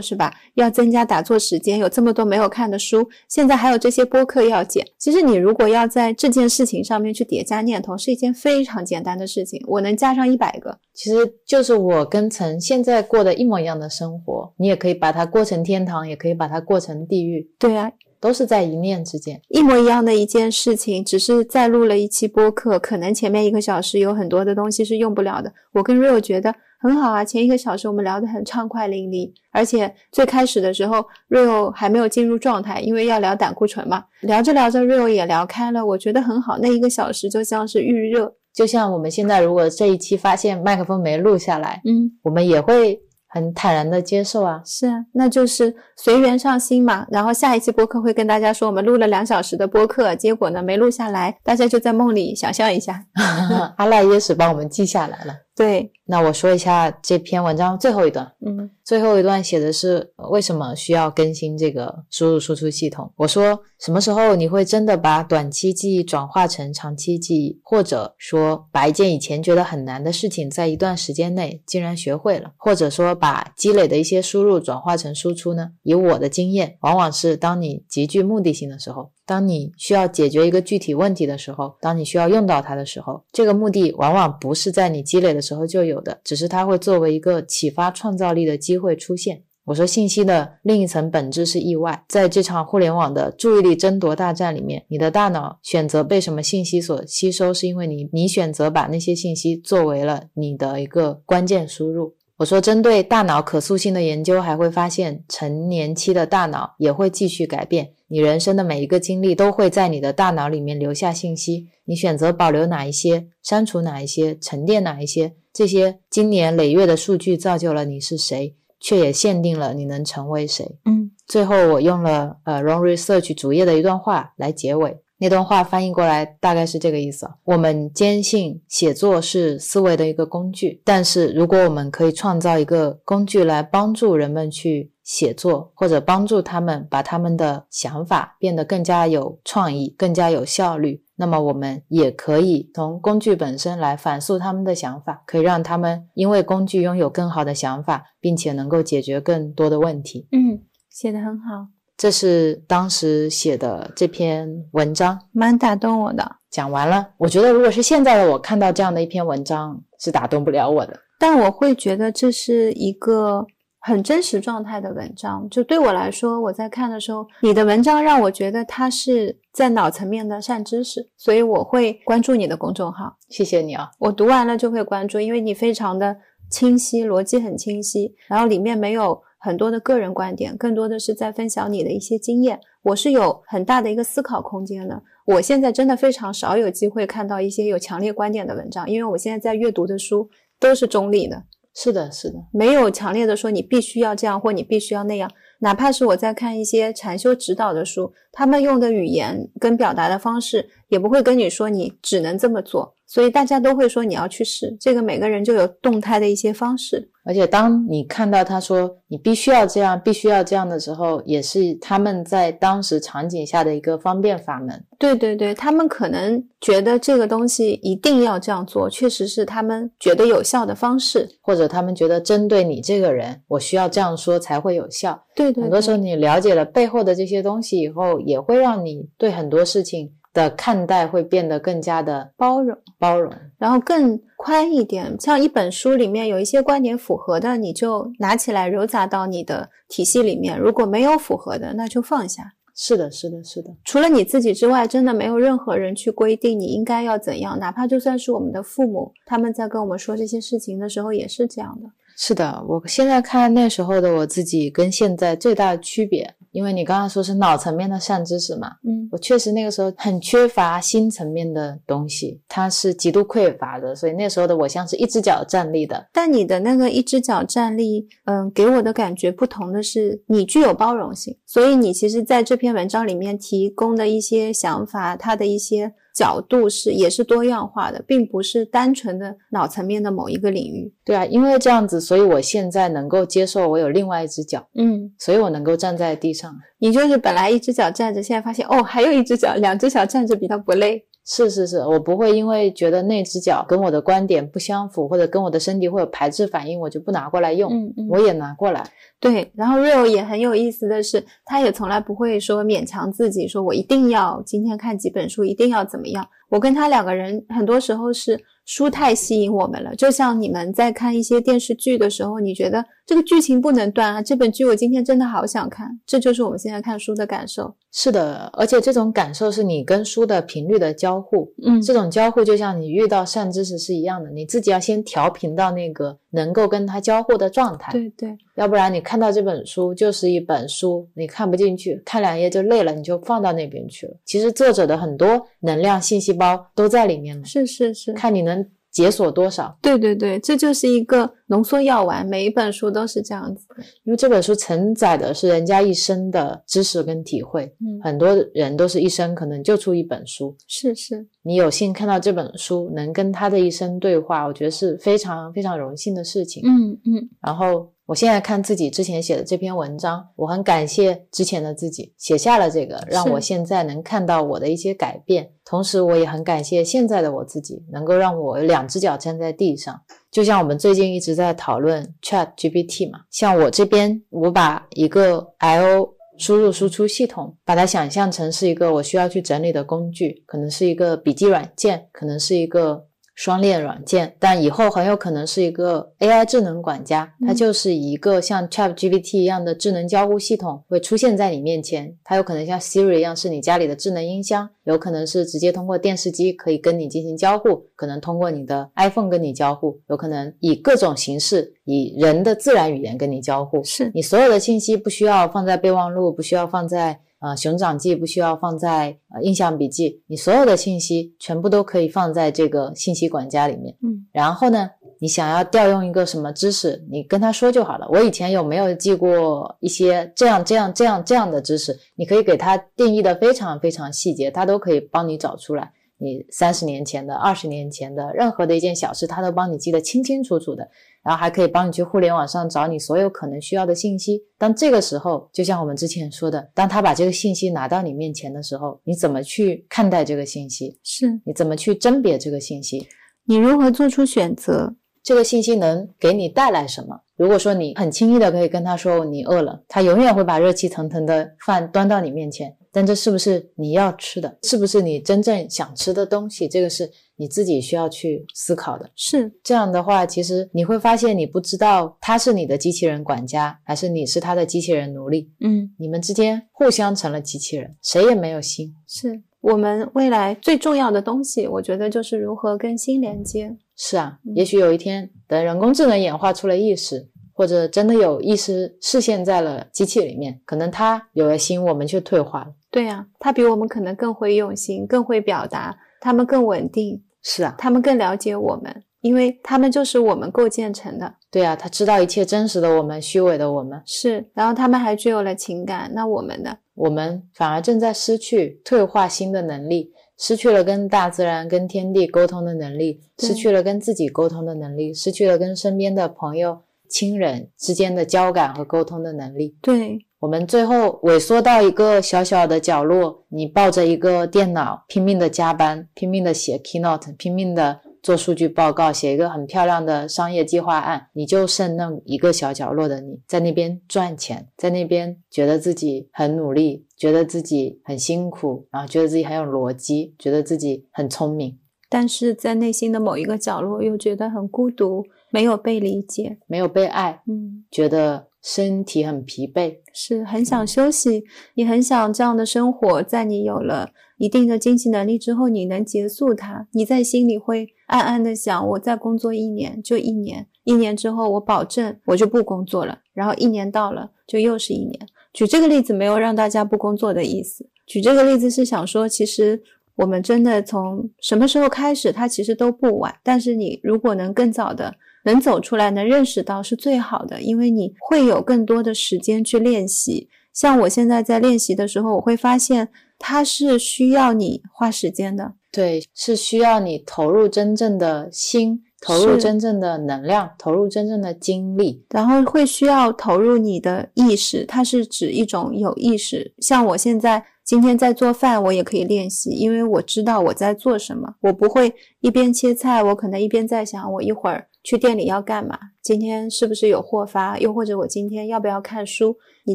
[0.00, 0.32] 是吧？
[0.54, 4.86] 要增加打坐时间，有这么多没有看的书，现在还有这些播客要剪。
[4.96, 9.60] 其实你如果要在这件事情上面去叠加念头，是一件非常简单的事情。
[9.66, 14.52] 我能加上一百个，其实就是我跟曾现在过的一模一样的生活。
[14.56, 17.50] 你也可以把它过成天堂，也可以把它过成地狱。
[17.58, 17.90] 对啊。
[18.24, 25.52] 都是在一念之间，一模一样的一件事情，只是再录了一期播客，可能前面一个小时有很多的东西是用不了的。
[25.74, 42.98] 我跟 Rio 觉得很好啊，前一个小时我们聊得很畅快淋漓，而且最开始的时候 Rio 还没有进入状态，因为要聊胆固醇嘛，聊着聊着 Rio 也聊开了，我觉得很好，那一个小时就像是预热，就像我们现在如果这一期发现麦克风没录下来，嗯，我们也会。
[43.34, 47.04] 很坦然的接受啊，是啊，那就是随缘上心嘛。
[47.10, 53.04] 然后下一期播客会跟大家说，我们录了两小时的播客，结果呢没录下来，大家就在梦里想象一下。
[53.76, 55.34] 阿赖耶识帮我们记下来了。
[55.56, 58.30] 对，那我说一下这篇文章最后一段。
[58.44, 63.10] 嗯，最后一段写的是为什么需要更新这个输入输出系统。
[63.16, 75.70] 我说什么时候你会真的把短期记忆转化成长期记忆，或者说把一件以前觉得很难的事情，在一段时间内竟然学会了，或者说把积累的一些输入转化成输出呢？
[75.82, 79.10] 以我的经验，往往是当你极具目的性的时候。
[79.26, 89.44] 当你需要解决一个具体问题的时候，当你需要用到它的时候，这个目的往往不是在你积累的时候就有有的，只是它会作为一个启发创造力的机会出现。
[89.66, 102.14] 我说，信息的另一层本质是意外，在这场互联网的注意力争夺大战里面，你的大脑选择被什么信息所吸收，是因为你你选择把那些信息作为了你的一个关键输入。
[102.36, 107.92] 我说，针对大脑可塑性的研究还会发现，成年期的大脑也会继续改变。
[108.08, 120.78] 你人生的每一个经历都会在你的大脑里面留下信息，你选择保留哪一些，删除哪一些，沉淀哪一些，这些经年累月的数据造就了你是谁，却也限定了你能成为谁。
[120.84, 125.00] 嗯，最后我用了呃 Ron Research 主页的一段话来结尾。
[125.16, 150.26] 那段话翻译过来大概是这个意思：我们坚信写作是思维的一个工具，但是如果我们可以创造一个工具来帮助人们去写作，或者帮助他们把他们的想法变得更加有创意、更加有效率，那么我们也可以从工具本身来反诉他们的想法，可以让他们因为工具拥有更好的想法，并且能够解决更多的问题。
[150.32, 150.60] 嗯，
[150.90, 151.68] 写的很好。
[151.96, 156.36] 这是当时写的这篇文章，蛮打动我的。
[156.50, 160.98] 讲完了，我觉得如果是现在的我看到这样的一篇文章，是打动不了我的。
[161.18, 163.46] 但我会觉得这是一个
[163.86, 165.46] 很真实状态的文章。
[165.50, 173.16] 就对我来说，我在看的时候，你的文章让我觉得它是在脑层面的善知识，所以我会关注你的公众号。
[173.28, 176.16] 谢谢你啊，我读完了就会关注，因为你非常的
[176.50, 179.22] 清晰，逻辑很清晰，然后里面没有。
[179.36, 182.58] 很多的个人观点，更多的是在分享你的一些经验。
[182.80, 185.02] 我是有很大的一个思考空间的。
[185.26, 191.42] 我现在真的非常少有机会看到一些有强烈观点的文章，因为我现在在阅读的书都是中立的。
[191.74, 195.30] 是的，是的，没有强烈的说你必须要这样或你必须要那样。
[195.58, 202.94] 哪怕是我在看一些禅修指导的书，他们用的语言跟表达的方式，也不会跟你说你只能这么做。
[203.06, 207.10] 所以大家都会说你要去试，这个每个人就有动态的一些方式。
[207.24, 214.84] 而且当你看到他说你必须要这样，必须要这样的时候，也是他们在当时场景下的一个方便法门。
[214.98, 225.24] 对对对，他们可能觉得这个东西一定要这样做，确实是他们觉得有效的方式，或者他们觉得针对你这个人，我需要这样说才会有效。
[225.34, 230.12] 对对，很多时候你了解了背后的这些东西以后，也会让你对很多事情。
[230.34, 235.16] 的看待会变得更加的包容，包容，然后更宽一点。
[235.18, 242.52] 像一本书里面有一些观点符合的，你就拿起来揉杂到你的体系里面；如果没有符合的，那就放下。
[242.76, 243.70] 是的，是的，是的。
[243.84, 247.56] 除了你自己之外，真的没有任何人去规定你应该要怎样。
[247.60, 251.88] 哪怕就算是我们的父母，他们在跟我们说这些事情的时候，也是这样的。
[252.16, 256.34] 是的，我现在看那时候的我自己跟现在最大的区别。
[256.54, 266.08] 因为你刚刚说是脑层面的善知识嘛，嗯，我确实那个时候很缺乏心层面的东西，它是极度匮乏的，所以那时候的我像是一只脚站立的。
[266.12, 275.92] 但你的那个一只脚站立，嗯，给我的感觉不同的是，你具有包容性，所以你其实在这篇文章里面提供的一些想法，它的一些。
[276.14, 280.94] 角度是也是多样化的，并不是单纯的脑层面的某一个领域。
[281.04, 286.54] 对啊，因为这样子，所以我现在能够接受我有另外一只脚，嗯，所以我能够站在地上。
[286.78, 291.04] 你就是本来一只脚站着，现在发现哦，还有一只脚，两只脚站着比较不累。
[291.26, 297.72] 是是是，我不会因为觉得那只脚跟我的观点不相符，或者跟我的身体会有排斥反应，我就不拿过来用。
[297.72, 298.84] 嗯嗯，我也拿过来。
[299.18, 306.26] 对，然后 Real 也很有意思的是，他也从来不会说勉强自己，说我一定要今天看几本书，一定要怎么样。
[306.50, 308.38] 我跟他两个人很多时候是。
[308.66, 317.74] 书太吸引我们了，就像你们在看一些电视剧的时候，你觉得这个剧情不能断啊，这本剧我今天真的好想看，这就是我们现在看书的感受。
[317.92, 327.92] 是的，而且这种感受是你跟书的频率的交互，嗯，这种交互就像你遇到善知识是一样的，你自己要先调频到那个能够跟它交互的状态。
[327.92, 334.14] 对对，要不然你看到这本书就是一本书，你看不进去，看两页就累了，你就放到那边去了。
[334.24, 338.66] 其实作者的很多能量信息包都在里面了，是是是，看你能。
[338.94, 339.76] 解锁多少？
[339.82, 343.66] 对对对，这就是一个浓缩药丸，每一本书都是这样子。
[344.04, 350.56] 因为这本书承载的是人家一生的知识跟体会，嗯，很多人都是一生可能就出一本书。
[350.68, 356.62] 是是，你有幸看到这本书，能跟他的一生对话，我觉得是非常非常荣幸的事情。
[356.64, 357.92] 嗯嗯，然后。
[358.06, 365.50] 我现在看自己之前写的这篇文章，我很感谢之前的自己写下了这个，让我现在能看到我的一些改变。
[365.64, 369.98] 同时，我也很感谢现在的我自己，能够让我两只脚站在地上。
[370.30, 383.06] 就像我们最近一直在讨论 Chat GPT 嘛，像我这边，我把一个 I/O 输入输出系统，把它想象成是一个我需要去整理的工具，可能是一个笔记软件，可能是一个。
[383.34, 392.16] 双链软件，但以后很有可能是一个 AI 智能管家，它就是一个像 ChatGPT 一样的智能交互系统会出现在你面前。
[392.22, 403.82] 它有可能像 Siri 一样是你家里的智能音箱，有可能是直接通过电视机可以跟你进行交互，可能通过你的 iPhone 跟你交互，有可能以各种形式以人的自然语言跟你交互。
[403.82, 407.20] 是你所有的信息不需要放在备忘录，不需要放在。
[407.44, 413.94] 呃，熊掌记不需要放在呃印象笔记，你所有的信息全部都可以放在这个信息管家里面。
[414.02, 414.88] 嗯，然后呢，
[415.18, 418.08] 你想要调用一个什么知识，你跟他说就好了。
[418.10, 421.94] 我以前有没有记过一些这样这样这样这样的知识？
[422.16, 425.92] 你可以给他定义的非常非常细节，他都可以帮你找出来。
[426.16, 430.88] 你三十年前的、二十年前的任何的一件小事，他都帮你记得清清楚楚的。
[431.24, 434.42] 然后还可以帮你去互联网上找你所有可能需要的信息。
[434.58, 440.98] 当这个时候，就像我们之前说的，当他把这个信息拿到你面前的时候，你怎么去看待这个信息？
[441.02, 443.08] 是你怎么去甄别这个信息？
[443.46, 444.94] 你如何做出选择？
[445.22, 447.18] 这个信息能给你带来什么？
[447.36, 452.76] 如果说你很轻易的可以跟他说你饿了，他永远会把热气腾腾的饭端到你面前。
[452.94, 454.56] 但这是不是你要吃的？
[454.62, 456.68] 是不是你真正想吃的东西？
[456.68, 459.10] 这个是你自己需要去思考的。
[459.16, 465.50] 是这样的话，其实你会发现，你不知道他是你的机器人管家，还是你是他的机器人奴隶。
[465.58, 468.94] 嗯，你们之间互相成了机器人，谁也没有心。
[469.08, 473.76] 是我们未来最重要的东西，我觉得就是如何跟心连接。
[473.96, 477.28] 是啊，也许有一天，等人工智能演化出了意识。
[477.56, 482.74] 或者真的有意识视线在了机器里面，可能它有了心，我们却退化了。
[482.94, 491.34] 对呀、他比我们可能更会用心，更会表达，他们更稳定，是啊，他们更了解我们，因为他们就是我们构建成的。
[491.50, 496.78] 对啊，他知道一切真实的我们，虚伪的我们，是，然后他们还具有了情感，那我们呢？
[496.94, 509.76] 我们反而正在失去退化心的能力，失去了跟大自然、跟天地沟通的能力，失去了跟自己沟通的能力，失去了跟身边的朋友、亲人之间的交感和沟通的能力。
[509.82, 531.78] 对，我们最后萎缩到一个小小的角落，你抱着一个电脑拼命的加班，拼命的写 keynote，拼命的做数据报告，写一个很漂亮的商业计划案，你就剩那一个小角落的你，在那边赚钱，在那边觉得自己很努力，觉得自己很辛苦，然后觉得自己很有逻辑，觉得自己很聪明，
[532.10, 536.58] 但是在内心的某一个角落又觉得很孤独，没有被理解。
[536.66, 539.98] 没有被爱，嗯，觉得身体很疲惫。
[540.14, 546.88] 是很想休息，也很想这样的生活，在你有了一定的经济能力之后，你能结束它。
[546.92, 553.18] 你在心里会暗暗的想：我再工作一年就一年，一年之后我保证我就不工作了。
[553.34, 555.28] 然后一年到了，就又是一年。
[555.52, 559.82] 举这个例子没有让大家不工作的意思，举这个例子是想说，其实
[560.16, 563.34] 我们真的从什么时候开始，它其实都不晚。
[563.42, 570.48] 但是你如果能更早的能走出来，能认识到是最好的，因为你会有更多的时间去练习。
[570.72, 573.08] 像我现在在练习的时候，我会发现
[573.38, 575.74] 它是需要你花时间的。
[575.92, 582.24] 对，是需要你投入真正的心，投入真正的能量，投入真正的精力。
[582.30, 586.74] 然后会需要投入你的意识，它是指一种有意识。
[586.78, 599.54] 像我现在今天在做饭，我也可以练习，因为我知道我在做什么，我不会一边切菜，我可能一边在想我一会儿去店里要干嘛，今天是不是有货发，又或者我今天要不要看书。
[599.84, 599.94] 你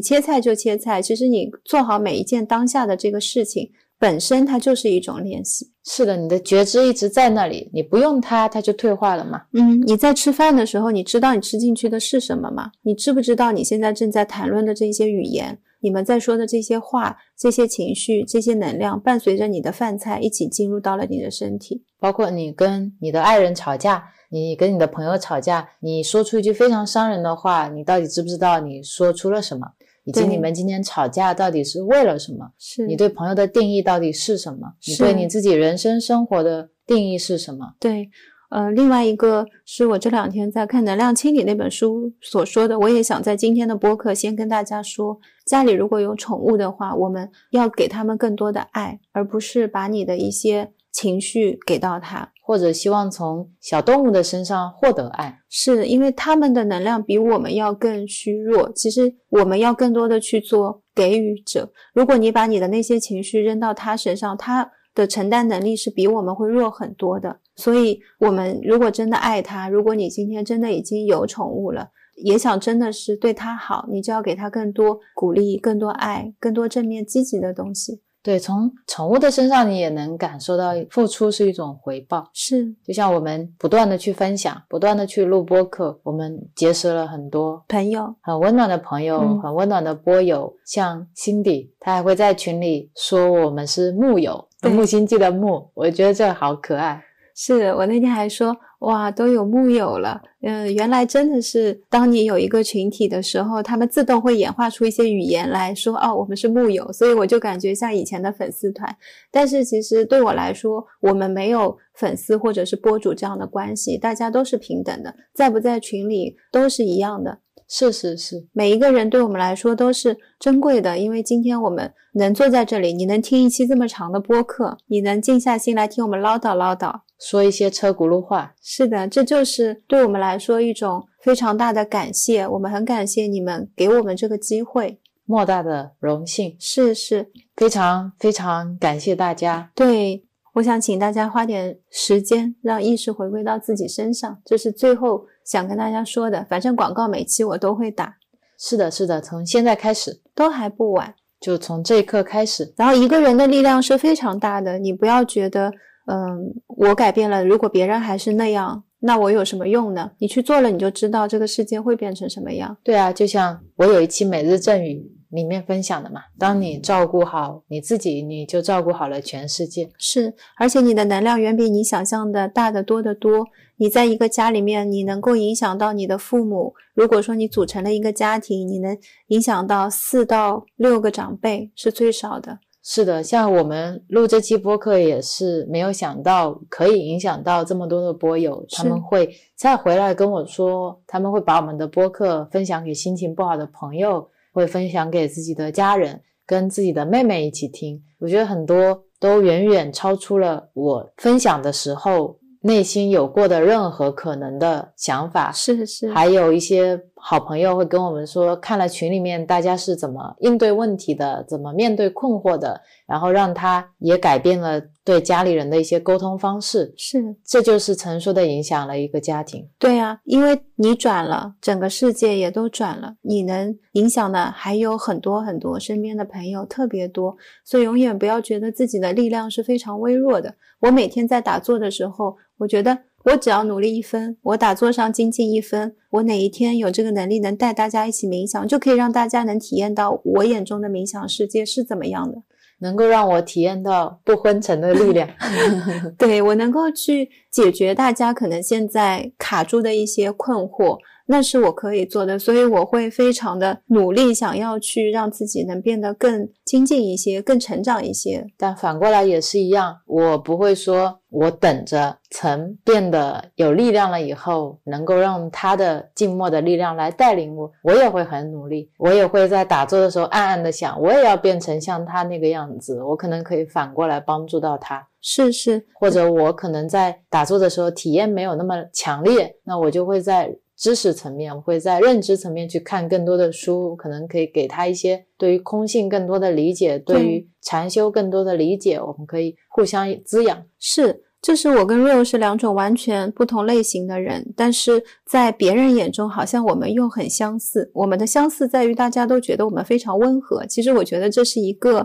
[0.00, 3.68] 切菜就切菜，其实你做好每一件当下的这个事情
[3.98, 5.68] 本身，它就是一种练习。
[5.84, 9.42] 是的，你的觉知一直在那里，你不用它，它就退化了嘛。
[9.52, 12.70] 嗯，你在吃饭的时候，你知道你吃进去的是什么吗？
[12.82, 21.82] 你知不知道你现在正在谈论的这些语言，你们在说的这些话、这些情绪、这些能量，伴随着你的饭菜一起进入到了你的身体？
[21.98, 29.66] 包括你跟你的爱人吵架，你跟你的朋友吵架，你说出一句非常伤人的话，你到底知不知道你说出了什么？
[30.04, 32.50] 以及你们今天吵架到底是为了什么？
[32.58, 34.72] 是你对朋友的定义到底是什么？
[34.86, 37.74] 你是对你自己人生生活的定义是什么？
[37.78, 38.08] 对，
[38.50, 52.32] 呃，另外一个是我这两天在看《能量清理》那本书所说的，我也想在今天的播客先跟大家说，家里如果有宠物的话，我们要给他们更多的爱，而不是把你的一些情绪给到他。
[52.50, 55.38] 或者希望从小动物的身上获得爱？
[55.48, 61.70] 是因为他们的能量比我们要更虚弱，其实我们要更多的去做给予者。
[61.94, 67.38] 如果你把你的那些情绪扔到他身上，他的承担能力是比我们会弱很多的。
[67.54, 78.00] 所以，我们如果真的爱他，如果你今天真的已经有宠物了，也想真的是对他好，你就要给他更多鼓励、更多爱、更多正面积极的东西。
[78.22, 82.28] 对，从宠物的身上你也能感受到付出是一种回报。
[82.34, 97.02] 是就像我们不断的去分享，不断的去录播客，我们结识了很多朋友，很温暖的朋友，嗯很温暖的播友，像 Cindy，她还会在群里说我们是木友，对木星记的木，我觉得这好可爱。
[97.42, 100.20] 是我那天还说，哇，都有木友了。
[100.42, 108.94] 嗯、原来真的是，当你有一个群体的时候，他们自动会演化出一些语言来说，哦，我们是木友，所以我就感觉像以前的粉丝团。
[109.30, 117.38] 但是其实对我来说，我们没有粉丝或者是播主这样的关系，大家都是平等的，在不在群里都是一样的。
[117.66, 128.54] 是是是，每一个人对我们来说都是珍贵的，因为今天我们能坐在这里，你能听一期这么长的播客，你能静下心来听我们唠叨唠叨，说一些车轱辘话。
[128.62, 132.48] 是的，这就是对我们来说一种非常大的感谢。
[132.48, 134.98] 我们很感谢你们给我们这个机会。
[135.26, 139.70] 莫大的荣幸，是是，非常非常感谢大家。
[139.76, 140.24] 对，
[140.54, 146.44] 我想请大家花点时间，让意识回归到自己身上，这是最后想跟大家说的。
[146.50, 148.16] 反正广告每期我都会打，
[148.58, 151.14] 是的，是的，从现在开始，都还不晚。
[151.40, 155.72] 就从这一刻开始，然后一个人的力量是非常大的，你不要觉得
[156.06, 160.10] 嗯，我改变了，如果别人还是那样，那我有什么用呢？
[160.18, 162.76] 你去做了，你就知道这个世界会变成什么样。
[162.82, 169.90] 对啊，就像我有一期每日赠语里面分享的嘛，当你照顾好你自己，你就照顾好了全世界。
[169.98, 173.46] 是，而且你的能量远比你想象的大得多得多。
[173.76, 176.74] 你在一个家里面，你能够影响到你的父母。
[176.92, 178.98] 如果说你组成了一个家庭，你能
[179.28, 182.58] 影响到四到六个长辈是最少的。
[182.82, 198.02] 是的，像我们录这期播客也是没有想到可以影响到这么多的播友，他们会再回来跟我说，他们会把我们的播客分享给心情不好的朋友，会分享给自己的家人，跟自己的妹妹一起听。
[198.18, 202.39] 我觉得很多都远远超出了我分享的时候。
[202.62, 212.80] 内心有过的任何可能的想法，是是，还有一些好朋友会跟我们说，看了群里面大家是怎么应对问题的，怎么面对困惑的。
[213.06, 219.68] 然后让他也改变了对家里人的一些沟通方式，是，这就是成熟的影响了一个家庭。
[219.80, 230.54] 对啊，因为你转了，整个世界也都转了，你能影响的还有很多很多，身边的朋友特别多，所以永远不要觉得自己的力量是非常微弱的。
[230.82, 242.42] 我每天在打坐的时候，我觉得我只要努力一分，我打坐上精进一分，我哪一天有这个能力能带大家一起冥想，就可以让大家能体验到我眼中的冥想世界是怎么样的。
[242.82, 245.28] 能够让我体验到不昏沉的力量，
[246.16, 250.96] 对我能够去解决大家可能现在卡住的一些困惑。
[251.32, 258.44] 那是我可以做的，所以我会非常的努力，想要去让自己能变得更精进一些，更成长一些。
[258.58, 267.70] 但反过来也是一样，我不会说我等着曾变得有力量了以后，能够让他的静默的力量来带领我。
[267.84, 275.06] 我也会很努力，我也会在打坐的时候暗暗的想，我也要变成像他那个样子，我可能可以反过来帮助到他。
[275.22, 280.56] 是是，或者我可能在打坐的时候体验没有那么强烈，那我就会在。
[280.80, 290.64] 知识层面，我会在认知层面去看更多的书，可能可以给他一些对于空性更多的理解，对于禅修更多的理解，我们可以互相滋养。
[290.78, 297.90] 是，这是我跟 Real 是两种完全不同类型的人，但是在别人眼中，好像我们又很相似。
[297.92, 301.98] 我们的相似在于大家都觉得我们非常温和，其实我觉得这是一个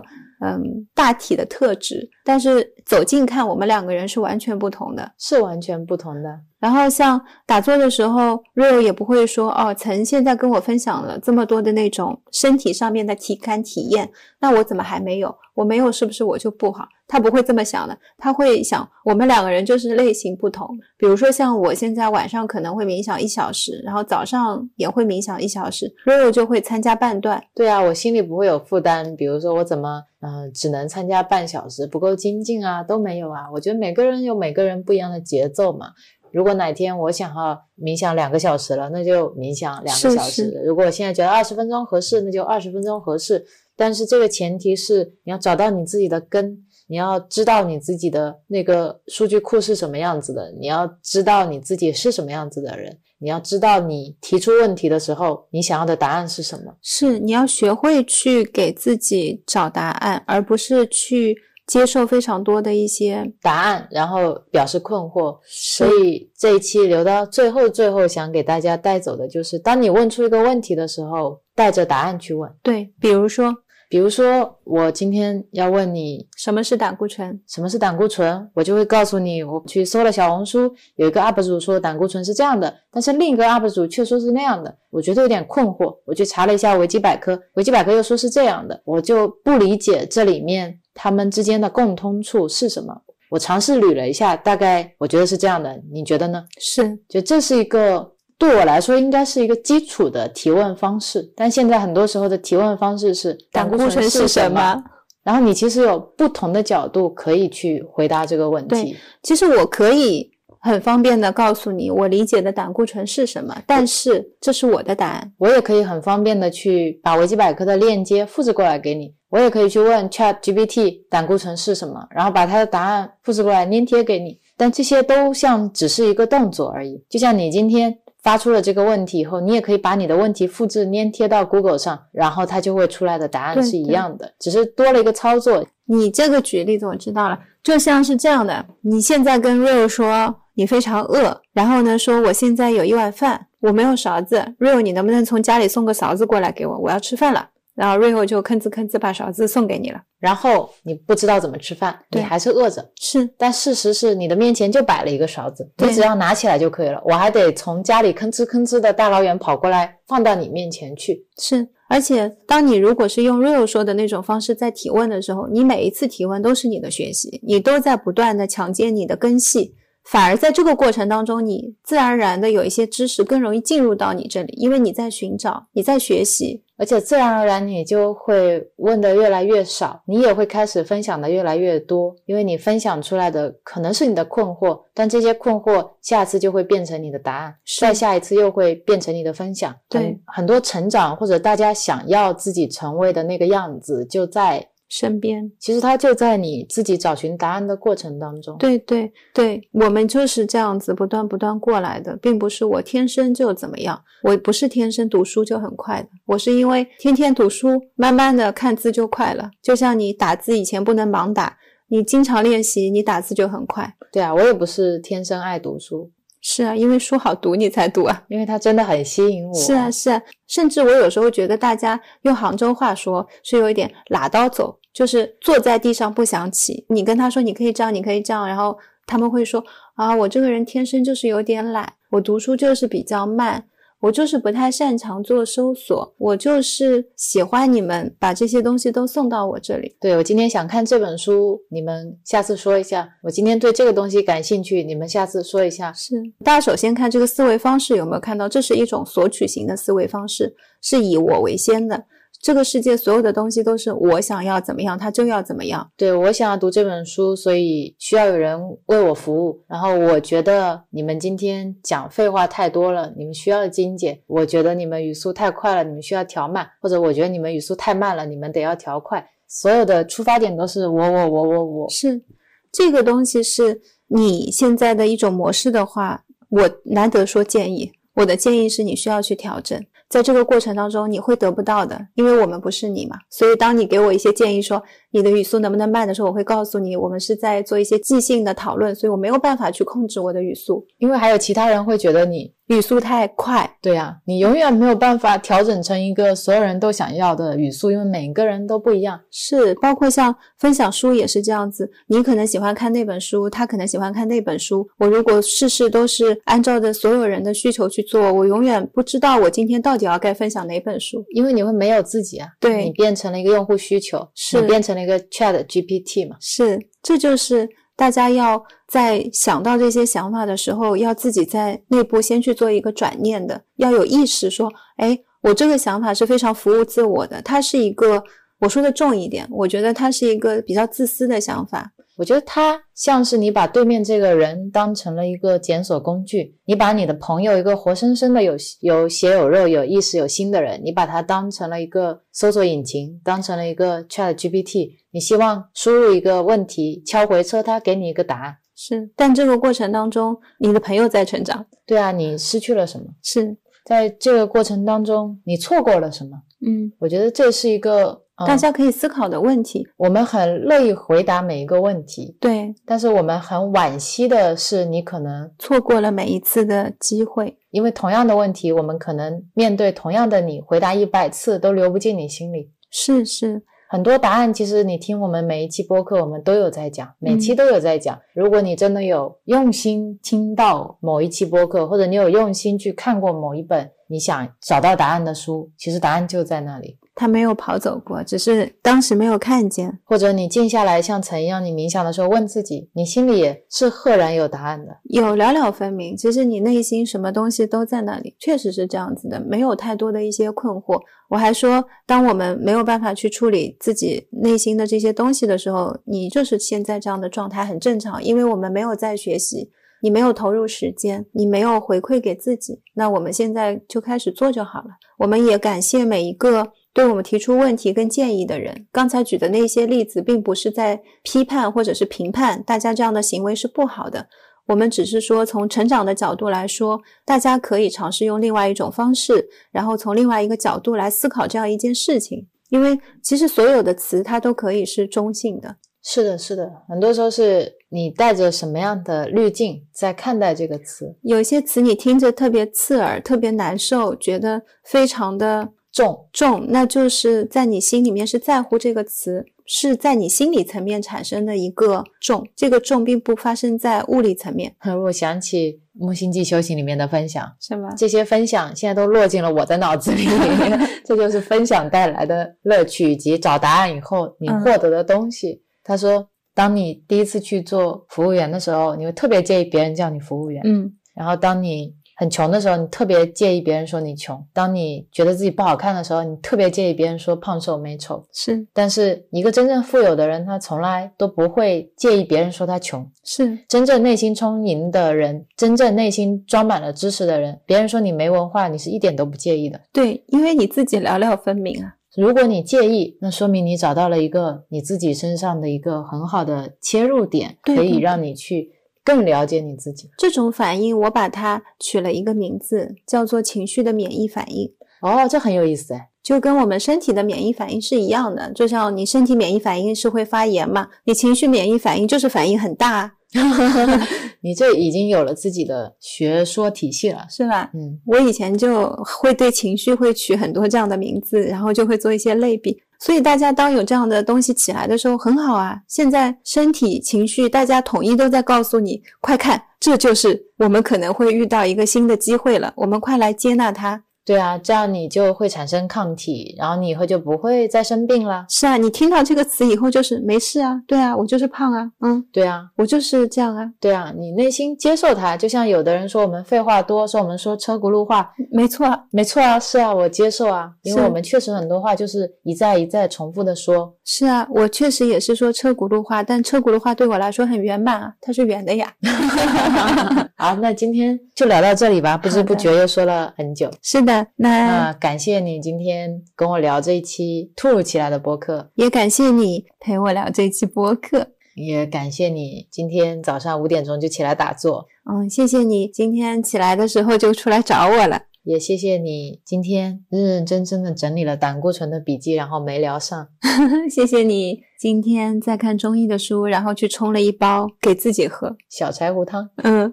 [0.44, 6.40] 嗯大体的特质，但是走近看，我们两个人是完全不同的，是完全不同的。
[6.66, 14.10] 然后像打坐的时候，Rio 也不会说哦，曾现在跟我分享了这么多的那种身体上面的体感体验，
[14.40, 15.32] 那我怎么还没有？
[15.54, 16.84] 我没有是不是我就不好？
[17.08, 20.68] 他不会这么想的，他会想我们两个人就是类型不同。
[20.98, 27.40] 比如说像我现在晚上可能会冥想一小时，然后早上也会冥想一小时，Rio 就会参加半段。
[27.54, 29.14] 对啊，我心里不会有负担。
[29.14, 33.46] 比如说我怎么嗯只能参加半小时，不够精进啊，都没有啊。
[33.54, 35.92] 我觉得每个人有每个人不一样的节奏嘛。
[36.32, 40.62] 如果哪天我想要冥想两个小时了，那就冥想两个小时。
[40.64, 43.46] 如果我现在觉得二十分钟合适，那就二十分钟合适。
[43.74, 56.74] 但是这个前提是你要找到你自己的根，你要知道你自己的那个数据库是什么样子的，你要知道你自己是什么样子的人，你要知道你提出问题的时候，你想要的答案是什么。
[56.82, 61.36] 是你要学会去给自己找答案，而不是去。
[61.66, 65.36] 接受非常多的一些答案，然后表示困惑。
[65.44, 72.48] 所以这一期留到最后，最后想给大家带走的就是：当你问出一个问题的时候，带着答案去问。
[72.62, 73.52] 对，比如说，
[73.96, 77.40] 比如说我今天要问你什么是胆固醇？
[77.48, 78.46] 什么是胆固醇？
[78.52, 85.96] 我就会告诉你，我去搜了小红书，有一个 UP 主说胆固醇是这样的，但是另一个 UP 主却说是那样的，我觉得有点困惑。
[86.04, 90.78] 我去查了一下维基百科，维基百科又说是这样的，我就不理解这里面。
[90.92, 92.94] 他们之间的共通处是什么？
[93.30, 96.44] 我尝试捋了一下，大概我觉得是这样的，你觉得呢？
[96.58, 104.82] 是，就这是一个对我来说应该是一个基础的提问方式，但现在很多时候的提问方式是胆固醇是什么？
[105.22, 108.96] 然后你其实有不同的角度可以去回答这个问题。
[109.22, 110.30] 其实我可以。
[110.58, 115.32] 很方便的告诉你，我理解的胆固醇是什么，但是这是我的答案。
[115.38, 124.40] 我也可以很方便的去把维基百科的链接复制过来给你，我也可以去问 Chat GPT 胆固醇是什么，然后把它的答案复制过来粘贴给你。
[124.56, 127.96] 但这些都像只是一个动作而已，就像你今天
[128.26, 135.64] 发出了这个问题以后，你也可以把你的问题复制粘贴到 Google 上，然后它就会出来的答案是一样的，只是多了一个操作。
[135.84, 140.40] 你这个举例子我知道了，就像是这样的，你现在跟 Real 说。
[140.58, 144.42] 你非常饿，然后呢说我现在有一碗饭，我没有勺子。
[144.58, 146.78] Real，你能不能从家里送个勺子过来给我？
[146.78, 147.50] 我要吃饭了。
[147.76, 150.00] 然后瑞欧就吭哧吭哧把勺子送给你了。
[150.18, 152.84] 然后你不知道怎么吃饭，你还是饿着。
[152.98, 157.00] 是但事实是你的面前就摆了一个勺子，你只要拿起来就可以了。
[157.04, 161.26] 我还得从家里吭哧吭哧的大老远跑过来放到你面前去。
[161.38, 169.74] 是，而且当你如果是用 Rio 说的那种方式在提问的时候，你每一次提问都是你的学习，你都在不断的强健你的根系。
[170.04, 176.62] 反而在这个过程当中，你自然而然的有一些知识更容易进入到你这里，因为你在寻找，你在学习。
[176.76, 189.74] 而且自然而然你就会问的越来越少，你也会开始分享的越来越多，因为你分享出来的可能是你的困惑，但这些困惑下次就会变成你的答案，再下一次又会变成你的分享。
[189.88, 198.56] 对很，很多成长或者大家想要自己成为的那个样子，就在身边，其实它就在你自己找寻答案的过程当中。
[198.58, 209.50] 对对对，我们就是这样子不断不断过来的，并不是我天生就怎么样，我不是天生读书就很快的，我是因为天天读书，慢慢的看字就快了。
[209.62, 211.58] 就像你打字以前不能盲打，
[211.88, 213.96] 你经常练习，你打字就很快。
[214.12, 216.10] 对啊，我也不是天生爱读书，
[216.40, 218.22] 是啊，因为书好读你才读啊。
[218.28, 219.54] 因为它真的很吸引我。
[219.54, 226.84] 是啊，是啊，甚至我有时候觉得大家用杭州话说是有一点拉刀走，就是坐在地上不想起。
[226.88, 229.64] 你跟他说你可以这样，你可以这样，然后他们会说
[229.94, 233.64] 啊，我这个人天生就是有点懒，我读书就是比较慢，
[234.00, 239.96] 我就是不太擅长做搜索，我就是喜欢你们把这些东西都送到我这里。
[240.00, 243.08] 对，我今天想看这本书，你们下次说一下。
[243.22, 245.92] 我今天对这个东西感兴趣，你们下次说一下。
[245.92, 246.14] 是，
[246.44, 252.04] 大家首先看这个思维方式有没有看到，这是一种索取型的思维方式，是以我为先的。
[252.40, 255.90] 这个世界所有的东西都是我想要怎么样，它就要怎么样。
[255.96, 259.62] 对我想要读这本书，所以需要有人为我服务。
[259.66, 264.20] 然后我觉得你们今天讲废话太多了，你们需要精简。
[264.26, 269.26] 我觉得你们语速太快了，你们需要调慢，或者我觉得你们语速太慢了，你们得要调快。
[269.48, 271.90] 所有的出发点都是我我我我我。
[271.90, 272.22] 是
[272.70, 279.82] 这个东西是你现在的一种模式的话，我难得说建议，我的建议是你需要去调整。
[280.08, 283.16] 在这个过程当中，你会得不到的，因为我们不是你嘛。
[283.28, 293.76] 所以，当你给我一些建议说你的语速能不能慢的时候，我会告诉你，我们是在做一些即兴的讨论，所以我没有办法去控制我的语速，因为还有其他人会觉得你语速太快。
[293.80, 299.20] 对呀、你永远没有办法调整成一个所有人都想要的语速，因为每个人都不一样。
[299.30, 304.86] 是，包括像分享书也是这样子，你可能喜欢看那本书，他可能喜欢看那本书。
[304.98, 311.24] 我如果事事都是按照着所有人的需求去做，我永远不知道我今天到底要该分享哪本书。
[311.34, 328.22] 因为你会没有自己啊，对你变成了一个用户需求，是你变成了一个 Chat GPT 嘛，是，这就是大家要在想到这些想法的时候，要自己在内部先去做一个转念的，要有意识说，哎，我这个想法是非常服务自我的，它是一个。
[328.58, 348.56] 我说的重一点，我觉得它是一个比较自私的想法，我觉得他像是你把对面这个人当成了一个检索工具，你把你的朋友一个活生生的有有血有肉、有意识有心的人，你把他当成了一个搜索引擎，当成了一个 Chat GPT，你希望输入一个问题，敲回车，它给你一个答案。
[348.74, 349.10] 是。
[349.14, 353.06] 但这个过程当中，你的朋友在成长，对啊，你失去了什么？
[353.22, 356.30] 是，在这个过程当中，你错过了什么？
[356.66, 359.86] 嗯，我觉得这是一个、嗯、大家可以思考的问题。
[359.96, 367.56] 我们很乐意回答每一个问题，对，但是我们很惋惜的是，你可能错过了每一次的机会。
[367.70, 372.70] 因为同样的问题，我们可能面对同样的你，回答一百次都流不进你心里。
[372.90, 378.18] 是是，很多答案，其实你听我们每一期播客，我们都有在讲，每期都有在讲。
[378.34, 386.98] 如果你真的有用心听到某一期播客，或者你有用心去看过某一本你想找到答案的书，其实答案就在那里。
[387.16, 389.98] 他没有跑走过，只是当时没有看见。
[390.04, 394.94] 或者你静下来，像陈一样，你冥想的时候问自己，你心里也是赫然有答案的。
[395.04, 401.00] 有了了分明，其实你内心什么东西都在那里，确实是这样子的，没有太多的一些困惑。
[401.30, 409.70] 我还说，当我们没有办法去处理自己内心的这些东西的时候，你就是现在这样的状态很正常，因为我们没有在学习，
[410.02, 412.82] 你没有投入时间，你没有回馈给自己。
[412.92, 414.88] 那我们现在就开始做就好了。
[415.18, 418.86] 我们也感谢每一个对我们提出问题跟建议的人。
[418.90, 424.26] 刚才举的那些例子，并不是在批判或者是评判大家这样的行为是不好的。
[424.66, 432.48] 我们只是说，从成长的角度来说，大家可以尝试用另外一种方式，然后从另外一个角度来思考这样一件事情。
[432.70, 441.14] 因为其实所有的词它都可以是中性的，是的，是的，很多时候是你带着什么样的滤镜在看待这个词。
[441.20, 452.46] 有一些词你听着特别刺耳、特别难受，觉得非常的重重，那就是在你心里面是在乎这个词，是在你心理层面产生的一个重。
[452.54, 457.94] 这个重并不发生在物理层面， 我想起木星记修行里面的分享，是吗？
[457.96, 460.26] 这些分享现在都落进了我的脑子里，
[461.02, 465.62] 这就是分享带来的乐趣以及找答案以后你获得的东西。
[465.82, 478.24] 他说，当你第一次去做服务员的时候，你会特别介意别人叫你服务员，嗯，然后当你很穷的时候，你特别介意别人说你穷；当你觉得自己不好看的时候，你特别介意别人说胖瘦美丑。
[478.32, 483.06] 是，但是一个真正富有的人，他从来都不会介意别人说他穷。
[483.22, 489.78] 是，真正内心充盈的人，真正内心装满了知识的人，别人说你没文化，你是一点都不介意的。
[489.92, 491.96] 对，因为你自己寥寥分明啊。
[492.16, 498.70] 如果你介意，那说明你找到了一个你自己身上的一个很好的切入点，可以让你去。
[499.06, 504.68] 更了解你自己，这种反应我把它取了一个名字，叫做情绪的免疫反应。
[505.00, 508.52] 哦，这很有意思哎，就跟我们身体的免疫反应是一样的。
[508.52, 513.12] 就像你身体免疫反应是会发炎嘛，你情绪免疫反应就是反应很大。
[514.40, 517.70] 你这已经有了自己的学说体系了，是吧？
[517.74, 518.88] 嗯，我以前就
[519.20, 522.80] 会对情绪会取很多这样的名字，然后就会做一些类比。
[522.98, 525.78] 所以大家当有这样的东西起来的时候，很好啊。
[525.86, 534.02] 现在身体、情绪，大家统一都在告诉你，快看，这就是我们可能会遇到一个新的机会了，我们快来接纳它。
[534.26, 538.44] 对啊，这样你就会产生抗体，然后你以后就不会再生病了。
[538.48, 540.82] 是啊，你听到这个词以后就是没事啊。
[540.88, 541.88] 对啊，我就是胖啊。
[542.00, 543.70] 嗯，对啊，我就是这样啊。
[543.80, 553.94] 对啊，你内心接受它，就像有的人说我们废话多，说我们说车轱辘话，没错，没错啊，是啊，我接受啊，因为我们确实很多话就是一再一再重复的说。
[554.04, 558.92] 是啊，我确实也是说车轱辘话，但车轱辘话对我来说很圆满啊，它是圆的呀。
[560.36, 563.70] 好，那今天就聊到这里吧，不知不觉又说了很久。
[563.82, 574.86] 是的，那感谢你今天跟我聊这一期突如其来的播客，也感谢你陪我聊这一期播客，也感谢你今天早上五点钟就起来打坐。
[575.10, 578.22] 嗯，谢谢你今天起来的时候就出来找我了。
[578.42, 583.28] 也谢谢你今天认认真真的整理了胆固醇的笔记，然后没聊上。
[583.90, 589.48] 谢谢你今天在看中医的书，然后去冲了一包给自己喝小柴胡汤。
[589.64, 589.92] 嗯，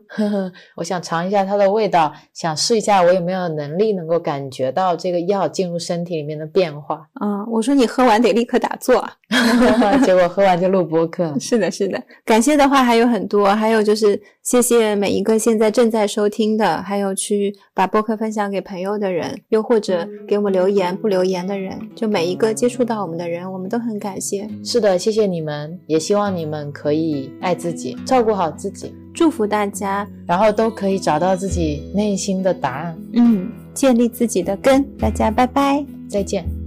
[0.76, 7.08] 我想尝一下它的味道，想试一下我有没有能力能够感觉到这个药进入身体里面的变化。
[7.22, 9.08] 嗯，我说你喝完得立刻打坐，
[10.04, 11.34] 结果喝完就录播客。
[11.40, 24.50] 是的，是的，感谢的话还有很多，还有就是谢谢每一个现在正在收听的，还有去把播客分享给朋友的人，又或者给我们留言不留言的人，就每一个接触到我们的人，我们都很感谢。
[24.74, 34.84] 是的，谢谢你们，也希望你们可以爱自己，照顾好自己，祝福大家，然后都可以找到自己内心的答案，嗯，建立自己的根。
[34.98, 36.63] 大家拜拜，再见。